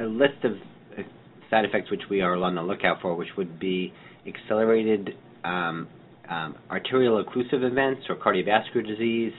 a 0.00 0.04
list 0.04 0.44
of 0.44 0.52
uh, 0.52 1.02
side 1.50 1.64
effects 1.64 1.90
which 1.90 2.02
we 2.10 2.20
are 2.20 2.36
on 2.36 2.54
the 2.54 2.62
lookout 2.62 3.00
for, 3.00 3.14
which 3.14 3.28
would 3.36 3.58
be 3.58 3.92
accelerated 4.26 5.10
um, 5.44 5.88
um, 6.28 6.56
arterial 6.70 7.22
occlusive 7.22 7.62
events 7.62 8.02
or 8.08 8.16
cardiovascular 8.16 8.86
disease, 8.86 9.32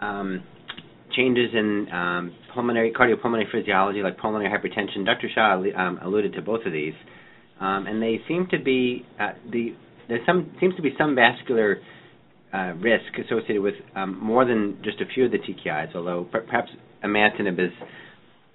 um, 0.00 0.42
changes 1.16 1.50
in 1.52 1.86
um, 1.92 2.34
pulmonary 2.54 2.92
cardiopulmonary 2.92 3.50
physiology 3.52 4.02
like 4.02 4.18
pulmonary 4.18 4.50
hypertension. 4.50 5.04
Dr. 5.04 5.28
Shah 5.34 5.62
um, 5.76 5.98
alluded 6.02 6.32
to 6.34 6.42
both 6.42 6.64
of 6.66 6.72
these, 6.72 6.94
um, 7.60 7.86
and 7.86 8.02
they 8.02 8.20
seem 8.26 8.46
to 8.50 8.58
be 8.58 9.04
uh, 9.20 9.32
the 9.50 9.74
there 10.08 10.18
seems 10.60 10.74
to 10.76 10.82
be 10.82 10.90
some 10.98 11.14
vascular 11.14 11.78
uh, 12.52 12.72
risk 12.80 13.04
associated 13.24 13.62
with 13.62 13.74
more 14.08 14.44
than 14.44 14.78
just 14.84 15.00
a 15.00 15.06
few 15.14 15.24
of 15.24 15.30
the 15.30 15.38
TKIs, 15.38 15.94
although 15.94 16.26
perhaps 16.30 16.70
imatinib 17.04 17.58
is 17.64 17.72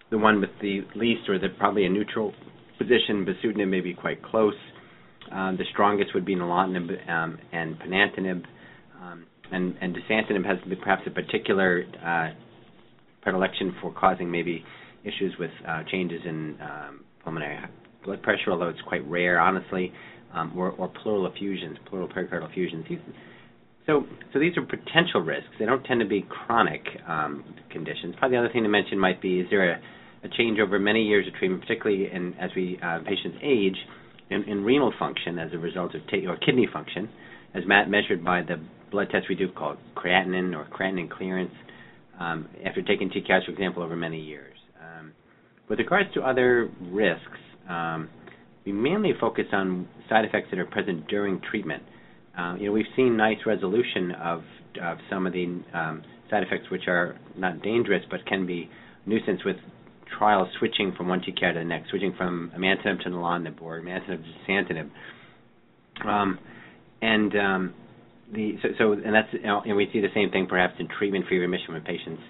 the 0.09 0.17
one 0.17 0.39
with 0.39 0.49
the 0.61 0.81
least 0.95 1.29
or 1.29 1.39
the 1.39 1.49
probably 1.57 1.85
a 1.85 1.89
neutral 1.89 2.33
position. 2.77 3.25
Bosutinib 3.25 3.67
may 3.67 3.81
be 3.81 3.93
quite 3.93 4.23
close. 4.23 4.55
Um, 5.31 5.57
the 5.57 5.65
strongest 5.73 6.13
would 6.13 6.25
be 6.25 6.35
nilotinib 6.35 7.09
um, 7.09 7.37
and 7.51 7.77
ponatinib, 7.79 8.43
um, 9.01 9.25
and, 9.51 9.75
and 9.81 9.95
dasatinib 9.95 10.45
has 10.45 10.57
perhaps 10.81 11.01
a 11.05 11.09
particular 11.09 11.83
uh, 12.05 12.29
predilection 13.21 13.75
for 13.81 13.91
causing 13.93 14.31
maybe 14.31 14.63
issues 15.03 15.33
with 15.37 15.51
uh, 15.67 15.83
changes 15.91 16.21
in 16.25 16.57
um, 16.61 17.03
pulmonary 17.23 17.59
blood 18.05 18.21
pressure, 18.23 18.51
although 18.51 18.69
it's 18.69 18.81
quite 18.87 19.05
rare, 19.09 19.39
honestly, 19.39 19.91
um, 20.33 20.57
or, 20.57 20.71
or 20.71 20.87
pleural 21.03 21.27
effusions, 21.27 21.77
pleural 21.89 22.07
pericardial 22.07 22.49
effusions. 22.49 22.85
So, 23.85 24.05
so 24.33 24.39
these 24.39 24.55
are 24.57 24.61
potential 24.61 25.21
risks. 25.21 25.49
They 25.59 25.65
don't 25.65 25.83
tend 25.83 25.99
to 25.99 26.07
be 26.07 26.25
chronic 26.29 26.81
um, 27.07 27.43
conditions. 27.69 28.15
Probably 28.17 28.37
the 28.37 28.45
other 28.45 28.53
thing 28.53 28.63
to 28.63 28.69
mention 28.69 28.99
might 28.99 29.21
be: 29.21 29.39
is 29.39 29.47
there 29.49 29.71
a, 29.71 29.81
a 30.24 30.30
change 30.30 30.59
over 30.59 30.80
many 30.80 31.03
years 31.03 31.28
of 31.28 31.34
treatment, 31.36 31.61
particularly 31.61 32.09
in, 32.11 32.34
as 32.39 32.49
we 32.55 32.80
uh, 32.84 32.99
patients 32.99 33.38
age, 33.43 33.76
in, 34.30 34.43
in, 34.43 34.63
renal 34.63 34.93
function 34.99 35.39
as 35.39 35.51
a 35.53 35.57
result 35.57 35.95
of 35.95 36.01
ta- 36.09 36.28
or 36.28 36.38
kidney 36.38 36.68
function, 36.72 37.09
as 37.53 37.63
Matt 37.65 37.89
measured 37.89 38.24
by 38.24 38.41
the 38.41 38.59
blood 38.91 39.07
test 39.11 39.28
we 39.30 39.36
do 39.36 39.49
called 39.51 39.78
creatinine 39.95 40.55
or 40.55 40.65
creatinine 40.65 41.09
clearance 41.09 41.53
um, 42.20 42.47
after 42.65 42.82
taking 42.82 43.09
TKIs, 43.09 43.45
for 43.45 43.51
example, 43.51 43.84
over 43.84 43.95
many 43.95 44.20
years. 44.20 44.55
Um, 44.82 45.13
with 45.70 45.80
regards 45.80 46.13
to 46.15 46.22
other 46.22 46.70
risks, 46.82 47.39
um, 47.70 48.09
we 48.65 48.72
mainly 48.72 49.11
focus 49.20 49.45
on 49.53 49.88
side 50.09 50.26
effects 50.26 50.47
that 50.51 50.59
are 50.59 50.65
present 50.65 51.07
during 51.07 51.41
treatment. 51.49 51.84
Uh, 52.38 52.55
you 52.59 52.68
know, 52.68 52.72
we've 52.72 52.86
seen 52.95 53.15
nice 53.15 53.38
resolution 53.45 54.11
of, 54.11 54.41
of 54.82 54.97
some 55.09 55.26
of 55.26 55.34
the 55.34 55.45
um, 55.74 56.03
side 56.30 56.43
effects 56.43 56.70
which 56.70 56.88
are 56.88 57.18
not 57.38 57.61
dangerous 57.61 58.03
but 58.11 58.26
can 58.26 58.45
be 58.45 58.70
nuisance 59.05 59.41
with 59.45 59.55
trials 60.17 60.47
switching 60.59 60.93
from 60.95 61.07
one 61.07 61.21
TKI 61.21 61.53
to 61.53 61.59
the 61.59 61.65
next, 61.65 61.89
switching 61.89 62.13
from 62.17 62.51
imatinib 62.55 63.01
to 63.03 63.09
nilotinib 63.09 63.61
or 63.61 63.79
imatinib 63.79 64.23
to 64.23 64.51
dasatinib. 64.51 64.89
Um, 66.05 66.39
and 67.01 67.35
um, 67.35 67.73
the 68.33 68.57
so, 68.61 68.69
so 68.77 68.91
and 68.93 69.13
that's 69.13 69.29
and 69.33 69.75
we 69.75 69.89
see 69.93 69.99
the 69.99 70.13
same 70.13 70.31
thing 70.31 70.47
perhaps 70.47 70.75
in 70.79 70.87
treatment-free 70.97 71.39
remission 71.39 71.73
when 71.73 71.81
patients 71.83 72.21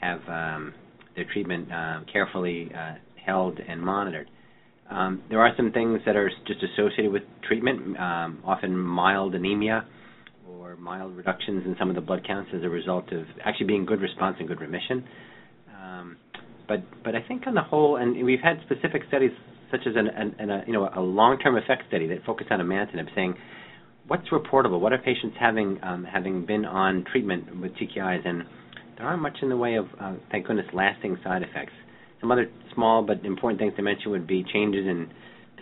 have 0.00 0.20
um, 0.28 0.74
their 1.14 1.24
treatment 1.32 1.70
uh, 1.72 2.00
carefully 2.12 2.70
uh, 2.74 2.94
held 3.24 3.58
and 3.58 3.80
monitored. 3.80 4.28
Um, 4.90 5.22
there 5.30 5.40
are 5.40 5.52
some 5.56 5.72
things 5.72 6.00
that 6.04 6.16
are 6.16 6.30
just 6.46 6.60
associated 6.62 7.12
with 7.12 7.22
treatment, 7.46 7.98
um, 7.98 8.42
often 8.44 8.76
mild 8.76 9.34
anemia 9.34 9.86
or 10.48 10.76
mild 10.76 11.16
reductions 11.16 11.64
in 11.64 11.76
some 11.78 11.88
of 11.88 11.94
the 11.94 12.00
blood 12.00 12.26
counts 12.26 12.50
as 12.54 12.62
a 12.62 12.68
result 12.68 13.10
of 13.12 13.24
actually 13.44 13.66
being 13.66 13.86
good 13.86 14.00
response 14.00 14.36
and 14.38 14.48
good 14.48 14.60
remission. 14.60 15.04
Um, 15.82 16.16
but 16.68 16.82
but 17.04 17.14
I 17.14 17.22
think 17.26 17.46
on 17.46 17.54
the 17.54 17.62
whole, 17.62 17.96
and 17.96 18.24
we've 18.24 18.40
had 18.40 18.60
specific 18.64 19.02
studies 19.08 19.30
such 19.70 19.80
as 19.86 19.94
an, 19.96 20.08
an, 20.08 20.34
an 20.38 20.50
a, 20.50 20.64
you 20.66 20.72
know 20.72 20.88
a 20.94 21.00
long-term 21.00 21.56
effect 21.56 21.84
study 21.88 22.06
that 22.08 22.24
focused 22.24 22.50
on 22.50 22.60
imatinib, 22.60 23.14
saying 23.14 23.34
what's 24.06 24.28
reportable? 24.28 24.80
What 24.80 24.92
are 24.92 24.98
patients 24.98 25.36
having 25.38 25.78
um, 25.82 26.04
having 26.04 26.44
been 26.46 26.64
on 26.64 27.04
treatment 27.10 27.60
with 27.60 27.72
TKIs? 27.72 28.26
And 28.26 28.44
there 28.96 29.06
aren't 29.06 29.22
much 29.22 29.38
in 29.42 29.48
the 29.48 29.56
way 29.56 29.74
of, 29.76 29.86
uh, 30.00 30.14
thank 30.30 30.46
goodness, 30.46 30.66
lasting 30.72 31.18
side 31.24 31.42
effects. 31.42 31.72
Some 32.20 32.30
other 32.30 32.48
small 32.74 33.02
but 33.02 33.24
important 33.24 33.60
things 33.60 33.74
to 33.76 33.82
mention 33.82 34.10
would 34.12 34.26
be 34.26 34.44
changes 34.52 34.86
in 34.86 35.10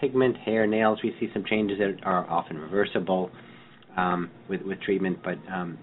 pigment, 0.01 0.37
hair, 0.37 0.67
nails. 0.67 0.99
We 1.03 1.15
see 1.21 1.29
some 1.33 1.45
changes 1.49 1.79
that 1.79 2.05
are 2.05 2.29
often 2.29 2.59
reversible 2.59 3.31
um, 3.97 4.31
with 4.49 4.63
with 4.63 4.81
treatment, 4.83 5.19
but 5.23 5.39
um, 5.53 5.79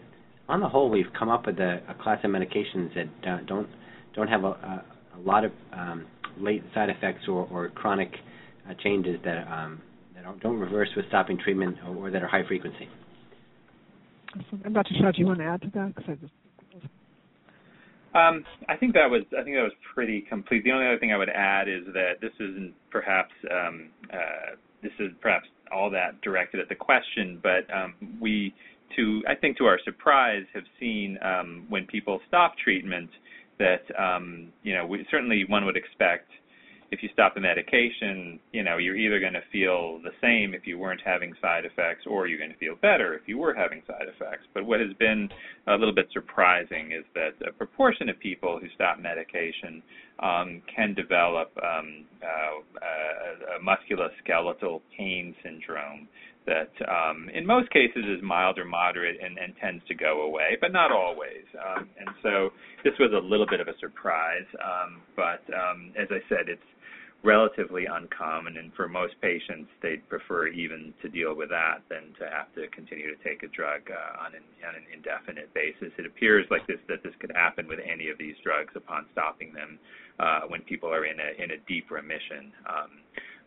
on 0.49 0.61
the 0.61 0.69
whole, 0.69 0.89
we've 0.89 1.11
come 1.17 1.29
up 1.29 1.45
with 1.45 1.59
a, 1.59 1.81
a 1.89 1.93
class 2.01 2.19
of 2.23 2.31
medications 2.31 2.93
that 2.95 3.29
uh, 3.29 3.37
don't 3.47 3.67
don't 4.15 4.27
have 4.27 4.43
a, 4.43 4.47
a, 4.47 4.85
a 5.17 5.27
lot 5.27 5.43
of 5.43 5.51
um, 5.73 6.05
late 6.39 6.63
side 6.73 6.89
effects 6.89 7.21
or, 7.27 7.47
or 7.51 7.69
chronic 7.69 8.11
uh, 8.69 8.73
changes 8.83 9.19
that 9.25 9.47
um, 9.51 9.81
don't, 10.23 10.41
don't 10.41 10.59
reverse 10.59 10.89
with 10.95 11.05
stopping 11.07 11.37
treatment 11.37 11.77
or 11.87 12.11
that 12.11 12.21
are 12.21 12.27
high 12.27 12.45
frequency. 12.47 12.87
And 14.63 14.73
Dr. 14.73 14.91
Shah, 14.99 15.11
do 15.11 15.19
you 15.19 15.25
want 15.25 15.39
to 15.39 15.45
add 15.45 15.61
to 15.61 15.69
that? 15.73 15.95
Because 15.95 16.09
I 16.09 16.15
just 16.15 16.33
um, 18.15 18.43
I 18.67 18.75
think 18.75 18.93
that 18.93 19.09
was 19.09 19.23
I 19.37 19.43
think 19.43 19.55
that 19.57 19.63
was 19.63 19.73
pretty 19.93 20.21
complete. 20.21 20.63
The 20.63 20.71
only 20.71 20.87
other 20.87 20.97
thing 20.97 21.11
I 21.11 21.17
would 21.17 21.29
add 21.29 21.67
is 21.67 21.83
that 21.93 22.13
this 22.21 22.31
isn't 22.39 22.73
perhaps 22.89 23.31
um, 23.51 23.89
uh, 24.11 24.55
this 24.81 24.93
is 24.99 25.11
perhaps 25.21 25.45
all 25.71 25.89
that 25.91 26.19
directed 26.21 26.59
at 26.59 26.69
the 26.69 26.75
question, 26.75 27.39
but 27.43 27.67
um, 27.73 27.93
we 28.19 28.55
to 28.95 29.21
I 29.27 29.35
think 29.35 29.57
to 29.57 29.65
our 29.65 29.79
surprise 29.83 30.43
have 30.53 30.63
seen 30.79 31.17
um, 31.21 31.65
when 31.69 31.85
people 31.85 32.19
stop 32.27 32.53
treatment 32.57 33.09
that 33.59 33.83
um, 33.97 34.49
you 34.63 34.73
know 34.73 34.85
we, 34.85 35.05
certainly 35.09 35.45
one 35.47 35.65
would 35.65 35.77
expect 35.77 36.29
if 36.91 37.03
you 37.03 37.09
stop 37.11 37.35
the 37.35 37.41
medication, 37.41 38.39
you 38.53 38.63
know, 38.63 38.77
you're 38.77 38.95
either 38.95 39.19
going 39.19 39.33
to 39.33 39.43
feel 39.51 39.99
the 40.03 40.11
same 40.21 40.53
if 40.53 40.65
you 40.65 40.79
weren't 40.79 41.01
having 41.03 41.33
side 41.41 41.65
effects 41.65 42.05
or 42.07 42.27
you're 42.27 42.39
going 42.39 42.51
to 42.51 42.57
feel 42.57 42.75
better 42.81 43.13
if 43.13 43.21
you 43.25 43.37
were 43.37 43.53
having 43.53 43.81
side 43.85 44.07
effects. 44.07 44.45
But 44.53 44.65
what 44.65 44.79
has 44.79 44.93
been 44.97 45.27
a 45.67 45.75
little 45.75 45.93
bit 45.93 46.07
surprising 46.13 46.93
is 46.93 47.03
that 47.13 47.31
a 47.45 47.51
proportion 47.51 48.07
of 48.07 48.17
people 48.19 48.57
who 48.59 48.67
stop 48.73 48.99
medication 48.99 49.83
um, 50.19 50.61
can 50.73 50.93
develop 50.93 51.51
um, 51.57 52.05
uh, 52.23 52.61
a, 52.81 53.57
a 53.57 53.63
musculoskeletal 53.63 54.81
pain 54.97 55.35
syndrome 55.43 56.07
that 56.47 56.71
um, 56.87 57.29
in 57.33 57.45
most 57.45 57.69
cases 57.71 58.03
is 58.07 58.23
mild 58.23 58.57
or 58.57 58.65
moderate 58.65 59.17
and, 59.21 59.37
and 59.37 59.53
tends 59.61 59.83
to 59.87 59.93
go 59.93 60.23
away, 60.23 60.57
but 60.59 60.71
not 60.71 60.91
always. 60.91 61.43
Um, 61.53 61.89
and 61.99 62.09
so 62.23 62.49
this 62.83 62.93
was 62.99 63.11
a 63.13 63.23
little 63.23 63.45
bit 63.45 63.59
of 63.59 63.67
a 63.67 63.77
surprise, 63.79 64.47
um, 64.63 65.01
but 65.15 65.43
um, 65.53 65.91
as 65.99 66.07
I 66.09 66.23
said, 66.29 66.47
it's 66.47 66.63
relatively 67.23 67.85
uncommon, 67.85 68.57
and 68.57 68.71
for 68.73 68.87
most 68.87 69.13
patients, 69.21 69.69
they'd 69.81 70.07
prefer 70.07 70.47
even 70.47 70.93
to 71.01 71.09
deal 71.09 71.35
with 71.35 71.49
that 71.49 71.81
than 71.89 72.13
to 72.19 72.29
have 72.29 72.53
to 72.53 72.67
continue 72.69 73.09
to 73.09 73.23
take 73.23 73.43
a 73.43 73.47
drug 73.47 73.81
uh, 73.89 74.23
on, 74.23 74.35
an, 74.35 74.45
on 74.67 74.75
an 74.75 74.85
indefinite 74.93 75.51
basis. 75.53 75.91
It 75.97 76.05
appears 76.05 76.45
like 76.51 76.65
this 76.67 76.77
that 76.87 77.03
this 77.03 77.13
could 77.19 77.31
happen 77.33 77.67
with 77.67 77.79
any 77.81 78.09
of 78.09 78.17
these 78.17 78.35
drugs 78.43 78.71
upon 78.75 79.05
stopping 79.11 79.51
them 79.51 79.79
uh, 80.19 80.41
when 80.47 80.61
people 80.61 80.89
are 80.89 81.05
in 81.05 81.17
a 81.19 81.43
in 81.43 81.51
a 81.51 81.59
deep 81.67 81.89
remission. 81.89 82.53
Um, 82.69 82.91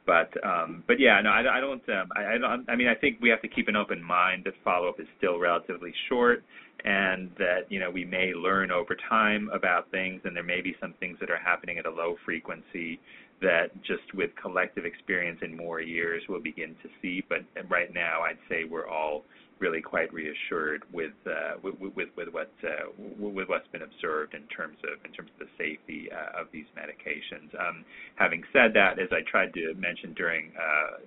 but 0.06 0.32
um, 0.44 0.84
but 0.86 0.98
yeah, 0.98 1.20
no, 1.22 1.30
I, 1.30 1.58
I 1.58 1.60
don't. 1.60 1.82
Um, 1.88 2.08
I, 2.16 2.34
I 2.34 2.38
don't. 2.38 2.68
I 2.68 2.76
mean, 2.76 2.88
I 2.88 2.94
think 2.94 3.18
we 3.20 3.28
have 3.28 3.42
to 3.42 3.48
keep 3.48 3.68
an 3.68 3.76
open 3.76 4.02
mind 4.02 4.44
that 4.44 4.54
follow-up 4.64 4.98
is 4.98 5.06
still 5.18 5.38
relatively 5.38 5.92
short, 6.08 6.42
and 6.84 7.30
that 7.38 7.70
you 7.70 7.80
know 7.80 7.90
we 7.90 8.04
may 8.04 8.32
learn 8.34 8.70
over 8.70 8.96
time 9.08 9.50
about 9.52 9.90
things, 9.90 10.20
and 10.24 10.34
there 10.34 10.42
may 10.42 10.60
be 10.60 10.74
some 10.80 10.94
things 11.00 11.18
that 11.20 11.30
are 11.30 11.38
happening 11.38 11.78
at 11.78 11.86
a 11.86 11.90
low 11.90 12.16
frequency 12.24 12.98
that 13.42 13.68
just 13.82 14.02
with 14.14 14.30
collective 14.40 14.84
experience 14.84 15.38
in 15.42 15.56
more 15.56 15.80
years 15.80 16.22
we'll 16.28 16.42
begin 16.42 16.76
to 16.82 16.88
see. 17.00 17.22
But 17.28 17.44
right 17.68 17.92
now, 17.92 18.22
I'd 18.22 18.38
say 18.48 18.64
we're 18.64 18.88
all 18.88 19.24
really 19.60 19.82
quite 19.82 20.12
reassured 20.12 20.82
with 20.92 21.12
uh, 21.26 21.60
uh, 21.62 22.90
with 23.18 23.48
what's 23.48 23.68
been 23.68 23.82
observed 23.82 24.34
in 24.34 24.42
terms 24.48 24.76
of 24.84 25.04
in 25.04 25.12
terms 25.12 25.30
of 25.38 25.46
the 25.46 25.52
safety 25.58 26.08
uh, 26.10 26.40
of 26.40 26.48
these 26.52 26.64
medications. 26.76 27.52
Um, 27.60 27.84
having 28.16 28.42
said 28.52 28.72
that, 28.74 28.98
as 28.98 29.08
I 29.12 29.20
tried 29.30 29.52
to 29.54 29.74
mention 29.74 30.14
during 30.14 30.52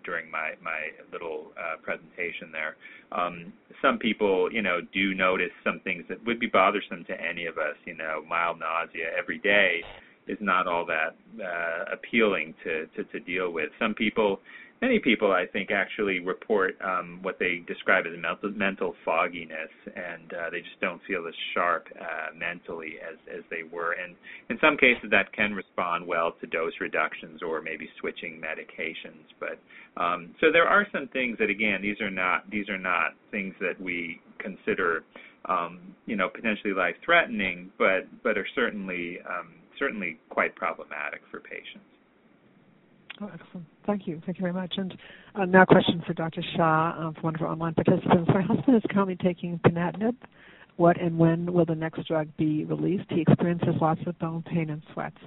during 0.06 0.30
my 0.30 0.54
little 1.12 1.51
presentation 1.82 2.51
there, 2.51 2.78
um, 3.12 3.51
some 3.82 3.97
people 3.97 4.51
you 4.51 4.62
know 4.62 4.80
do 4.93 5.14
notice 5.14 5.51
some 5.64 5.80
things 5.84 6.06
that 6.10 6.24
would 6.26 6.39
be 6.39 6.47
bothersome 6.47 7.04
to 7.06 7.14
any 7.20 7.47
of 7.47 7.58
us. 7.58 7.76
You 7.86 7.97
know, 7.97 8.24
mild 8.30 8.60
nausea 8.60 9.10
every 9.18 9.39
day 9.39 9.82
is 10.28 10.38
not 10.39 10.68
all 10.68 10.86
that 10.86 11.16
appealing 11.91 12.54
to 12.64 13.20
deal 13.26 13.51
with. 13.51 13.70
Some 13.80 13.93
people 13.95 14.39
many 14.84 14.99
people, 14.99 15.31
I 15.31 15.45
think, 15.53 15.71
actually 15.71 16.19
report 16.19 16.75
um, 16.84 17.19
what 17.21 17.39
they 17.39 17.63
describe 17.65 18.03
as 18.05 18.13
mental, 18.67 18.93
fogginess, 19.05 19.71
and 19.95 20.34
uh, 20.34 20.49
they 20.51 20.59
just 20.59 20.79
don't 20.81 21.01
feel 21.07 21.25
as 21.25 21.34
sharp 21.53 21.88
uh, 21.95 22.36
mentally 22.36 22.95
as, 22.99 23.17
as 23.34 23.43
they 23.49 23.63
were. 23.63 23.93
And 23.93 24.13
in 24.49 24.57
some 24.59 24.75
cases, 24.75 25.07
that 25.11 25.31
can 25.31 25.53
respond 25.53 26.05
well 26.05 26.34
to 26.41 26.47
dose 26.47 26.73
reductions 26.81 27.41
or 27.41 27.61
maybe 27.61 27.88
switching 28.01 28.41
medications. 28.41 29.23
But 29.39 29.57
um, 29.95 30.36
so 30.41 30.47
there 30.51 30.67
are 30.67 30.86
some 30.91 31.07
things 31.13 31.38
that, 31.39 31.49
again, 31.49 31.81
these 31.81 32.01
are 32.01 32.11
not 32.11 32.49
these 32.51 32.67
are 32.67 32.84
not 32.93 33.11
things 33.31 33.53
that 33.61 33.79
we 33.79 34.19
consider, 34.39 35.05
um, 35.45 35.79
you 36.05 36.17
know, 36.17 36.27
potentially 36.27 36.73
life-threatening, 36.73 37.71
but 37.77 38.01
but 38.21 38.38
are 38.38 38.47
certainly 38.53 39.19
um, 39.29 39.53
certainly 39.79 40.19
quite 40.29 40.53
problematic 40.55 41.21
for 41.31 41.39
patients. 41.39 41.93
Oh, 43.22 43.30
excellent. 43.34 43.68
Thank 43.86 44.07
you. 44.07 44.22
Thank 44.26 44.38
you 44.38 44.41
very 44.41 44.53
much. 44.53 44.74
And 44.78 44.93
uh, 45.36 45.45
now 45.45 45.64
a 45.64 45.66
question 45.66 46.01
for 46.05 46.14
Dr. 46.14 46.41
Shah 46.55 46.91
uh, 46.97 47.11
from 47.14 47.24
one 47.24 47.36
of 47.36 47.41
our 47.41 47.47
online 47.47 47.74
participants. 47.74 48.30
My 48.34 48.41
husband 48.41 48.76
is 48.78 48.84
currently 48.89 49.18
taking 49.18 49.59
ponatinib. 49.59 50.16
What 50.78 50.99
and 50.99 51.18
when 51.18 51.53
will 51.53 51.66
the 51.66 51.76
next 51.76 52.07
drug 52.07 52.28
be 52.38 52.66
released? 52.66 53.05
He 53.09 53.22
experiences 53.22 53.76
lots 53.80 54.01
of 54.07 54.18
bone 54.18 54.43
pain 54.43 54.72
and 54.72 54.82
sweats. 54.93 55.18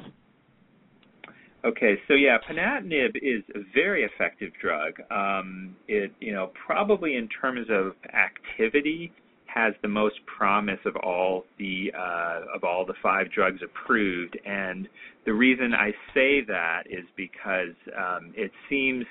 Okay, 1.64 1.96
so 2.06 2.14
yeah, 2.14 2.38
ponatinib 2.48 3.16
is 3.16 3.42
a 3.54 3.60
very 3.74 4.04
effective 4.04 4.52
drug. 4.60 5.00
Um, 5.10 5.76
it, 5.88 6.12
you 6.20 6.32
know, 6.32 6.50
probably 6.66 7.16
in 7.16 7.28
terms 7.28 7.66
of 7.70 7.92
activity, 8.14 9.12
has 9.56 9.72
the 9.80 9.88
most 9.88 10.16
promise 10.26 10.78
of 10.84 10.94
all 10.96 11.44
the 11.58 11.90
uh, 11.98 12.40
of 12.54 12.62
all 12.62 12.84
the 12.84 12.94
five 13.02 13.32
drugs 13.32 13.60
approved. 13.64 14.38
And 14.44 14.86
the 15.24 15.32
reason 15.32 15.72
I 15.72 15.92
say 16.12 16.42
that 16.46 16.82
is 16.86 17.04
because 17.16 17.74
um, 17.96 18.32
it 18.36 18.52
seems 18.68 19.06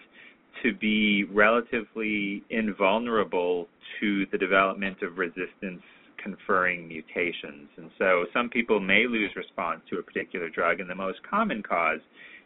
to 0.62 0.74
be 0.74 1.24
relatively 1.34 2.44
invulnerable 2.52 3.68
to 4.00 4.26
the 4.32 4.38
development 4.38 5.02
of 5.02 5.18
resistance 5.18 5.82
conferring 6.24 6.88
mutations. 6.88 7.68
And 7.78 7.90
so 7.98 8.26
some 8.32 8.50
people 8.50 8.80
may 8.80 9.06
lose 9.08 9.32
response 9.36 9.82
to 9.90 9.98
a 9.98 10.04
particular 10.04 10.50
drug, 10.50 10.80
and 10.80 10.90
the 10.90 10.96
most 10.96 11.20
common 11.30 11.64
cause 11.64 12.00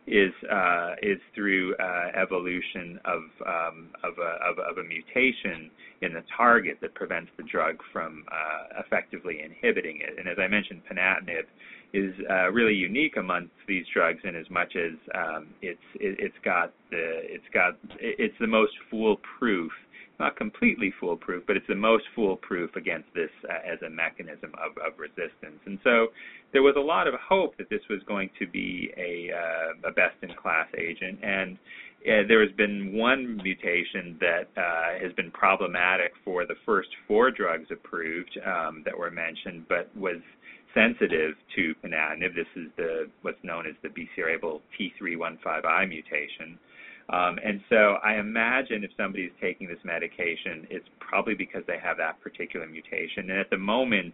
is 0.10 0.34
uh, 0.52 0.96
is 1.02 1.20
through 1.36 1.76
uh, 1.76 2.20
evolution 2.20 3.00
of, 3.06 3.22
um, 3.46 3.90
of, 4.04 4.18
a, 4.18 4.50
of, 4.50 4.58
of, 4.58 4.78
a, 4.78 4.84
mutation 4.84 5.70
in 6.02 6.14
the 6.14 6.24
target 6.36 6.78
that 6.82 6.96
prevents 6.96 7.30
the 7.38 7.44
drug 7.44 7.78
from 7.94 8.26
uh, 8.32 8.82
effectively 8.84 9.42
inhibiting 9.44 10.00
it. 10.02 10.18
And 10.18 10.28
as 10.28 10.38
I 10.40 10.48
mentioned, 10.48 10.82
ponatinib 10.92 11.46
is 11.94 12.14
uh, 12.30 12.52
really 12.52 12.74
unique 12.74 13.18
amongst 13.18 13.54
these 13.68 13.86
drugs 13.94 14.20
in 14.24 14.36
as 14.36 14.50
much 14.50 14.76
as 14.76 14.98
um, 15.14 15.48
it's 15.62 15.80
it, 15.96 16.20
has 16.20 16.32
got 16.44 16.74
the 16.90 17.22
it's 17.24 17.50
got 17.54 17.78
it's 18.00 18.36
the 18.40 18.48
most 18.48 18.74
foolproof 18.90 19.72
not 20.20 20.36
completely 20.36 20.94
foolproof, 21.00 21.44
but 21.48 21.56
it's 21.56 21.68
the 21.68 21.76
most 21.76 22.04
foolproof 22.16 22.76
against 22.76 23.08
this 23.16 23.30
uh, 23.50 23.72
as 23.72 23.80
a 23.86 23.90
mechanism 23.90 24.52
of, 24.56 24.72
of 24.78 25.00
resistance. 25.00 25.60
And 25.66 25.80
so 25.84 26.08
there 26.52 26.64
was 26.64 26.76
a 26.78 26.82
lot 26.82 27.08
of 27.08 27.14
hope 27.16 27.58
that 27.58 27.70
this 27.70 27.82
was 27.90 28.00
going 28.08 28.30
to 28.40 28.48
be 28.48 28.92
a, 28.98 29.32
uh, 29.34 29.90
a 29.90 29.92
best-in-class 29.92 30.68
agent, 30.78 31.20
and 31.24 31.58
uh, 32.08 32.24
there 32.28 32.42
has 32.42 32.56
been 32.56 32.94
one 32.94 33.38
mutation 33.44 34.18
that 34.22 34.48
uh, 34.56 35.00
has 35.02 35.12
been 35.14 35.32
problematic 35.32 36.14
for 36.24 36.46
the 36.46 36.56
first 36.66 36.90
four 37.08 37.30
drugs 37.30 37.68
approved 37.72 38.38
um, 38.46 38.84
that 38.86 38.98
were 38.98 39.12
mentioned, 39.12 39.66
but 39.68 39.90
was 39.98 40.22
sensitive 40.74 41.36
to 41.56 41.74
ponatinib. 41.84 42.36
This 42.36 42.48
is 42.56 42.70
the 42.78 43.10
what's 43.22 43.44
known 43.44 43.66
as 43.68 43.74
the 43.84 43.90
BCR-ABL 43.90 44.62
T315I 44.80 45.90
mutation. 45.90 46.58
Um, 47.12 47.40
and 47.44 47.60
so 47.70 47.98
I 48.04 48.20
imagine 48.20 48.84
if 48.84 48.92
somebody 48.96 49.24
is 49.24 49.32
taking 49.42 49.68
this 49.68 49.80
medication, 49.84 50.68
it's 50.70 50.86
probably 51.00 51.34
because 51.34 51.64
they 51.66 51.80
have 51.82 51.98
that 51.98 52.22
particular 52.22 52.68
mutation. 52.68 53.32
And 53.32 53.40
at 53.40 53.50
the 53.50 53.58
moment, 53.58 54.14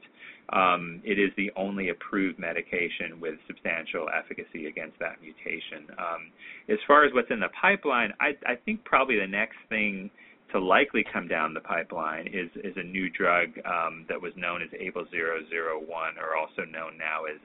um, 0.54 1.02
it 1.04 1.20
is 1.20 1.32
the 1.36 1.52
only 1.58 1.90
approved 1.90 2.40
medication 2.40 3.20
with 3.20 3.36
substantial 3.48 4.08
efficacy 4.10 4.68
against 4.68 4.98
that 5.00 5.20
mutation. 5.22 5.92
Um, 5.98 6.32
as 6.70 6.78
far 6.88 7.04
as 7.04 7.14
what's 7.14 7.32
in 7.32 7.40
the 7.40 7.52
pipeline, 7.60 8.14
I, 8.22 8.32
I 8.48 8.56
think 8.64 8.84
probably 8.86 9.20
the 9.20 9.28
next 9.28 9.58
thing 9.68 10.10
to 10.52 10.60
likely 10.60 11.04
come 11.12 11.28
down 11.28 11.54
the 11.54 11.60
pipeline 11.60 12.28
is 12.28 12.50
is 12.64 12.78
a 12.78 12.84
new 12.84 13.10
drug 13.10 13.50
um, 13.66 14.06
that 14.08 14.22
was 14.22 14.32
known 14.38 14.62
as 14.62 14.70
ABL001, 14.70 15.90
or 15.90 16.38
also 16.38 16.64
known 16.70 16.98
now 16.98 17.26
as 17.26 17.42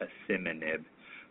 asciminib 0.00 0.84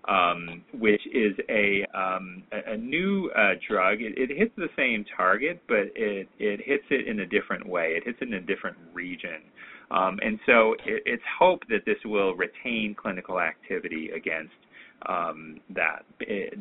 um, 0.07 0.63
which 0.73 1.01
is 1.13 1.33
a 1.49 1.85
um, 1.97 2.43
a, 2.51 2.75
new 2.77 3.31
uh, 3.37 3.53
drug. 3.67 4.01
It, 4.01 4.17
it, 4.17 4.37
hits 4.37 4.51
the 4.57 4.67
same 4.75 5.05
target, 5.15 5.61
but 5.67 5.91
it 5.95 6.27
it 6.39 6.61
hits 6.65 6.83
it 6.89 7.07
in 7.07 7.21
a 7.21 7.25
different 7.25 7.67
way. 7.67 7.93
It 7.97 8.03
hits 8.05 8.17
it 8.21 8.27
in 8.27 8.33
a 8.33 8.41
different 8.41 8.77
region. 8.93 9.41
Um, 9.91 10.19
and 10.23 10.39
so 10.45 10.73
it, 10.85 11.03
it's 11.05 11.23
hoped 11.39 11.69
that 11.69 11.85
this 11.85 11.97
will 12.05 12.35
retain 12.35 12.95
clinical 12.99 13.39
activity 13.39 14.09
against 14.15 14.53
um, 15.07 15.59
that 15.75 16.03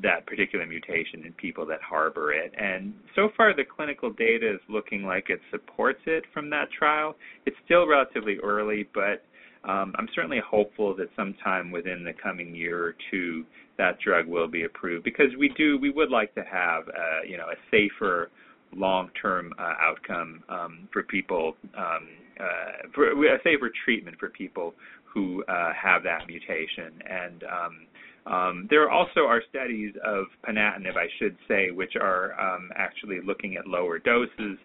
that 0.03 0.27
particular 0.27 0.67
mutation 0.67 1.25
in 1.27 1.33
people 1.35 1.67
that 1.67 1.81
harbor 1.83 2.33
it. 2.33 2.53
And 2.59 2.95
so 3.15 3.31
far, 3.37 3.55
the 3.55 3.65
clinical 3.65 4.11
data 4.13 4.55
is 4.55 4.61
looking 4.69 5.05
like 5.05 5.31
it 5.31 5.41
supports 5.51 6.01
it 6.07 6.25
from 6.33 6.51
that 6.51 6.71
trial. 6.77 7.17
It's 7.47 7.57
still 7.65 7.87
relatively 7.87 8.39
early, 8.43 8.89
but 8.95 9.25
um, 9.65 9.95
I'm 9.97 10.09
certainly 10.15 10.41
hopeful 10.45 10.95
that 10.97 11.09
sometime 11.17 11.71
within 11.71 12.05
the 12.05 12.13
coming 12.21 12.55
year 12.55 12.85
or 12.85 12.95
two 13.11 13.45
that 13.79 13.99
drug 14.01 14.27
will 14.27 14.49
be 14.49 14.65
approved 14.65 15.05
because 15.05 15.29
we 15.39 15.49
do 15.57 15.79
we 15.79 15.91
would 15.91 16.11
like 16.11 16.35
to 16.35 16.43
have 16.43 16.89
uh, 16.89 17.23
you 17.27 17.37
know 17.37 17.47
a 17.47 17.57
safer 17.71 18.31
long-term 18.75 19.53
uh, 19.59 19.75
outcome 19.81 20.43
um, 20.49 20.89
for 20.93 21.03
people 21.03 21.57
um, 21.77 22.09
uh, 22.41 22.89
for 22.95 23.11
a 23.11 23.39
safer 23.45 23.71
treatment 23.85 24.17
for 24.19 24.29
people 24.31 24.75
who 25.05 25.45
uh, 25.45 25.73
have 25.81 26.03
that 26.03 26.27
mutation. 26.27 26.93
And 27.09 27.45
um, 27.45 28.33
um, 28.33 28.67
there 28.71 28.91
also 28.91 29.21
are 29.21 29.43
studies 29.51 29.95
of 30.05 30.27
ponatinib, 30.47 30.97
I 30.97 31.09
should 31.19 31.37
say, 31.49 31.71
which 31.71 31.95
are 32.01 32.39
um, 32.41 32.71
actually 32.77 33.21
looking 33.25 33.57
at 33.57 33.67
lower 33.67 33.99
doses 33.99 34.59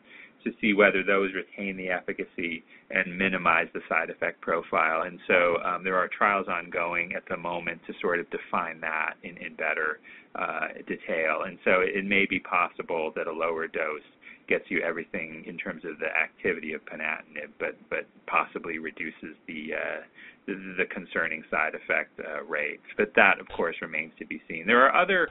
to 0.44 0.52
see 0.62 0.74
whether 0.74 1.04
those 1.04 1.32
retain 1.34 1.78
the 1.78 1.90
efficacy 1.90 2.64
and 2.90 3.18
minimize 3.18 3.68
the 3.74 3.82
side 3.90 4.10
effect 4.10 4.40
profile. 4.42 5.04
And 5.04 5.20
so 5.28 5.58
um, 5.64 5.84
there 5.84 5.98
are 5.98 6.08
trials 6.08 6.48
ongoing 6.48 7.14
at 7.14 7.24
the 7.30 7.38
moment 7.38 7.82
to 7.88 7.94
sort 8.02 8.20
of 8.20 8.30
define 8.30 8.80
that 8.82 9.16
in, 9.24 9.38
in 9.38 9.56
better 9.56 10.00
uh, 10.36 10.68
detail. 10.88 11.44
And 11.46 11.58
so 11.66 11.82
it 11.82 12.06
may 12.06 12.26
be 12.26 12.40
possible 12.40 13.12
that 13.16 13.28
a 13.28 13.32
lower 13.32 13.68
dose 13.68 14.02
gets 14.48 14.64
you 14.70 14.82
everything 14.82 15.44
in 15.46 15.58
terms 15.58 15.84
of 15.84 16.00
the 16.00 16.08
activity 16.08 16.74
of 16.74 16.82
ponatinib, 16.86 17.52
but 17.60 17.76
but 17.90 18.06
possibly 18.28 18.80
reduces 18.80 19.36
the 19.48 19.72
uh, 19.76 20.02
the, 20.46 20.76
the 20.78 20.86
concerning 20.86 21.44
side 21.52 21.76
effect 21.76 22.18
uh, 22.20 22.44
rates. 22.46 22.84
But 22.96 23.12
that, 23.16 23.40
of 23.40 23.48
course, 23.50 23.76
remains 23.82 24.14
to 24.20 24.26
be 24.26 24.42
seen. 24.48 24.66
There 24.66 24.82
are 24.82 24.96
other 24.96 25.28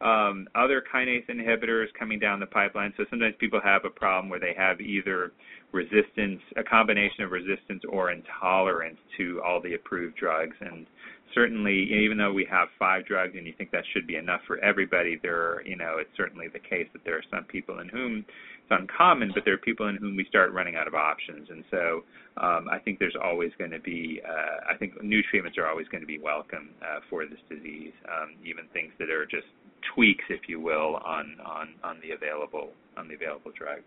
um, 0.00 0.48
other 0.54 0.82
kinase 0.92 1.26
inhibitors 1.28 1.86
coming 1.98 2.18
down 2.18 2.40
the 2.40 2.46
pipeline. 2.46 2.92
So 2.96 3.04
sometimes 3.10 3.34
people 3.38 3.60
have 3.62 3.84
a 3.84 3.90
problem 3.90 4.28
where 4.30 4.40
they 4.40 4.54
have 4.56 4.80
either 4.80 5.32
resistance, 5.72 6.40
a 6.56 6.62
combination 6.62 7.24
of 7.24 7.30
resistance 7.30 7.82
or 7.88 8.10
intolerance 8.10 8.98
to 9.18 9.40
all 9.44 9.60
the 9.60 9.74
approved 9.74 10.16
drugs. 10.16 10.56
And 10.60 10.86
certainly, 11.34 11.88
even 11.92 12.18
though 12.18 12.32
we 12.32 12.46
have 12.50 12.68
five 12.78 13.06
drugs 13.06 13.34
and 13.36 13.46
you 13.46 13.52
think 13.56 13.70
that 13.70 13.84
should 13.92 14.06
be 14.06 14.16
enough 14.16 14.40
for 14.46 14.58
everybody, 14.58 15.18
there 15.22 15.36
are, 15.36 15.62
you 15.64 15.76
know, 15.76 15.96
it's 15.98 16.10
certainly 16.16 16.48
the 16.48 16.58
case 16.58 16.88
that 16.92 17.04
there 17.04 17.16
are 17.16 17.24
some 17.30 17.44
people 17.44 17.80
in 17.80 17.88
whom 17.88 18.24
uncommon, 18.70 19.32
but 19.34 19.44
there 19.44 19.54
are 19.54 19.58
people 19.58 19.88
in 19.88 19.96
whom 19.96 20.16
we 20.16 20.24
start 20.26 20.52
running 20.52 20.76
out 20.76 20.86
of 20.86 20.94
options. 20.94 21.48
And 21.50 21.64
so 21.70 22.04
um, 22.36 22.68
I 22.70 22.78
think 22.78 22.98
there's 22.98 23.16
always 23.22 23.50
going 23.58 23.70
to 23.70 23.80
be, 23.80 24.20
uh, 24.26 24.72
I 24.72 24.76
think 24.78 25.02
new 25.02 25.22
treatments 25.30 25.58
are 25.58 25.66
always 25.66 25.88
going 25.88 26.02
to 26.02 26.06
be 26.06 26.18
welcome 26.18 26.70
uh, 26.82 27.00
for 27.08 27.26
this 27.26 27.38
disease, 27.48 27.92
um, 28.08 28.34
even 28.44 28.64
things 28.72 28.92
that 28.98 29.10
are 29.10 29.26
just 29.26 29.46
tweaks, 29.94 30.24
if 30.28 30.40
you 30.48 30.60
will, 30.60 30.96
on 31.04 31.36
on 31.44 31.68
on 31.82 31.96
the 32.02 32.12
available 32.12 32.70
on 32.96 33.08
the 33.08 33.14
available 33.14 33.52
drugs. 33.56 33.82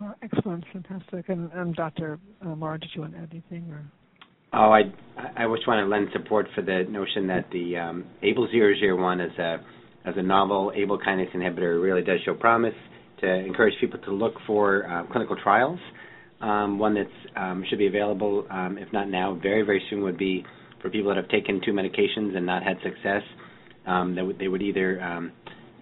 Oh, 0.00 0.14
excellent, 0.22 0.64
fantastic. 0.72 1.28
And, 1.28 1.50
and 1.52 1.74
Dr. 1.74 2.20
Uh, 2.40 2.54
Mauro, 2.54 2.78
did 2.78 2.90
you 2.94 3.00
want 3.00 3.14
to 3.14 3.18
add 3.18 3.28
anything? 3.32 3.68
Or? 3.70 3.84
Oh, 4.52 4.72
I 4.72 4.82
I 5.36 5.46
just 5.54 5.66
want 5.66 5.84
to 5.84 5.86
lend 5.86 6.08
support 6.12 6.46
for 6.54 6.62
the 6.62 6.84
notion 6.88 7.26
that 7.28 7.46
the 7.52 7.76
um, 7.76 8.04
ABL001 8.22 9.24
as 9.24 9.38
a 9.38 10.08
as 10.08 10.14
a 10.16 10.22
novel 10.22 10.72
ABL 10.76 10.98
kinase 11.06 11.34
inhibitor 11.34 11.82
really 11.82 12.02
does 12.02 12.20
show 12.24 12.34
promise 12.34 12.74
to 13.20 13.34
encourage 13.34 13.74
people 13.80 13.98
to 14.00 14.12
look 14.12 14.34
for 14.46 14.88
uh, 14.88 15.04
clinical 15.10 15.36
trials. 15.36 15.78
Um, 16.40 16.78
one 16.78 16.94
that 16.94 17.40
um, 17.40 17.64
should 17.68 17.78
be 17.78 17.88
available, 17.88 18.46
um, 18.50 18.78
if 18.78 18.92
not 18.92 19.08
now, 19.08 19.34
very 19.42 19.62
very 19.62 19.82
soon 19.90 20.02
would 20.02 20.18
be 20.18 20.44
for 20.80 20.88
people 20.90 21.08
that 21.08 21.16
have 21.16 21.28
taken 21.28 21.60
two 21.64 21.72
medications 21.72 22.36
and 22.36 22.46
not 22.46 22.62
had 22.62 22.76
success. 22.82 23.22
Um, 23.86 24.14
they, 24.14 24.22
would, 24.22 24.38
they 24.38 24.48
would 24.48 24.62
either 24.62 25.00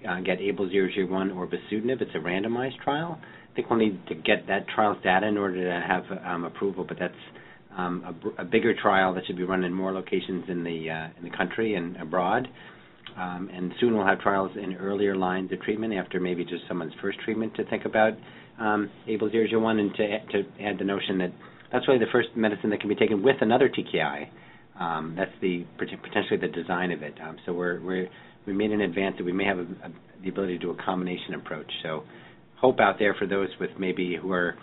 uh, 0.09 0.21
get 0.21 0.39
ABL-001 0.39 1.37
or 1.37 1.47
bosutinib. 1.47 2.01
It's 2.01 2.13
a 2.15 2.19
randomized 2.19 2.79
trial. 2.83 3.19
I 3.21 3.55
think 3.55 3.71
we'll 3.71 3.79
need 3.79 4.07
to 4.09 4.15
get 4.15 4.47
that 4.49 4.67
trial's 4.75 5.03
data 5.03 5.27
in 5.27 5.37
order 5.37 5.65
to 5.65 5.87
have 5.87 6.05
um, 6.25 6.45
approval, 6.45 6.85
but 6.87 6.99
that's 6.99 7.15
um, 7.77 8.21
a, 8.39 8.43
a, 8.43 8.45
bigger 8.45 8.75
trial 8.75 9.15
that 9.15 9.27
should 9.27 9.37
be 9.37 9.45
run 9.45 9.65
in 9.65 9.73
more 9.73 9.93
locations 9.93 10.45
in 10.49 10.65
the 10.65 10.91
uh, 10.91 11.09
in 11.19 11.31
the 11.31 11.37
country 11.37 11.75
and 11.75 11.97
abroad. 11.97 12.49
Um, 13.17 13.49
and 13.53 13.73
soon 13.81 13.97
we'll 13.97 14.07
have 14.07 14.21
trials 14.21 14.51
in 14.63 14.75
earlier 14.77 15.17
lines 15.17 15.51
of 15.53 15.61
treatment 15.63 15.95
after 15.95 16.21
maybe 16.21 16.45
just 16.45 16.65
someone's 16.69 16.93
first 17.01 17.19
treatment 17.21 17.55
to 17.57 17.65
think 17.65 17.85
about 17.87 18.13
um, 18.61 18.91
ABL-001 19.09 19.81
and 19.81 19.95
to, 19.95 20.19
to 20.33 20.63
add 20.63 20.79
the 20.79 20.85
notion 20.85 21.19
that 21.19 21.33
that's 21.73 21.89
really 21.89 22.01
the 22.01 22.11
first 22.13 22.29
medicine 22.37 22.71
that 22.71 22.81
can 22.81 22.89
be 22.89 22.95
taken 22.95 23.23
with 23.23 23.37
another 23.41 23.69
TKI. 23.69 24.29
Um, 24.79 25.15
that's 25.17 25.33
the 25.41 25.65
potentially 25.79 26.39
the 26.41 26.49
design 26.49 26.93
of 26.93 27.03
it. 27.03 27.15
Um, 27.23 27.39
so 27.47 27.53
we're, 27.53 27.81
we're 27.81 28.09
we 28.47 28.53
made 28.53 28.71
an 28.71 28.83
advance 28.83 29.17
that 29.19 29.25
we 29.25 29.33
may 29.33 29.45
have 29.45 29.59
a, 29.59 29.63
a, 29.63 29.93
the 30.23 30.29
ability 30.29 30.59
to 30.59 30.59
do 30.59 30.71
a 30.71 30.77
combination 30.85 31.35
approach. 31.35 31.71
So 31.83 32.05
hope 32.61 32.81
out 32.81 32.99
there 32.99 33.15
for 33.15 33.27
those 33.27 33.49
with 33.59 33.71
maybe 33.79 34.17
who 34.21 34.33
are 34.33 34.55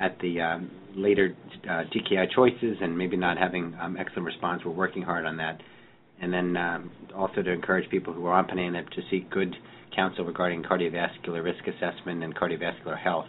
at 0.00 0.18
the 0.20 0.40
um, 0.40 0.70
later 0.94 1.36
uh, 1.64 1.84
TKI 1.94 2.26
choices 2.34 2.76
and 2.80 2.96
maybe 2.96 3.16
not 3.16 3.36
having 3.38 3.76
um, 3.80 3.96
excellent 3.98 4.26
response. 4.26 4.62
We're 4.64 4.72
working 4.72 5.02
hard 5.02 5.24
on 5.24 5.36
that. 5.38 5.60
And 6.20 6.32
then 6.32 6.56
um, 6.56 6.90
also 7.14 7.42
to 7.42 7.50
encourage 7.50 7.88
people 7.90 8.12
who 8.12 8.26
are 8.26 8.34
on 8.34 8.46
ponatinib 8.46 8.90
to 8.90 9.02
seek 9.10 9.30
good 9.30 9.54
counsel 9.94 10.24
regarding 10.24 10.62
cardiovascular 10.62 11.42
risk 11.42 11.66
assessment 11.66 12.22
and 12.22 12.34
cardiovascular 12.34 12.98
health, 12.98 13.26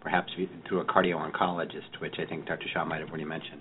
perhaps 0.00 0.32
through 0.68 0.80
a 0.80 0.84
cardio-oncologist, 0.84 2.00
which 2.00 2.14
I 2.18 2.26
think 2.26 2.46
Dr. 2.46 2.66
Shah 2.72 2.84
might 2.84 3.00
have 3.00 3.08
already 3.08 3.24
mentioned. 3.24 3.60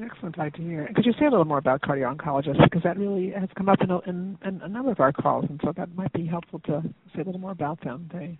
Excellent 0.00 0.38
idea. 0.38 0.86
Could 0.94 1.04
you 1.04 1.12
say 1.18 1.26
a 1.26 1.30
little 1.30 1.44
more 1.44 1.58
about 1.58 1.80
cardio-oncologists 1.80 2.62
because 2.62 2.82
that 2.84 2.96
really 2.96 3.32
has 3.32 3.48
come 3.56 3.68
up 3.68 3.80
in 3.82 3.90
a, 3.90 3.98
in, 4.00 4.38
in 4.44 4.60
a 4.62 4.68
number 4.68 4.92
of 4.92 5.00
our 5.00 5.12
calls, 5.12 5.46
and 5.48 5.60
so 5.64 5.72
that 5.76 5.94
might 5.96 6.12
be 6.12 6.26
helpful 6.26 6.60
to 6.60 6.82
say 7.14 7.22
a 7.22 7.24
little 7.24 7.40
more 7.40 7.50
about 7.50 7.82
them. 7.82 8.08
They... 8.12 8.38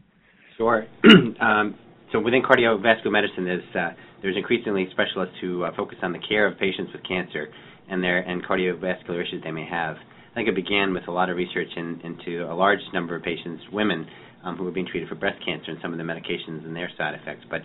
Sure. 0.57 0.87
um, 1.41 1.75
so 2.13 2.21
within 2.21 2.43
cardiovascular 2.43 3.11
medicine, 3.11 3.45
there's 3.45 3.77
uh, 3.77 3.91
there's 4.23 4.37
increasingly 4.37 4.89
specialists 4.93 5.35
who 5.41 5.65
uh, 5.65 5.71
focus 5.77 5.99
on 6.03 6.13
the 6.13 6.19
care 6.19 6.47
of 6.47 6.59
patients 6.59 6.93
with 6.93 7.03
cancer 7.07 7.49
and 7.91 8.03
their 8.03 8.19
and 8.19 8.45
cardiovascular 8.45 9.21
issues 9.23 9.43
they 9.43 9.51
may 9.51 9.67
have. 9.67 9.97
I 10.31 10.35
think 10.35 10.49
it 10.49 10.55
began 10.55 10.95
with 10.95 11.09
a 11.09 11.11
lot 11.11 11.29
of 11.29 11.37
research 11.37 11.69
in, 11.77 12.01
into 12.05 12.45
a 12.45 12.55
large 12.55 12.79
number 12.95 13.17
of 13.17 13.23
patients, 13.23 13.63
women, 13.73 14.07
um, 14.45 14.57
who 14.57 14.65
were 14.65 14.71
being 14.71 14.87
treated 14.87 15.09
for 15.09 15.17
breast 15.17 15.39
cancer 15.45 15.71
and 15.73 15.79
some 15.83 15.93
of 15.93 15.99
the 15.99 16.05
medications 16.05 16.65
and 16.65 16.75
their 16.75 16.91
side 16.97 17.15
effects. 17.15 17.45
But 17.51 17.63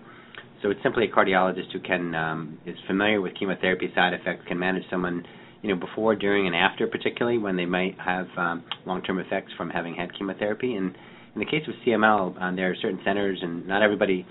so 0.61 0.71
it's 0.71 0.82
simply 0.84 1.05
a 1.05 1.11
cardiologist 1.11 1.71
who 1.71 1.80
can 1.80 2.15
um, 2.15 2.57
is 2.65 2.76
familiar 2.88 3.21
with 3.21 3.34
chemotherapy 3.38 3.91
side 3.93 4.13
effects, 4.13 4.43
can 4.47 4.57
manage 4.57 4.84
someone, 4.89 5.23
you 5.61 5.69
know, 5.69 5.80
before, 5.80 6.15
during, 6.15 6.47
and 6.47 6.55
after, 6.55 6.88
particularly 6.88 7.38
when 7.38 7.55
they 7.55 7.65
might 7.65 7.95
have 7.99 8.28
um, 8.38 8.63
long-term 8.86 9.19
effects 9.19 9.51
from 9.57 9.69
having 9.69 9.93
had 9.93 10.09
chemotherapy. 10.17 10.73
And 10.76 10.95
in 11.36 11.39
the 11.39 11.45
case 11.45 11.61
of 11.67 11.76
CML, 11.86 12.36
uh, 12.41 12.55
there 12.55 12.71
are 12.71 12.76
certain 12.82 12.99
centers, 13.05 13.39
and 13.41 13.67
not 13.67 13.84
everybody, 13.84 14.26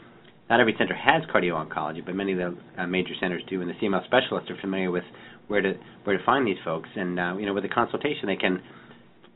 not 0.50 0.60
every 0.60 0.74
center 0.78 0.94
has 0.94 1.22
cardio-oncology, 1.34 2.04
but 2.04 2.14
many 2.14 2.32
of 2.32 2.38
the 2.38 2.82
uh, 2.82 2.86
major 2.86 3.14
centers 3.20 3.42
do. 3.48 3.60
And 3.62 3.70
the 3.70 3.74
CML 3.74 4.04
specialists 4.04 4.50
are 4.50 4.60
familiar 4.60 4.90
with 4.90 5.04
where 5.48 5.62
to 5.62 5.74
where 6.04 6.18
to 6.18 6.24
find 6.24 6.46
these 6.46 6.58
folks. 6.64 6.88
And 6.94 7.18
uh, 7.18 7.36
you 7.38 7.46
know, 7.46 7.54
with 7.54 7.64
a 7.64 7.68
consultation, 7.68 8.26
they 8.26 8.36
can, 8.36 8.62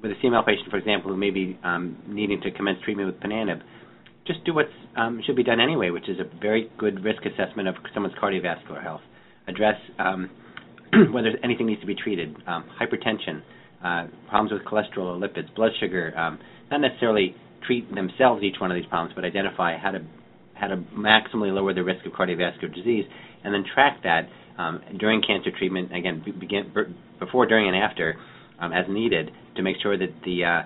with 0.02 0.12
a 0.12 0.14
CML 0.16 0.44
patient, 0.44 0.70
for 0.70 0.76
example, 0.76 1.10
who 1.10 1.16
may 1.16 1.30
be 1.30 1.58
um, 1.64 1.96
needing 2.06 2.40
to 2.42 2.50
commence 2.50 2.78
treatment 2.84 3.12
with 3.12 3.20
ponatinib, 3.20 3.62
just 4.26 4.44
do 4.44 4.54
what 4.54 4.66
um, 4.96 5.22
should 5.24 5.36
be 5.36 5.42
done 5.42 5.60
anyway, 5.60 5.90
which 5.90 6.08
is 6.08 6.18
a 6.20 6.38
very 6.40 6.70
good 6.78 7.02
risk 7.02 7.22
assessment 7.24 7.68
of 7.68 7.74
someone's 7.94 8.14
cardiovascular 8.22 8.82
health. 8.82 9.00
Address 9.46 9.76
um, 9.98 10.28
whether 11.12 11.30
anything 11.42 11.66
needs 11.66 11.80
to 11.80 11.86
be 11.86 11.94
treated, 11.94 12.36
um, 12.46 12.64
hypertension, 12.78 13.42
uh, 13.82 14.08
problems 14.28 14.52
with 14.52 14.62
cholesterol 14.64 15.16
or 15.16 15.16
lipids, 15.16 15.54
blood 15.54 15.70
sugar. 15.80 16.16
Um, 16.18 16.38
not 16.70 16.82
necessarily 16.82 17.34
treat 17.66 17.92
themselves 17.94 18.42
each 18.42 18.56
one 18.60 18.70
of 18.70 18.74
these 18.74 18.86
problems, 18.86 19.14
but 19.14 19.24
identify 19.24 19.78
how 19.78 19.92
to 19.92 20.00
how 20.58 20.68
to 20.68 20.76
maximally 20.76 21.52
lower 21.54 21.72
the 21.74 21.84
risk 21.84 22.04
of 22.06 22.12
cardiovascular 22.12 22.74
disease, 22.74 23.04
and 23.44 23.54
then 23.54 23.64
track 23.74 24.02
that 24.02 24.28
um, 24.58 24.80
during 24.98 25.22
cancer 25.22 25.50
treatment, 25.56 25.94
again, 25.94 26.22
begin, 26.40 26.72
before, 27.18 27.46
during, 27.46 27.68
and 27.68 27.76
after, 27.76 28.16
um, 28.58 28.72
as 28.72 28.86
needed, 28.88 29.30
to 29.56 29.62
make 29.62 29.76
sure 29.80 29.96
that 29.96 30.10
the 30.24 30.44
uh, 30.44 30.62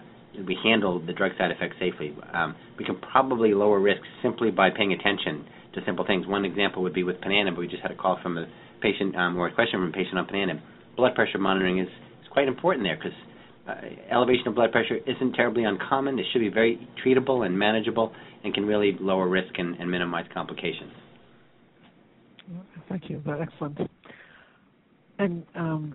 we 0.46 0.56
handle 0.64 0.98
the 1.04 1.12
drug 1.12 1.32
side 1.36 1.50
effects 1.50 1.76
safely. 1.78 2.16
Um, 2.32 2.56
we 2.78 2.84
can 2.84 2.96
probably 2.96 3.52
lower 3.52 3.78
risks 3.80 4.06
simply 4.22 4.50
by 4.50 4.70
paying 4.70 4.94
attention 4.94 5.44
to 5.74 5.80
simple 5.84 6.06
things. 6.06 6.26
One 6.26 6.44
example 6.44 6.82
would 6.82 6.94
be 6.94 7.02
with 7.02 7.20
ponatinib. 7.20 7.56
We 7.58 7.68
just 7.68 7.82
had 7.82 7.90
a 7.90 7.94
call 7.94 8.18
from 8.22 8.38
a 8.38 8.46
patient 8.80 9.14
um, 9.16 9.36
or 9.36 9.48
a 9.48 9.54
question 9.54 9.80
from 9.80 9.90
a 9.90 9.92
patient 9.92 10.18
on 10.18 10.26
ponatinib. 10.26 10.60
Blood 10.96 11.14
pressure 11.14 11.38
monitoring 11.38 11.78
is, 11.78 11.88
is 11.88 12.28
quite 12.30 12.48
important 12.48 12.86
there 12.86 12.96
because 12.96 13.16
uh, 13.68 13.74
elevation 14.10 14.48
of 14.48 14.54
blood 14.54 14.72
pressure 14.72 14.96
isn't 15.06 15.34
terribly 15.34 15.64
uncommon. 15.64 16.18
It 16.18 16.26
should 16.32 16.40
be 16.40 16.48
very 16.48 16.88
treatable 17.04 17.46
and 17.46 17.56
manageable 17.56 18.12
and 18.44 18.52
can 18.52 18.66
really 18.66 18.96
lower 19.00 19.28
risk 19.28 19.58
and, 19.58 19.76
and 19.76 19.90
minimize 19.90 20.26
complications. 20.34 20.92
Thank 22.88 23.08
you. 23.08 23.22
Excellent. 23.40 23.78
And 25.18 25.44
um, 25.54 25.94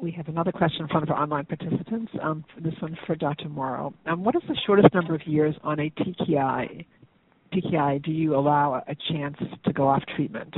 we 0.00 0.12
have 0.12 0.28
another 0.28 0.52
question 0.52 0.86
from 0.88 1.08
our 1.08 1.20
online 1.20 1.46
participants. 1.46 2.12
Um, 2.22 2.44
this 2.60 2.74
one 2.80 2.96
for 3.06 3.16
Dr. 3.16 3.48
Mauro. 3.48 3.92
Um, 4.06 4.22
what 4.24 4.34
is 4.36 4.42
the 4.48 4.56
shortest 4.66 4.94
number 4.94 5.14
of 5.14 5.26
years 5.26 5.54
on 5.62 5.80
a 5.80 5.90
TKI? 5.90 6.86
TKI 7.52 8.02
do 8.02 8.10
you 8.10 8.34
allow 8.36 8.82
a 8.86 8.96
chance 9.12 9.36
to 9.64 9.72
go 9.72 9.88
off 9.88 10.02
treatment? 10.16 10.54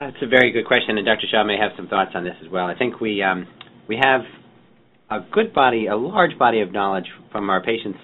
That's 0.00 0.16
a 0.20 0.26
very 0.26 0.52
good 0.52 0.66
question, 0.66 0.98
and 0.98 1.06
Dr. 1.06 1.26
Shah 1.30 1.44
may 1.44 1.56
have 1.56 1.72
some 1.76 1.88
thoughts 1.88 2.10
on 2.14 2.24
this 2.24 2.34
as 2.44 2.50
well. 2.50 2.66
I 2.66 2.76
think 2.76 3.00
we 3.00 3.22
um, 3.22 3.46
we 3.88 3.98
have 4.02 4.22
a 5.10 5.20
good 5.32 5.52
body, 5.54 5.86
a 5.86 5.96
large 5.96 6.38
body 6.38 6.60
of 6.60 6.72
knowledge 6.72 7.06
from 7.30 7.50
our 7.50 7.62
patients 7.62 7.98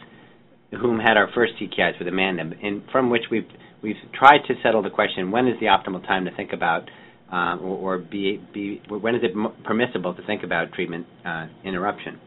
whom 0.81 0.99
had 0.99 1.17
our 1.17 1.29
first 1.35 1.53
TKIs 1.61 1.99
with 1.99 2.09
imatinib, 2.09 2.65
and 2.65 2.83
from 2.91 3.11
which 3.11 3.25
we've 3.31 3.49
we've 3.83 3.97
tried 4.15 4.39
to 4.49 4.55
settle 4.63 4.83
the 4.83 4.91
question: 4.91 5.31
when 5.31 5.49
is 5.49 5.59
the 5.61 5.67
optimal 5.67 6.05
time 6.07 6.25
to 6.25 6.35
think 6.35 6.53
about, 6.53 6.89
um, 7.31 7.61
or, 7.63 7.97
or 7.97 7.99
be, 7.99 8.41
be 8.55 8.81
when 8.89 9.15
is 9.15 9.23
it 9.23 9.33
permissible 9.65 10.15
to 10.15 10.25
think 10.27 10.43
about 10.43 10.73
treatment 10.73 11.07
uh, 11.27 11.47
interruption? 11.65 12.21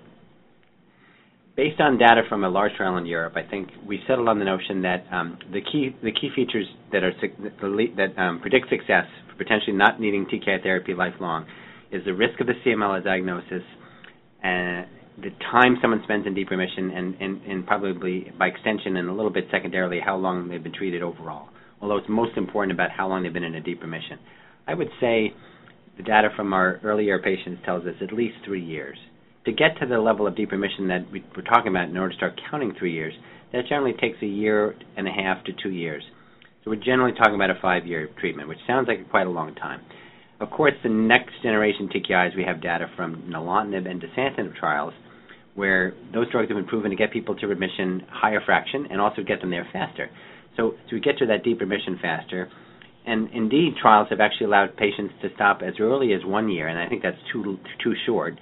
Based 1.55 1.79
on 1.79 1.97
data 1.97 2.23
from 2.27 2.43
a 2.43 2.49
large 2.49 2.73
trial 2.75 2.97
in 2.97 3.05
Europe, 3.05 3.33
I 3.37 3.49
think 3.49 3.69
we 3.87 4.01
settled 4.09 4.27
on 4.27 4.39
the 4.39 4.45
notion 4.45 4.81
that 4.81 5.05
um, 5.09 5.39
the 5.53 5.61
key 5.61 5.95
the 6.03 6.11
key 6.11 6.29
features 6.35 6.67
that 6.91 7.03
are 7.03 7.13
that 7.95 8.19
um, 8.21 8.41
predict 8.41 8.69
success 8.69 9.05
for 9.31 9.37
potentially 9.41 9.75
not 9.75 9.99
needing 9.99 10.25
TKI 10.25 10.61
therapy 10.61 10.93
lifelong 10.93 11.45
is 11.91 12.03
the 12.05 12.13
risk 12.13 12.39
of 12.39 12.47
the 12.47 12.53
CML 12.65 13.03
diagnosis, 13.03 13.63
and 14.43 14.87
the 15.17 15.29
time 15.51 15.77
someone 15.81 16.01
spends 16.03 16.27
in 16.27 16.33
deep 16.33 16.49
remission, 16.49 16.91
and, 16.91 17.15
and, 17.21 17.41
and 17.43 17.65
probably 17.65 18.31
by 18.37 18.47
extension 18.47 18.97
and 18.97 19.09
a 19.09 19.13
little 19.13 19.31
bit 19.31 19.45
secondarily, 19.51 19.99
how 20.03 20.15
long 20.17 20.47
they've 20.49 20.63
been 20.63 20.73
treated 20.73 21.01
overall. 21.01 21.49
Although 21.81 21.97
it's 21.97 22.09
most 22.09 22.37
important 22.37 22.73
about 22.73 22.91
how 22.91 23.07
long 23.07 23.23
they've 23.23 23.33
been 23.33 23.43
in 23.43 23.55
a 23.55 23.61
deep 23.61 23.81
remission. 23.81 24.19
I 24.67 24.73
would 24.73 24.89
say 24.99 25.33
the 25.97 26.03
data 26.03 26.29
from 26.35 26.53
our 26.53 26.79
earlier 26.83 27.19
patients 27.19 27.61
tells 27.65 27.85
us 27.85 27.95
at 28.01 28.11
least 28.11 28.35
three 28.45 28.63
years. 28.63 28.97
To 29.45 29.51
get 29.51 29.77
to 29.79 29.85
the 29.85 29.99
level 29.99 30.25
of 30.27 30.35
deep 30.35 30.51
remission 30.51 30.87
that 30.87 31.09
we, 31.11 31.23
we're 31.35 31.43
talking 31.43 31.69
about 31.69 31.89
in 31.89 31.97
order 31.97 32.11
to 32.11 32.17
start 32.17 32.41
counting 32.49 32.73
three 32.77 32.93
years, 32.93 33.13
that 33.53 33.67
generally 33.69 33.93
takes 33.93 34.17
a 34.21 34.25
year 34.25 34.75
and 34.97 35.07
a 35.07 35.11
half 35.11 35.43
to 35.45 35.51
two 35.61 35.69
years. 35.69 36.03
So 36.63 36.71
we're 36.71 36.83
generally 36.83 37.13
talking 37.15 37.35
about 37.35 37.51
a 37.51 37.59
five-year 37.61 38.09
treatment, 38.19 38.49
which 38.49 38.57
sounds 38.65 38.87
like 38.87 39.09
quite 39.11 39.27
a 39.27 39.29
long 39.29 39.53
time. 39.55 39.81
Of 40.39 40.49
course, 40.51 40.73
the 40.83 40.89
next 40.89 41.31
generation 41.43 41.89
TKIs, 41.89 42.35
we 42.35 42.43
have 42.43 42.61
data 42.61 42.87
from 42.95 43.23
nilotinib 43.29 43.89
and 43.89 44.01
dasatinib 44.01 44.55
trials 44.55 44.93
where 45.53 45.93
those 46.13 46.29
drugs 46.31 46.49
have 46.49 46.57
been 46.57 46.65
proven 46.65 46.89
to 46.89 46.97
get 46.97 47.13
people 47.13 47.35
to 47.35 47.47
remission 47.47 48.05
higher 48.09 48.41
fraction 48.45 48.87
and 48.91 48.99
also 48.99 49.23
get 49.23 49.39
them 49.39 49.49
there 49.49 49.67
faster. 49.71 50.09
So, 50.57 50.73
we 50.91 50.99
get 50.99 51.17
to 51.19 51.25
that 51.27 51.43
deep 51.43 51.61
remission 51.61 51.97
faster. 52.01 52.49
And 53.07 53.29
indeed, 53.33 53.75
trials 53.81 54.07
have 54.09 54.19
actually 54.19 54.47
allowed 54.47 54.75
patients 54.77 55.13
to 55.21 55.29
stop 55.35 55.61
as 55.61 55.75
early 55.79 56.13
as 56.13 56.25
one 56.25 56.49
year, 56.49 56.67
and 56.67 56.79
I 56.79 56.89
think 56.89 57.03
that's 57.03 57.17
too 57.31 57.57
too 57.83 57.93
short. 58.05 58.33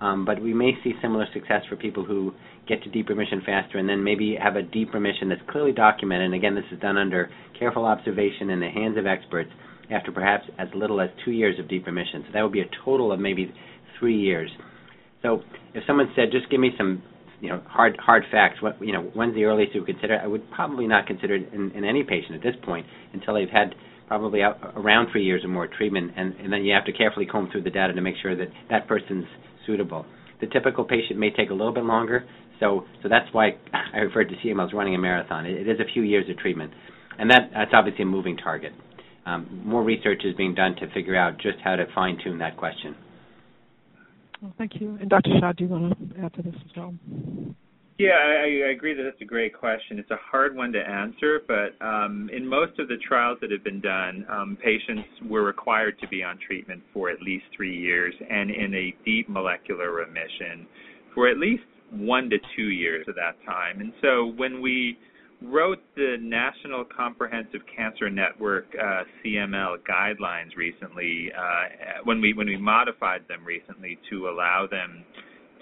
Um, 0.00 0.24
but 0.24 0.40
we 0.42 0.52
may 0.52 0.72
see 0.82 0.92
similar 1.00 1.26
success 1.32 1.62
for 1.68 1.76
people 1.76 2.04
who 2.04 2.32
get 2.68 2.82
to 2.82 2.90
deep 2.90 3.08
remission 3.08 3.42
faster 3.44 3.78
and 3.78 3.88
then 3.88 4.04
maybe 4.04 4.36
have 4.40 4.56
a 4.56 4.62
deep 4.62 4.92
remission 4.92 5.28
that's 5.28 5.40
clearly 5.50 5.72
documented. 5.72 6.26
And 6.26 6.34
again, 6.34 6.54
this 6.54 6.64
is 6.70 6.78
done 6.80 6.96
under 6.96 7.30
careful 7.58 7.84
observation 7.84 8.50
in 8.50 8.60
the 8.60 8.68
hands 8.68 8.96
of 8.98 9.06
experts 9.06 9.50
after 9.90 10.12
perhaps 10.12 10.44
as 10.58 10.68
little 10.74 11.00
as 11.00 11.10
two 11.24 11.32
years 11.32 11.58
of 11.58 11.68
deep 11.68 11.86
remission. 11.86 12.24
So 12.26 12.32
that 12.34 12.42
would 12.42 12.52
be 12.52 12.60
a 12.60 12.70
total 12.84 13.12
of 13.12 13.20
maybe 13.20 13.52
three 13.98 14.18
years. 14.18 14.50
So 15.22 15.42
if 15.74 15.84
someone 15.86 16.12
said, 16.14 16.30
just 16.30 16.50
give 16.50 16.60
me 16.60 16.70
some, 16.76 17.02
you 17.40 17.48
know, 17.48 17.62
hard 17.66 17.96
hard 18.00 18.24
facts, 18.30 18.62
what 18.62 18.80
you 18.80 18.92
know, 18.92 19.02
when's 19.14 19.34
the 19.34 19.44
earliest 19.44 19.74
you 19.74 19.80
would 19.80 19.88
consider? 19.88 20.18
I 20.22 20.26
would 20.26 20.50
probably 20.50 20.86
not 20.86 21.06
consider 21.06 21.36
it 21.36 21.52
in, 21.52 21.70
in 21.72 21.84
any 21.84 22.04
patient 22.04 22.34
at 22.34 22.42
this 22.42 22.54
point 22.64 22.86
until 23.12 23.34
they've 23.34 23.48
had 23.48 23.74
probably 24.06 24.42
out, 24.42 24.58
around 24.76 25.08
three 25.12 25.24
years 25.24 25.44
or 25.44 25.48
more 25.48 25.66
treatment, 25.66 26.12
and, 26.16 26.34
and 26.36 26.52
then 26.52 26.64
you 26.64 26.74
have 26.74 26.84
to 26.86 26.92
carefully 26.92 27.26
comb 27.26 27.48
through 27.52 27.62
the 27.62 27.70
data 27.70 27.92
to 27.92 28.00
make 28.00 28.14
sure 28.22 28.34
that 28.34 28.48
that 28.70 28.88
person's 28.88 29.26
suitable. 29.66 30.06
The 30.40 30.46
typical 30.46 30.84
patient 30.84 31.18
may 31.18 31.30
take 31.30 31.50
a 31.50 31.52
little 31.52 31.74
bit 31.74 31.84
longer. 31.84 32.24
So, 32.58 32.84
so 33.02 33.08
that's 33.08 33.26
why 33.32 33.50
I 33.94 33.98
referred 33.98 34.30
to 34.30 34.36
CML 34.36 34.66
as 34.68 34.72
running 34.72 34.94
a 34.94 34.98
marathon. 34.98 35.46
It, 35.46 35.68
it 35.68 35.68
is 35.68 35.80
a 35.80 35.92
few 35.92 36.02
years 36.02 36.28
of 36.30 36.38
treatment, 36.38 36.72
and 37.18 37.30
that 37.30 37.50
that's 37.52 37.70
obviously 37.74 38.02
a 38.02 38.06
moving 38.06 38.36
target. 38.36 38.72
Um, 39.28 39.62
more 39.64 39.82
research 39.82 40.22
is 40.24 40.34
being 40.36 40.54
done 40.54 40.74
to 40.76 40.90
figure 40.94 41.14
out 41.14 41.36
just 41.36 41.58
how 41.62 41.76
to 41.76 41.84
fine 41.94 42.18
tune 42.24 42.38
that 42.38 42.56
question. 42.56 42.96
Well, 44.40 44.54
thank 44.56 44.80
you. 44.80 44.96
And 45.00 45.10
Dr. 45.10 45.30
Shah, 45.38 45.52
do 45.52 45.64
you 45.64 45.70
want 45.70 46.14
to 46.14 46.24
add 46.24 46.32
to 46.34 46.42
this 46.42 46.54
as 46.54 46.76
well? 46.76 46.94
Yeah, 47.98 48.12
I, 48.12 48.68
I 48.68 48.70
agree 48.70 48.94
that 48.94 49.02
that's 49.02 49.20
a 49.20 49.26
great 49.26 49.52
question. 49.52 49.98
It's 49.98 50.10
a 50.12 50.18
hard 50.30 50.56
one 50.56 50.72
to 50.72 50.78
answer, 50.78 51.40
but 51.46 51.84
um, 51.84 52.30
in 52.32 52.46
most 52.46 52.78
of 52.78 52.88
the 52.88 52.96
trials 53.06 53.38
that 53.42 53.50
have 53.50 53.64
been 53.64 53.80
done, 53.80 54.24
um, 54.30 54.56
patients 54.64 55.08
were 55.28 55.42
required 55.42 55.98
to 56.00 56.08
be 56.08 56.22
on 56.22 56.38
treatment 56.38 56.80
for 56.94 57.10
at 57.10 57.20
least 57.20 57.44
three 57.54 57.76
years 57.76 58.14
and 58.30 58.50
in 58.50 58.72
a 58.72 58.94
deep 59.04 59.28
molecular 59.28 59.90
remission 59.90 60.66
for 61.12 61.28
at 61.28 61.38
least 61.38 61.64
one 61.90 62.30
to 62.30 62.38
two 62.56 62.70
years 62.70 63.04
of 63.08 63.16
that 63.16 63.34
time. 63.44 63.80
And 63.80 63.92
so 64.00 64.32
when 64.36 64.62
we 64.62 64.96
wrote 65.42 65.78
the 65.94 66.16
National 66.20 66.84
Comprehensive 66.84 67.60
Cancer 67.74 68.10
Network 68.10 68.66
uh, 68.74 69.04
CML 69.24 69.76
guidelines 69.88 70.56
recently, 70.56 71.30
uh, 71.36 72.02
when 72.04 72.20
we 72.20 72.34
when 72.34 72.46
we 72.46 72.56
modified 72.56 73.22
them 73.28 73.44
recently 73.44 73.98
to 74.10 74.28
allow 74.28 74.66
them 74.70 75.04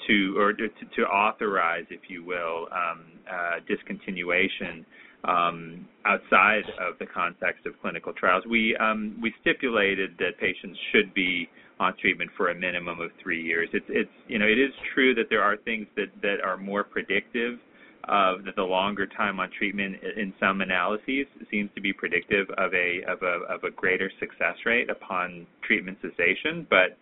to 0.07 0.35
or 0.39 0.53
to, 0.53 0.69
to 0.69 1.03
authorize, 1.03 1.85
if 1.91 2.01
you 2.09 2.25
will, 2.25 2.69
um, 2.73 3.05
uh, 3.31 3.61
discontinuation 3.69 4.85
um, 5.25 5.87
outside 6.05 6.65
of 6.81 6.99
the 6.99 7.07
context 7.07 7.67
of 7.67 7.75
clinical 7.81 8.13
trials. 8.13 8.45
We 8.49 8.77
um, 8.77 9.19
we 9.21 9.33
stipulated 9.41 10.17
that 10.19 10.39
patients 10.39 10.79
should 10.93 11.13
be 11.15 11.49
on 11.79 11.95
treatment 12.01 12.31
for 12.37 12.51
a 12.51 12.55
minimum 12.55 13.01
of 13.01 13.11
three 13.23 13.43
years. 13.43 13.69
It's 13.73 13.87
it's 13.89 14.11
you 14.29 14.39
know 14.39 14.47
it 14.47 14.59
is 14.59 14.73
true 14.95 15.15
that 15.15 15.25
there 15.29 15.43
are 15.43 15.57
things 15.59 15.87
that 15.97 16.09
that 16.23 16.37
are 16.45 16.57
more 16.57 16.85
predictive. 16.85 17.59
That 18.07 18.55
the 18.57 18.63
longer 18.63 19.07
time 19.07 19.41
on 19.41 19.51
treatment 19.57 19.97
in 20.17 20.33
some 20.39 20.61
analyses 20.61 21.27
seems 21.51 21.71
to 21.75 21.81
be 21.81 21.93
predictive 21.93 22.49
of 22.57 22.73
a 22.75 23.03
of 23.09 23.23
a 23.23 23.53
of 23.53 23.65
a 23.65 23.71
greater 23.71 24.11
success 24.21 24.57
rate 24.65 24.91
upon 24.91 25.47
treatment 25.63 25.99
cessation, 26.01 26.67
but 26.71 26.99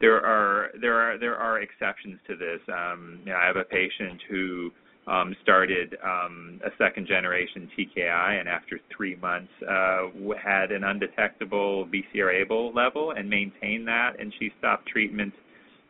there 0.00 0.24
are 0.24 0.70
there 0.80 0.94
are 0.94 1.18
there 1.18 1.36
are 1.36 1.60
exceptions 1.60 2.18
to 2.26 2.36
this. 2.36 2.60
Um, 2.68 3.20
you 3.24 3.32
know, 3.32 3.38
I 3.38 3.46
have 3.46 3.56
a 3.56 3.64
patient 3.64 4.20
who 4.28 4.70
um, 5.06 5.34
started 5.42 5.96
um, 6.04 6.60
a 6.64 6.70
second 6.78 7.06
generation 7.06 7.68
TKI 7.76 8.40
and 8.40 8.48
after 8.48 8.78
three 8.94 9.16
months 9.16 9.52
uh, 9.68 10.08
had 10.42 10.72
an 10.72 10.84
undetectable 10.84 11.86
BCR-ABL 11.86 12.74
level 12.74 13.12
and 13.12 13.28
maintained 13.28 13.88
that, 13.88 14.12
and 14.18 14.32
she 14.38 14.50
stopped 14.58 14.86
treatment 14.88 15.32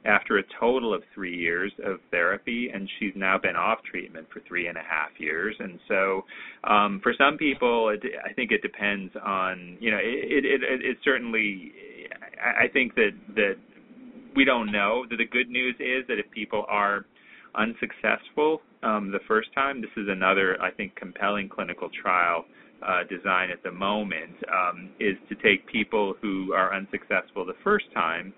after 0.05 0.39
a 0.39 0.43
total 0.59 0.95
of 0.95 1.03
three 1.15 1.37
years 1.37 1.73
of 1.85 1.99
therapy, 2.11 2.71
and 2.73 2.89
she's 2.99 3.13
now 3.15 3.37
been 3.39 3.57
off 3.57 3.79
treatment 3.89 4.27
for 4.33 4.41
three 4.49 4.69
and 4.69 4.79
a 4.79 4.83
half 4.83 5.11
years. 5.19 5.55
And 5.59 5.79
so, 5.89 6.25
um, 6.65 7.01
for 7.03 7.13
some 7.19 7.37
people, 7.37 7.91
it, 7.91 8.01
I 8.25 8.33
think 8.33 8.51
it 8.51 8.63
depends 8.63 9.13
on 9.25 9.77
you 9.81 9.91
know 9.91 9.99
it 10.01 10.45
it, 10.45 10.63
it, 10.63 10.85
it 10.85 10.97
certainly. 11.05 11.73
I 12.41 12.69
think 12.69 12.95
that 12.95 13.11
that 13.35 13.57
we 14.35 14.45
don't 14.45 14.73
know. 14.73 15.05
The 15.11 15.27
good 15.27 15.51
news 15.51 15.75
is 15.79 16.07
that 16.09 16.19
if 16.19 16.31
people 16.31 16.65
are 16.69 17.05
unsuccessful 17.55 18.63
um, 18.83 19.11
the 19.11 19.19
first 19.29 19.53
time, 19.55 19.81
this 19.81 19.91
is 19.97 20.07
another, 20.09 20.61
I 20.63 20.71
think, 20.71 20.95
compelling 20.97 21.49
clinical 21.49 21.91
trial 22.03 22.45
uh, 22.83 23.03
design 23.11 23.51
at 23.51 23.63
the 23.63 23.71
moment, 23.71 24.37
um, 24.51 24.91
is 24.99 25.17
to 25.29 25.35
take 25.37 25.67
people 25.67 26.15
who 26.23 26.55
are 26.55 26.75
unsuccessful 26.75 27.45
the 27.45 27.57
first 27.63 27.87
time 27.93 28.33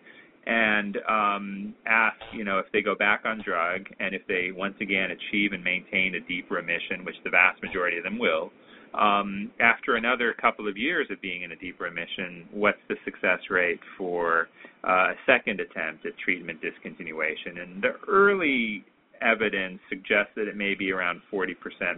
and 0.46 0.96
um, 1.08 1.74
ask, 1.86 2.16
you 2.34 2.44
know, 2.44 2.58
if 2.58 2.66
they 2.72 2.82
go 2.82 2.94
back 2.94 3.22
on 3.24 3.42
drug 3.44 3.86
and 4.00 4.14
if 4.14 4.22
they 4.26 4.50
once 4.54 4.74
again 4.80 5.10
achieve 5.10 5.52
and 5.52 5.62
maintain 5.62 6.14
a 6.16 6.20
deep 6.20 6.50
remission, 6.50 7.04
which 7.04 7.16
the 7.24 7.30
vast 7.30 7.62
majority 7.62 7.98
of 7.98 8.04
them 8.04 8.18
will, 8.18 8.50
um, 8.94 9.50
after 9.60 9.96
another 9.96 10.34
couple 10.34 10.68
of 10.68 10.76
years 10.76 11.06
of 11.10 11.20
being 11.22 11.42
in 11.42 11.52
a 11.52 11.56
deep 11.56 11.80
remission, 11.80 12.46
what's 12.52 12.78
the 12.88 12.96
success 13.04 13.38
rate 13.48 13.80
for 13.96 14.48
uh, 14.86 15.12
a 15.12 15.14
second 15.26 15.60
attempt 15.60 16.04
at 16.04 16.12
treatment 16.18 16.60
discontinuation? 16.60 17.62
And 17.62 17.82
the 17.82 17.94
early 18.06 18.84
evidence 19.22 19.80
suggests 19.88 20.32
that 20.36 20.46
it 20.48 20.56
may 20.56 20.74
be 20.74 20.92
around 20.92 21.22
40% 21.32 21.54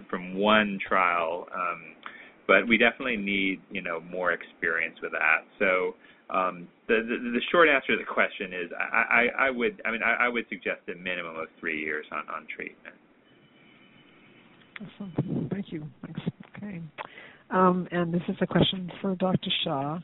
from 0.09 0.35
one 0.35 0.79
trial, 0.87 1.49
um, 1.53 1.83
but 2.47 2.67
we 2.69 2.79
definitely 2.79 3.17
need, 3.17 3.61
you 3.71 3.83
know, 3.83 4.01
more 4.01 4.33
experience 4.33 4.97
with 5.03 5.13
that. 5.13 5.45
So 5.59 5.95
um, 6.35 6.69
the, 6.89 6.97
the, 7.07 7.31
the 7.33 7.41
short 7.51 7.69
answer 7.69 7.93
to 7.93 7.99
the 7.99 8.05
question 8.05 8.53
is 8.53 8.71
I, 8.79 9.29
I, 9.39 9.47
I 9.47 9.51
would 9.51 9.81
I 9.85 9.91
mean 9.91 10.03
I, 10.03 10.27
I 10.27 10.29
would 10.29 10.45
suggest 10.49 10.81
a 10.89 10.97
minimum 10.97 11.37
of 11.37 11.49
three 11.61 11.81
years 11.81 12.07
on, 12.13 12.25
on 12.35 12.47
treatment. 12.55 12.97
Awesome. 14.81 15.49
Thank 15.53 15.67
you. 15.71 15.87
Thanks. 16.05 16.21
Okay. 16.57 16.81
Um, 17.51 17.87
and 17.91 18.13
this 18.13 18.23
is 18.29 18.37
a 18.41 18.47
question 18.47 18.91
for 19.01 19.15
Dr. 19.15 19.51
Shah. 19.63 20.01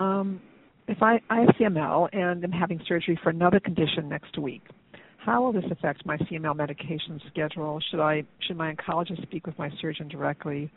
Um, 0.00 0.40
if 0.88 0.98
I, 1.02 1.20
I 1.30 1.40
have 1.40 1.48
CML 1.60 2.08
and 2.12 2.42
am 2.42 2.50
having 2.50 2.80
surgery 2.88 3.18
for 3.22 3.30
another 3.30 3.60
condition 3.60 4.08
next 4.08 4.36
week, 4.38 4.62
how 5.18 5.42
will 5.42 5.52
this 5.52 5.70
affect 5.70 6.04
my 6.06 6.16
CML 6.16 6.56
medication 6.56 7.20
schedule? 7.30 7.78
Should 7.90 8.00
I 8.00 8.24
should 8.46 8.56
my 8.56 8.74
oncologist 8.74 9.22
speak 9.22 9.46
with 9.46 9.58
my 9.58 9.70
surgeon 9.80 10.08
directly, 10.08 10.70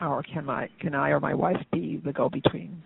or 0.00 0.22
can 0.22 0.44
my 0.44 0.68
can 0.80 0.94
I 0.94 1.10
or 1.10 1.20
my 1.20 1.34
wife 1.34 1.60
be 1.72 2.00
the 2.04 2.12
go-between? 2.12 2.82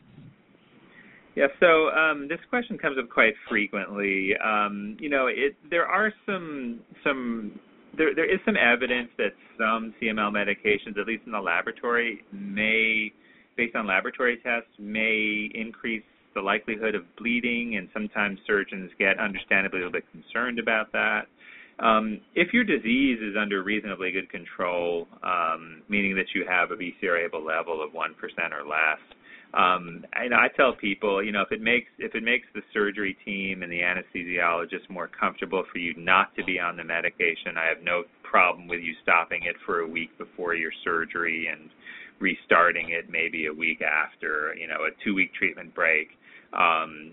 Yeah, 1.35 1.47
so 1.61 1.89
um, 1.89 2.29
this 2.29 2.41
question 2.51 2.77
comes 2.77 2.99
up 2.99 3.09
quite 3.09 3.33
frequently. 3.49 4.33
Um, 4.45 4.97
you 5.01 5.09
know, 5.09 5.29
it 5.29 5.57
there 5.71 5.87
are 5.87 6.13
some 6.27 6.81
some 7.03 7.59
there 7.97 8.15
there 8.15 8.31
is 8.31 8.41
some 8.45 8.57
evidence 8.57 9.09
that 9.19 9.33
some 9.59 9.95
CML 10.01 10.31
medications, 10.31 10.99
at 10.99 11.07
least 11.07 11.23
in 11.27 11.33
the 11.33 11.41
laboratory, 11.41 12.23
may, 12.33 13.13
based 13.57 13.77
on 13.77 13.87
laboratory 13.87 14.39
tests, 14.43 14.71
may 14.79 15.51
increase 15.55 16.03
the 16.35 16.41
likelihood 16.41 16.95
of 16.95 17.05
bleeding, 17.17 17.77
and 17.77 17.89
sometimes 17.93 18.39
surgeons 18.47 18.91
get 18.99 19.19
understandably 19.19 19.81
a 19.81 19.85
little 19.85 19.93
bit 19.93 20.05
concerned 20.13 20.59
about 20.59 20.93
that. 20.93 21.23
Um, 21.83 22.21
if 22.37 22.53
your 22.53 22.63
disease 22.63 23.19
is 23.21 23.35
under 23.39 23.63
reasonably 23.63 24.13
good 24.13 24.31
control, 24.31 25.09
um, 25.25 25.83
meaning 25.89 26.15
that 26.15 26.27
you 26.35 26.47
have 26.49 26.71
a 26.71 26.77
BCR-ABL 26.77 27.45
level 27.45 27.83
of 27.83 27.93
one 27.93 28.15
percent 28.15 28.55
or 28.55 28.63
less, 28.63 29.03
um, 29.55 30.05
and 30.15 30.33
I 30.33 30.49
tell 30.57 30.73
people, 30.73 31.23
you 31.23 31.33
know, 31.33 31.43
if 31.43 31.53
it 31.53 31.61
makes 31.61 31.89
if 31.99 32.15
it 32.15 32.23
makes 32.23 32.47
the 32.55 32.63
surgery 32.73 33.17
team 33.25 33.63
and 33.63 33.71
the 33.71 33.81
anesthesiologist 33.81 34.89
more 34.89 35.09
comfortable 35.09 35.65
for 35.71 35.79
you 35.79 35.93
not 35.97 36.35
to 36.37 36.45
be 36.45 36.59
on 36.59 36.77
the 36.77 36.85
medication, 36.85 37.59
I 37.59 37.67
have 37.67 37.83
no 37.83 38.05
problem 38.23 38.69
with 38.69 38.81
you 38.81 38.95
stopping 39.03 39.43
it 39.43 39.57
for 39.67 39.81
a 39.81 39.89
week 39.89 40.17
before 40.17 40.55
your 40.55 40.73
surgery 40.85 41.49
and 41.53 41.69
restarting 42.19 42.91
it 42.91 43.11
maybe 43.11 43.47
a 43.47 43.53
week 43.53 43.83
after, 43.83 44.55
you 44.55 44.69
know, 44.69 44.87
a 44.87 45.05
two-week 45.05 45.35
treatment 45.35 45.75
break. 45.75 46.09
Um, 46.53 47.13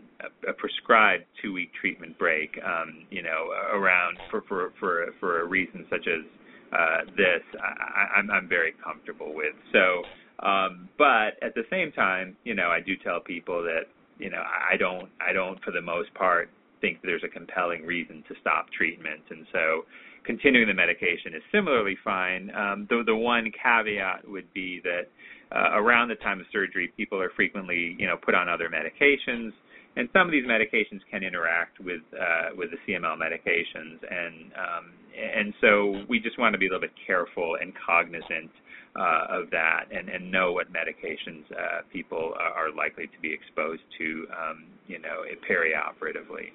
a, 0.49 0.51
prescribed 0.51 1.23
two-week 1.41 1.71
treatment 1.79 2.19
break, 2.19 2.59
um, 2.61 3.05
you 3.09 3.21
know, 3.21 3.51
around 3.71 4.17
for 4.29 4.41
for 4.49 4.73
for 4.79 5.05
for 5.19 5.41
a 5.41 5.45
reason 5.45 5.85
such 5.89 6.07
as 6.07 6.25
uh, 6.73 7.05
this, 7.15 7.41
I, 7.61 8.19
I'm 8.19 8.29
I'm 8.29 8.49
very 8.49 8.73
comfortable 8.83 9.33
with. 9.33 9.55
So 9.71 10.03
um, 10.41 10.87
but 10.97 11.35
at 11.41 11.53
the 11.55 11.63
same 11.69 11.91
time, 11.91 12.35
you 12.43 12.55
know, 12.55 12.69
I 12.69 12.79
do 12.79 12.95
tell 13.03 13.19
people 13.19 13.61
that, 13.63 13.83
you 14.17 14.29
know, 14.29 14.41
I 14.41 14.77
don't, 14.77 15.09
I 15.19 15.33
don't, 15.33 15.61
for 15.63 15.71
the 15.71 15.81
most 15.81 16.13
part, 16.13 16.49
think 16.81 16.99
there's 17.03 17.23
a 17.25 17.27
compelling 17.27 17.85
reason 17.85 18.23
to 18.29 18.35
stop 18.39 18.67
treatment, 18.71 19.21
and 19.29 19.45
so 19.51 19.83
continuing 20.23 20.67
the 20.67 20.73
medication 20.73 21.33
is 21.35 21.41
similarly 21.51 21.97
fine. 22.05 22.49
Um, 22.55 22.87
the 22.89 23.15
one 23.15 23.51
caveat 23.51 24.27
would 24.29 24.51
be 24.53 24.79
that 24.83 25.11
uh, 25.51 25.69
around 25.73 26.09
the 26.09 26.15
time 26.15 26.39
of 26.39 26.45
surgery, 26.51 26.91
people 26.95 27.21
are 27.21 27.31
frequently, 27.35 27.95
you 27.97 28.05
know, 28.05 28.17
put 28.17 28.35
on 28.35 28.47
other 28.47 28.69
medications, 28.69 29.51
and 29.95 30.07
some 30.13 30.27
of 30.27 30.31
these 30.31 30.45
medications 30.45 31.01
can 31.09 31.23
interact 31.23 31.79
with 31.79 32.01
uh, 32.13 32.55
with 32.55 32.69
the 32.71 32.77
CML 32.87 33.17
medications, 33.17 33.97
and 34.09 34.51
um, 34.53 34.91
and 35.17 35.53
so 35.61 36.05
we 36.07 36.19
just 36.19 36.37
want 36.37 36.53
to 36.53 36.59
be 36.59 36.67
a 36.67 36.69
little 36.69 36.81
bit 36.81 36.93
careful 37.05 37.57
and 37.61 37.73
cognizant 37.85 38.51
uh, 38.95 39.25
of 39.29 39.49
that 39.51 39.85
and, 39.91 40.09
and 40.09 40.31
know 40.31 40.51
what 40.51 40.67
medications 40.71 41.43
uh, 41.51 41.81
people 41.91 42.33
are 42.37 42.73
likely 42.75 43.05
to 43.07 43.19
be 43.21 43.31
exposed 43.31 43.81
to, 43.97 44.25
um, 44.31 44.65
you 44.87 44.99
know, 44.99 45.23
perioperatively. 45.49 46.49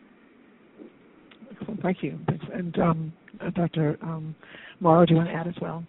Thank 1.82 2.03
you. 2.03 2.18
And 2.53 2.78
um, 2.78 3.12
uh, 3.40 3.51
Dr. 3.51 3.99
Um, 4.03 4.34
Mauro, 4.80 5.07
do 5.07 5.14
you 5.14 5.18
want 5.18 5.28
to 5.28 5.34
add 5.34 5.47
as 5.47 5.55
well? 5.61 5.84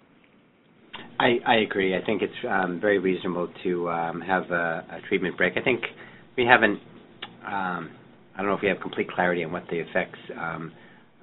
I, 1.19 1.39
I 1.45 1.55
agree. 1.57 1.95
I 1.95 2.03
think 2.05 2.21
it's 2.21 2.33
um, 2.49 2.79
very 2.81 2.99
reasonable 2.99 3.47
to 3.63 3.89
um, 3.89 4.21
have 4.21 4.51
a, 4.51 4.85
a, 4.91 5.07
treatment 5.07 5.37
break. 5.37 5.53
I 5.57 5.61
think 5.61 5.81
we 6.35 6.45
haven't. 6.45 6.79
Um, 7.45 7.91
I 8.35 8.39
don't 8.39 8.47
know 8.47 8.53
if 8.55 8.61
we 8.61 8.67
have 8.67 8.81
complete 8.81 9.09
clarity 9.11 9.43
on 9.43 9.51
what 9.51 9.63
the 9.69 9.77
effects 9.79 10.19
um, 10.37 10.73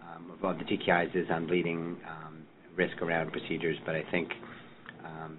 um, 0.02 0.32
of 0.42 0.58
the 0.58 0.64
TKIs 0.64 1.14
is 1.14 1.26
on 1.30 1.46
bleeding 1.46 1.98
um, 2.08 2.38
risk 2.74 3.02
around 3.02 3.32
procedures, 3.32 3.76
but 3.84 3.94
I 3.94 4.02
think 4.10 4.30
um, 5.04 5.36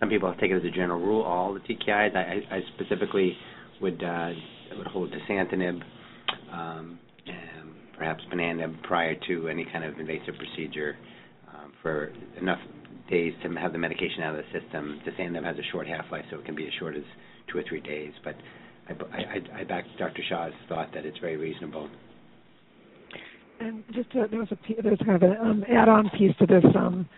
some 0.00 0.08
people 0.08 0.34
take 0.40 0.50
it 0.50 0.56
as 0.56 0.64
a 0.64 0.70
general 0.70 1.00
rule, 1.00 1.22
all 1.22 1.52
the 1.52 1.60
TKIs. 1.60 2.16
I, 2.16 2.56
I 2.56 2.60
specifically 2.76 3.36
would 3.82 4.02
uh, 4.02 4.30
would 4.78 4.86
hold 4.86 5.12
dasatinib, 5.12 5.82
um, 6.50 6.98
and 7.26 7.70
perhaps 7.98 8.22
ponatinib 8.32 8.82
prior 8.84 9.14
to 9.28 9.48
any 9.48 9.66
kind 9.70 9.84
of 9.84 9.98
invasive 9.98 10.34
procedure 10.38 10.96
um, 11.54 11.72
for 11.82 12.10
enough 12.40 12.58
days 13.12 13.34
to 13.42 13.48
have 13.60 13.72
the 13.72 13.78
medication 13.78 14.22
out 14.22 14.34
of 14.34 14.42
the 14.44 14.58
system. 14.58 15.00
Dasatinib 15.06 15.44
has 15.44 15.56
a 15.58 15.70
short 15.70 15.86
half-life, 15.86 16.24
so 16.30 16.38
it 16.38 16.44
can 16.44 16.56
be 16.56 16.66
as 16.66 16.72
short 16.78 16.96
as 16.96 17.04
two 17.52 17.58
or 17.58 17.62
three 17.68 17.80
days. 17.80 18.12
But 18.24 18.34
I, 18.88 18.92
I, 19.12 19.60
I 19.60 19.64
back 19.64 19.84
Dr. 19.98 20.22
Shah's 20.28 20.52
thought 20.68 20.92
that 20.94 21.04
it's 21.04 21.18
very 21.18 21.36
reasonable. 21.36 21.88
And 23.60 23.84
just 23.92 24.10
to, 24.12 24.26
there 24.30 24.40
was 24.40 24.48
a 24.50 24.82
there 24.82 24.90
was 24.90 25.00
kind 25.04 25.22
of 25.22 25.30
an 25.30 25.36
um, 25.40 25.64
add-on 25.68 26.10
piece 26.18 26.34
to 26.38 26.46
this. 26.46 26.64
Um, 26.74 27.08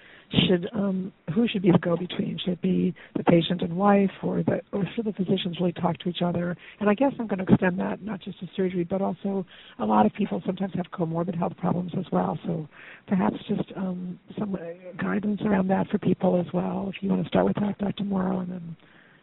should 0.49 0.68
um, 0.74 1.12
who 1.35 1.47
should 1.49 1.62
be 1.62 1.70
the 1.70 1.78
go-between? 1.78 2.39
Should 2.45 2.55
it 2.55 2.62
be 2.62 2.95
the 3.16 3.24
patient 3.24 3.62
and 3.62 3.76
wife, 3.76 4.11
or 4.22 4.43
the 4.43 4.61
or 4.72 4.85
should 4.95 5.07
the 5.07 5.12
physicians 5.12 5.59
really 5.61 5.72
talk 5.72 5.99
to 5.99 6.09
each 6.09 6.22
other? 6.24 6.57
And 6.80 6.89
I 6.89 6.95
guess 6.95 7.12
I'm 7.18 7.26
going 7.26 7.45
to 7.45 7.53
extend 7.53 7.78
that 7.80 8.03
not 8.03 8.20
just 8.20 8.41
to 8.41 8.49
surgery, 8.57 8.85
but 8.85 9.03
also 9.03 9.45
a 9.78 9.85
lot 9.85 10.07
of 10.07 10.12
people 10.14 10.43
sometimes 10.47 10.72
have 10.74 10.87
comorbid 10.93 11.37
health 11.37 11.57
problems 11.57 11.93
as 11.99 12.05
well. 12.12 12.39
So 12.47 12.68
perhaps 13.07 13.37
just 13.49 13.72
um, 13.76 14.18
some 14.39 14.57
guidance 15.01 15.41
around 15.45 15.68
that 15.68 15.89
for 15.89 15.99
people 15.99 16.41
as 16.41 16.53
well. 16.53 16.91
If 16.95 17.03
you 17.03 17.11
want 17.11 17.22
to 17.22 17.28
start 17.28 17.47
with 17.47 17.57
that, 17.57 17.78
Dr. 17.78 18.05
Mauro, 18.05 18.41
and 18.41 18.51
then 18.51 18.76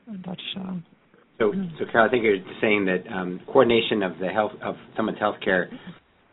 and 0.07 0.23
Dr. 0.23 0.41
Shah. 0.53 0.73
So, 1.39 1.53
so 1.79 1.85
Carol, 1.91 2.07
I 2.07 2.11
think 2.11 2.23
you're 2.23 2.37
saying 2.59 2.85
that 2.85 3.03
um, 3.11 3.39
coordination 3.47 4.03
of 4.03 4.19
the 4.19 4.27
health 4.27 4.51
of 4.61 4.75
someone's 4.95 5.19
health 5.19 5.37
care 5.43 5.71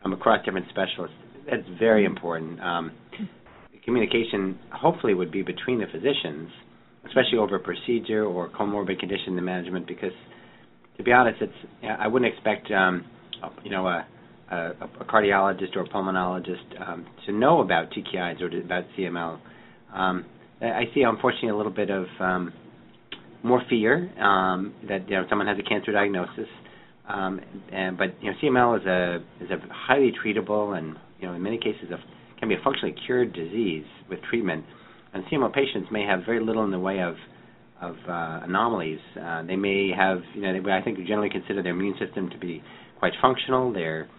um, 0.03 0.13
across 0.13 0.45
different 0.45 0.67
specialists 0.69 1.15
that's 1.49 1.67
very 1.79 2.05
important. 2.05 2.59
Communication 3.85 4.59
hopefully 4.71 5.13
would 5.13 5.31
be 5.31 5.41
between 5.41 5.79
the 5.79 5.85
physicians, 5.87 6.49
especially 7.05 7.37
over 7.37 7.55
a 7.55 7.59
procedure 7.59 8.25
or 8.25 8.49
comorbid 8.49 8.99
condition 8.99 9.35
management, 9.43 9.87
because 9.87 10.11
to 10.97 11.03
be 11.03 11.11
honest, 11.11 11.41
it's 11.41 11.53
I 11.99 12.07
wouldn't 12.07 12.31
expect 12.31 12.69
um, 12.71 13.05
you 13.63 13.71
know 13.71 13.87
a, 13.87 14.05
a, 14.51 14.55
a 14.99 15.05
cardiologist 15.05 15.75
or 15.75 15.81
a 15.81 15.87
pulmonologist 15.87 16.81
um, 16.87 17.05
to 17.25 17.31
know 17.31 17.61
about 17.61 17.91
TKIs 17.91 18.41
or 18.41 18.47
about 18.59 18.83
CML. 18.97 19.39
Um, 19.93 20.25
I 20.61 20.83
see 20.93 21.01
unfortunately 21.03 21.49
a 21.49 21.55
little 21.55 21.71
bit 21.71 21.89
of 21.89 22.05
um, 22.19 22.53
more 23.43 23.61
fear 23.69 24.11
um, 24.21 24.73
that 24.87 25.09
you 25.09 25.15
know 25.15 25.25
someone 25.29 25.47
has 25.47 25.57
a 25.57 25.63
cancer 25.63 25.93
diagnosis, 25.93 26.47
um, 27.07 27.39
and 27.71 27.97
but 27.97 28.21
you 28.21 28.31
know 28.31 28.37
CML 28.43 28.81
is 28.81 28.85
a 28.85 29.43
is 29.43 29.51
a 29.51 29.73
highly 29.73 30.11
treatable 30.23 30.77
and 30.77 30.97
you 31.19 31.27
know 31.27 31.33
in 31.33 31.41
many 31.41 31.57
cases 31.57 31.89
a 31.91 31.97
can 32.39 32.49
be 32.49 32.55
a 32.55 32.63
functionally 32.63 32.95
cured 33.05 33.33
disease 33.33 33.85
with 34.09 34.19
treatment. 34.29 34.65
And 35.13 35.23
CML 35.25 35.53
patients 35.53 35.89
may 35.91 36.03
have 36.05 36.21
very 36.25 36.39
little 36.43 36.63
in 36.63 36.71
the 36.71 36.79
way 36.79 37.01
of 37.01 37.15
of 37.81 37.95
uh, 38.09 38.41
anomalies. 38.43 38.99
Uh, 39.19 39.41
they 39.43 39.55
may 39.55 39.89
have, 39.95 40.17
you 40.35 40.41
know, 40.41 40.51
they, 40.51 40.69
I 40.69 40.81
think 40.81 40.97
we 40.97 41.05
generally 41.05 41.29
consider 41.29 41.63
their 41.63 41.71
immune 41.71 41.95
system 41.97 42.29
to 42.29 42.37
be 42.37 42.61
quite 42.99 43.13
functional. 43.21 43.71
Their 43.71 44.09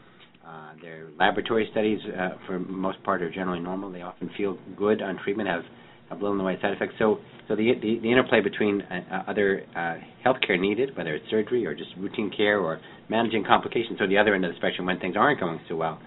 uh, 0.47 0.73
their 0.81 1.09
laboratory 1.18 1.68
studies, 1.71 2.01
uh, 2.18 2.31
for 2.47 2.59
most 2.59 3.03
part, 3.05 3.23
are 3.23 3.31
generally 3.31 3.61
normal. 3.61 3.93
They 3.93 4.03
often 4.03 4.31
feel 4.37 4.59
good 4.77 5.03
on 5.03 5.18
treatment, 5.23 5.49
have 5.49 5.62
have 6.09 6.18
little 6.18 6.33
in 6.33 6.39
the 6.39 6.45
way 6.45 6.55
of 6.55 6.61
side 6.61 6.73
effects. 6.73 6.95
So, 6.99 7.18
so 7.49 7.55
the 7.55 7.73
the, 7.81 8.01
the 8.03 8.11
interplay 8.11 8.41
between 8.41 8.81
uh 8.83 9.25
other 9.29 9.62
uh, 9.77 9.97
healthcare 10.27 10.59
needed, 10.59 10.97
whether 10.97 11.14
it's 11.14 11.29
surgery 11.31 11.66
or 11.66 11.75
just 11.75 11.91
routine 11.99 12.33
care 12.35 12.59
or 12.59 12.81
managing 13.09 13.45
complications, 13.45 13.99
so 13.99 14.07
the 14.07 14.18
other 14.18 14.35
end 14.35 14.45
of 14.45 14.53
the 14.53 14.57
spectrum 14.57 14.87
when 14.87 14.99
things 14.99 15.16
aren't 15.16 15.39
going 15.39 15.61
so 15.68 15.77
well, 15.77 16.01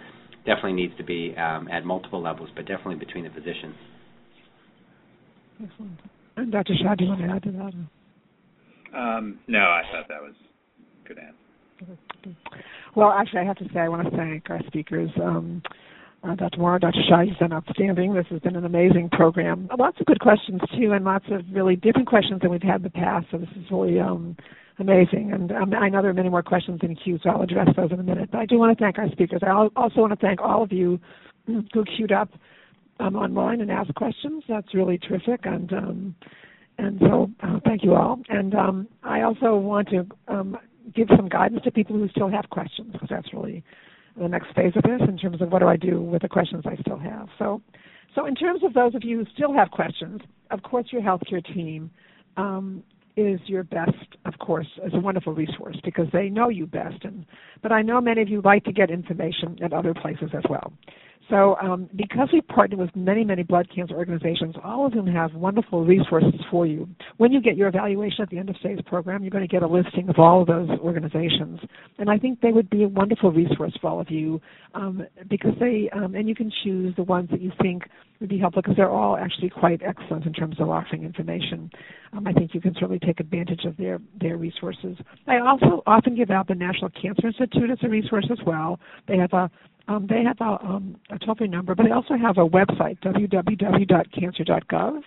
definitely 0.46 0.74
needs 0.74 0.96
to 0.98 1.04
be 1.04 1.36
um, 1.38 1.68
at 1.70 1.86
multiple 1.86 2.22
levels, 2.22 2.50
but 2.56 2.66
definitely 2.66 2.96
between 2.96 3.24
the 3.24 3.30
physicians. 3.30 3.76
Excellent. 5.64 6.00
And 6.36 6.52
Dr. 6.52 6.74
Shah, 6.82 6.96
do 6.96 7.06
you 7.06 7.10
want 7.12 7.22
to 7.22 7.28
add 7.28 7.44
to 7.44 7.52
that? 7.52 8.98
Um, 8.98 9.40
no, 9.48 9.60
I 9.60 9.82
thought 9.92 10.08
that 10.10 10.22
was 10.22 10.34
a 11.04 11.08
good 11.08 11.18
answer. 11.18 11.98
Well, 12.96 13.10
actually, 13.10 13.40
I 13.40 13.46
have 13.46 13.58
to 13.58 13.66
say 13.74 13.80
I 13.80 13.90
want 13.90 14.10
to 14.10 14.16
thank 14.16 14.50
our 14.50 14.62
speakers. 14.68 15.10
Um, 15.22 15.62
uh, 16.24 16.36
Dr. 16.36 16.60
Mauro, 16.60 16.80
Dr. 16.80 17.00
Shah, 17.10 17.22
you've 17.22 17.40
been 17.40 17.52
outstanding. 17.52 18.14
This 18.14 18.26
has 18.30 18.40
been 18.40 18.56
an 18.56 18.66
amazing 18.66 19.10
program. 19.12 19.68
Lots 19.78 20.00
of 20.00 20.06
good 20.06 20.22
questions, 20.22 20.62
too, 20.78 20.94
and 20.94 21.04
lots 21.04 21.26
of 21.30 21.42
really 21.52 21.76
different 21.76 22.08
questions 22.08 22.42
than 22.42 22.52
we've 22.52 22.62
had 22.62 22.78
in 22.78 22.84
the 22.84 22.90
past. 22.92 23.28
So 23.32 23.38
this 23.38 23.50
is 23.58 23.66
really 23.70 24.00
um, 24.00 24.38
amazing. 24.80 25.32
And 25.34 25.52
um, 25.52 25.74
I 25.74 25.90
know 25.90 26.02
there 26.02 26.12
are 26.12 26.16
many 26.16 26.30
more 26.30 26.44
questions 26.44 26.80
in 26.84 26.96
queue, 26.96 27.20
so 27.24 27.30
I'll 27.30 27.42
address 27.42 27.68
those 27.76 27.92
in 27.92 28.00
a 28.00 28.04
minute. 28.04 28.30
But 28.32 28.40
I 28.40 28.46
do 28.46 28.58
want 28.58 28.78
to 28.78 28.84
thank 28.84 28.98
our 28.98 29.10
speakers. 29.12 29.42
I 29.46 29.52
also 29.76 30.02
want 30.02 30.12
to 30.12 30.26
thank 30.26 30.42
all 30.42 30.64
of 30.64 30.72
you 30.72 31.00
who 31.46 31.64
queued 31.96 32.12
up 32.12 32.30
um, 33.00 33.16
online 33.16 33.62
and 33.62 33.72
asked 33.72 33.94
questions. 33.96 34.44
That's 34.48 34.74
really 34.74 34.98
terrific. 34.98 35.42
And 35.46 35.74
um, 35.74 36.16
and 36.78 37.00
so 37.02 37.30
uh, 37.42 37.60
thank 37.66 37.84
you 37.84 37.94
all. 37.96 38.20
And 38.30 38.56
um, 38.56 38.88
I 39.04 39.22
also 39.22 39.56
want 39.56 39.90
to 39.90 40.08
um, 40.28 40.58
give 40.96 41.08
some 41.16 41.30
guidance 41.30 41.62
to 41.64 41.72
people 41.72 41.96
who 41.96 42.10
still 42.10 42.30
have 42.30 42.50
questions 42.50 42.92
because 42.94 43.10
that's 43.10 43.32
really 43.34 43.64
the 44.20 44.28
next 44.28 44.54
phase 44.56 44.74
of 44.76 44.84
this 44.84 45.02
in 45.08 45.18
terms 45.18 45.42
of 45.42 45.52
what 45.52 45.60
do 45.60 45.68
I 45.68 45.78
do 45.78 46.02
with 46.02 46.22
the 46.22 46.30
questions 46.30 46.64
I 46.66 46.76
still 46.82 46.98
have. 46.98 47.28
So, 47.38 47.62
so 48.16 48.26
in 48.26 48.36
terms 48.36 48.64
of 48.64 48.74
those 48.74 48.96
of 48.96 49.04
you 49.04 49.20
who 49.20 49.26
still 49.34 49.54
have 49.54 49.72
questions, 49.72 50.22
of 50.52 50.62
course 50.64 50.88
your 50.92 51.02
healthcare 51.02 51.44
team 51.54 51.90
um, 52.38 52.84
is 53.16 53.40
your 53.46 53.64
best, 53.64 54.18
of 54.26 54.38
course, 54.40 54.68
as 54.86 54.94
a 54.94 55.00
wonderful 55.00 55.34
resource 55.34 55.78
because 55.84 56.08
they 56.12 56.30
know 56.30 56.50
you 56.50 56.66
best. 56.66 57.04
And 57.04 57.26
but 57.62 57.72
I 57.72 57.82
know 57.82 58.02
many 58.02 58.22
of 58.22 58.30
you 58.30 58.42
like 58.44 58.64
to 58.66 58.72
get 58.72 58.90
information 58.90 59.58
at 59.64 59.74
other 59.74 59.94
places 59.94 60.30
as 60.34 60.44
well. 60.50 60.74
So, 61.30 61.56
um, 61.62 61.90
because 61.96 62.30
we 62.34 62.42
partner 62.42 62.78
with 62.78 62.94
many, 62.96 63.24
many 63.24 63.44
blood 63.44 63.68
cancer 63.74 63.96
organizations, 63.96 64.56
all 64.64 64.86
of 64.86 64.94
them 64.94 65.08
have 65.08 65.34
wonderful 65.34 65.86
resources 65.86 66.40
for 66.52 66.66
you. 66.66 66.88
When 67.18 67.32
you 67.32 67.42
get 67.42 67.56
your 67.56 67.70
evaluation 67.70 68.22
at 68.22 68.30
the 68.30 68.38
end 68.38 68.50
of 68.50 68.60
today's 68.60 68.82
program, 68.86 69.24
you're 69.24 69.32
going 69.32 69.48
to 69.48 69.52
get 69.52 69.64
a 69.64 69.68
listing 69.68 70.10
of 70.10 70.20
all 70.20 70.42
of 70.42 70.48
those 70.48 70.70
organizations, 70.80 71.60
and 71.98 72.10
I 72.10 72.18
think 72.18 72.42
they 72.42 72.52
would 72.52 72.70
be 72.70 72.84
a 72.84 72.88
wonderful 72.88 73.32
resource 73.32 73.74
for 73.80 73.90
all 73.90 74.02
of 74.02 74.12
you 74.12 74.42
um, 74.74 75.06
because 75.30 75.54
they 75.60 75.90
um, 75.96 76.16
and 76.16 76.28
you 76.28 76.36
can 76.36 76.52
choose 76.64 76.94
the 76.98 77.04
ones 77.04 77.30
that 77.32 77.42
you 77.42 77.52
think 77.62 77.84
would 78.20 78.30
be 78.30 78.40
helpful 78.40 78.62
because 78.62 78.76
they're 78.76 78.90
all 78.90 79.18
actually 79.18 79.50
quite 79.50 79.82
excellent 79.86 80.26
in 80.26 80.34
terms 80.34 80.60
of 80.60 80.70
offering 80.70 81.04
information. 81.04 81.70
Um, 82.14 82.28
I 82.28 82.34
think 82.34 82.54
you 82.54 82.62
can 82.62 82.74
certainly 82.74 83.00
take 83.00 83.20
advantage 83.20 83.66
of 83.66 83.78
their 83.78 84.00
their 84.20 84.38
resources. 84.38 84.98
I 85.28 85.40
also 85.40 85.84
often 85.86 86.16
give 86.16 86.32
out 86.32 86.48
the 86.48 86.56
National 86.56 86.90
Cancer 86.90 87.28
Institute 87.28 87.70
as 87.70 87.78
a 87.84 87.90
resource 87.90 88.28
as 88.32 88.40
well. 88.46 88.80
They 89.08 89.18
have 89.18 89.34
a 89.34 89.50
um, 89.88 90.08
they 90.10 90.24
have 90.24 90.38
a, 90.40 90.66
um, 90.66 90.96
a 91.10 91.20
toll 91.20 91.36
free 91.36 91.48
number, 91.48 91.76
but 91.76 91.84
they 91.84 91.92
also 91.92 92.16
have 92.16 92.38
a 92.38 92.48
website, 92.48 93.00
www.cancer.gov. 93.02 95.02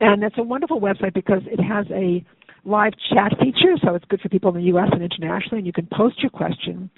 And 0.00 0.22
it's 0.22 0.38
a 0.38 0.42
wonderful 0.42 0.80
website 0.80 1.14
because 1.14 1.42
it 1.46 1.60
has 1.60 1.86
a 1.90 2.24
live 2.64 2.92
chat 3.12 3.32
feature, 3.38 3.76
so 3.82 3.94
it's 3.94 4.04
good 4.06 4.20
for 4.20 4.28
people 4.28 4.50
in 4.50 4.56
the 4.56 4.68
U.S. 4.68 4.88
and 4.92 5.02
internationally, 5.02 5.58
and 5.58 5.66
you 5.66 5.72
can 5.72 5.88
post 5.92 6.20
your 6.20 6.30
question. 6.30 6.90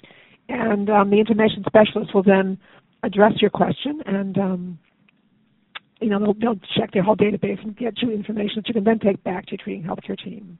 And 0.49 0.89
um, 0.89 1.09
the 1.09 1.19
information 1.19 1.63
specialist 1.67 2.13
will 2.13 2.23
then 2.23 2.57
address 3.03 3.33
your 3.41 3.49
question, 3.49 4.01
and 4.05 4.37
um, 4.37 4.79
you 5.99 6.09
know 6.09 6.19
they'll, 6.19 6.33
they'll 6.33 6.59
check 6.77 6.91
their 6.93 7.03
whole 7.03 7.17
database 7.17 7.61
and 7.63 7.75
get 7.75 8.01
you 8.01 8.11
information 8.11 8.57
that 8.57 8.67
you 8.67 8.73
can 8.73 8.83
then 8.83 8.99
take 8.99 9.23
back 9.23 9.45
to 9.47 9.51
your 9.51 9.63
treating 9.63 9.83
healthcare 9.83 10.17
team. 10.17 10.57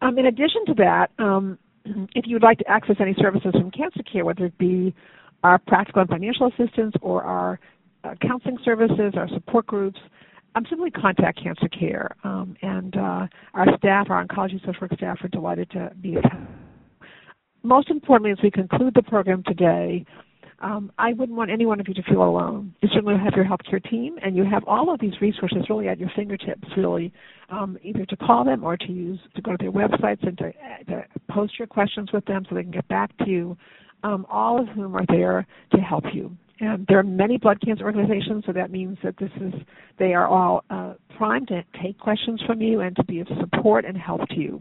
Um, 0.00 0.18
in 0.18 0.26
addition 0.26 0.64
to 0.66 0.74
that, 0.74 1.10
um, 1.18 1.58
if 2.14 2.24
you'd 2.26 2.42
like 2.42 2.58
to 2.58 2.68
access 2.68 2.96
any 3.00 3.14
services 3.14 3.52
from 3.52 3.70
Cancer 3.70 4.02
Care, 4.10 4.24
whether 4.24 4.46
it 4.46 4.58
be 4.58 4.94
our 5.42 5.58
practical 5.58 6.02
and 6.02 6.10
financial 6.10 6.46
assistance 6.48 6.94
or 7.00 7.22
our 7.22 7.58
uh, 8.04 8.14
counseling 8.20 8.58
services, 8.64 9.14
our 9.16 9.28
support 9.28 9.66
groups, 9.66 9.98
um, 10.54 10.64
simply 10.68 10.90
contact 10.90 11.42
Cancer 11.42 11.68
Care. 11.68 12.10
Um, 12.24 12.56
and 12.62 12.96
uh, 12.96 13.26
our 13.54 13.66
staff, 13.78 14.10
our 14.10 14.24
oncology 14.24 14.60
social 14.60 14.82
work 14.82 14.92
staff, 14.94 15.18
are 15.22 15.28
delighted 15.28 15.70
to 15.70 15.92
be 16.00 16.12
help. 16.12 16.42
Most 17.62 17.90
importantly, 17.90 18.32
as 18.32 18.38
we 18.42 18.50
conclude 18.50 18.92
the 18.94 19.02
program 19.02 19.42
today, 19.46 20.04
um, 20.60 20.92
I 20.98 21.12
wouldn't 21.12 21.36
want 21.36 21.50
any 21.50 21.66
one 21.66 21.80
of 21.80 21.88
you 21.88 21.94
to 21.94 22.02
feel 22.04 22.22
alone. 22.22 22.74
You 22.82 22.88
certainly 22.92 23.16
have 23.18 23.32
your 23.34 23.44
healthcare 23.44 23.82
team, 23.88 24.16
and 24.22 24.36
you 24.36 24.44
have 24.44 24.62
all 24.66 24.92
of 24.92 25.00
these 25.00 25.14
resources 25.20 25.64
really 25.68 25.88
at 25.88 25.98
your 25.98 26.10
fingertips, 26.14 26.68
really, 26.76 27.12
um, 27.50 27.78
either 27.82 28.04
to 28.06 28.16
call 28.16 28.44
them 28.44 28.62
or 28.62 28.76
to 28.76 28.92
use 28.92 29.18
to 29.34 29.42
go 29.42 29.52
to 29.52 29.56
their 29.58 29.72
websites 29.72 30.26
and 30.26 30.38
to, 30.38 30.52
to 30.86 31.04
post 31.30 31.58
your 31.58 31.66
questions 31.66 32.10
with 32.12 32.24
them 32.26 32.44
so 32.48 32.54
they 32.54 32.62
can 32.62 32.70
get 32.70 32.86
back 32.88 33.16
to 33.18 33.28
you 33.28 33.56
um, 34.02 34.26
all 34.30 34.60
of 34.60 34.68
whom 34.68 34.96
are 34.96 35.06
there 35.08 35.46
to 35.74 35.80
help 35.80 36.04
you. 36.12 36.36
And 36.60 36.86
there 36.86 36.98
are 36.98 37.04
many 37.04 37.38
blood 37.38 37.60
cancer 37.60 37.84
organizations, 37.84 38.44
so 38.46 38.52
that 38.52 38.70
means 38.70 38.96
that 39.02 39.16
this 39.18 39.30
is 39.40 39.52
they 39.98 40.14
are 40.14 40.28
all 40.28 40.64
uh, 40.70 40.94
primed 41.16 41.48
to 41.48 41.64
take 41.82 41.98
questions 41.98 42.40
from 42.46 42.60
you 42.60 42.80
and 42.80 42.94
to 42.96 43.04
be 43.04 43.20
of 43.20 43.26
support 43.40 43.84
and 43.84 43.96
help 43.96 44.28
to 44.28 44.36
you. 44.36 44.60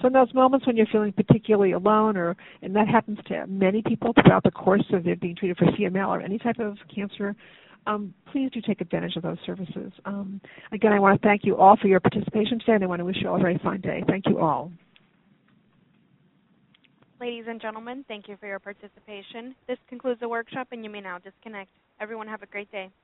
So 0.00 0.06
in 0.06 0.12
those 0.12 0.32
moments 0.32 0.66
when 0.66 0.76
you're 0.76 0.86
feeling 0.90 1.12
particularly 1.12 1.72
alone, 1.72 2.16
or 2.16 2.36
and 2.62 2.74
that 2.74 2.88
happens 2.88 3.18
to 3.28 3.46
many 3.46 3.82
people 3.82 4.12
throughout 4.14 4.42
the 4.42 4.50
course 4.50 4.84
of 4.92 5.04
their 5.04 5.16
being 5.16 5.36
treated 5.36 5.58
for 5.58 5.66
CML 5.66 6.08
or 6.08 6.20
any 6.20 6.38
type 6.38 6.58
of 6.58 6.78
cancer, 6.92 7.36
um, 7.86 8.14
please 8.32 8.50
do 8.50 8.60
take 8.60 8.80
advantage 8.80 9.16
of 9.16 9.22
those 9.22 9.38
services. 9.44 9.92
Um, 10.06 10.40
again, 10.72 10.92
I 10.92 10.98
want 10.98 11.20
to 11.20 11.28
thank 11.28 11.44
you 11.44 11.56
all 11.56 11.76
for 11.76 11.88
your 11.88 12.00
participation 12.00 12.58
today, 12.58 12.72
and 12.72 12.84
I 12.84 12.86
want 12.86 13.00
to 13.00 13.04
wish 13.04 13.16
you 13.20 13.28
all 13.28 13.36
a 13.36 13.40
very 13.40 13.60
fine 13.62 13.80
day. 13.80 14.02
Thank 14.06 14.26
you 14.26 14.38
all. 14.40 14.72
Ladies 17.20 17.44
and 17.48 17.60
gentlemen, 17.60 18.04
thank 18.08 18.28
you 18.28 18.36
for 18.38 18.46
your 18.46 18.58
participation. 18.58 19.54
This 19.68 19.78
concludes 19.88 20.20
the 20.20 20.28
workshop, 20.28 20.68
and 20.72 20.82
you 20.84 20.90
may 20.90 21.00
now 21.00 21.18
disconnect. 21.18 21.70
Everyone 22.00 22.26
have 22.26 22.42
a 22.42 22.46
great 22.46 22.70
day. 22.72 22.90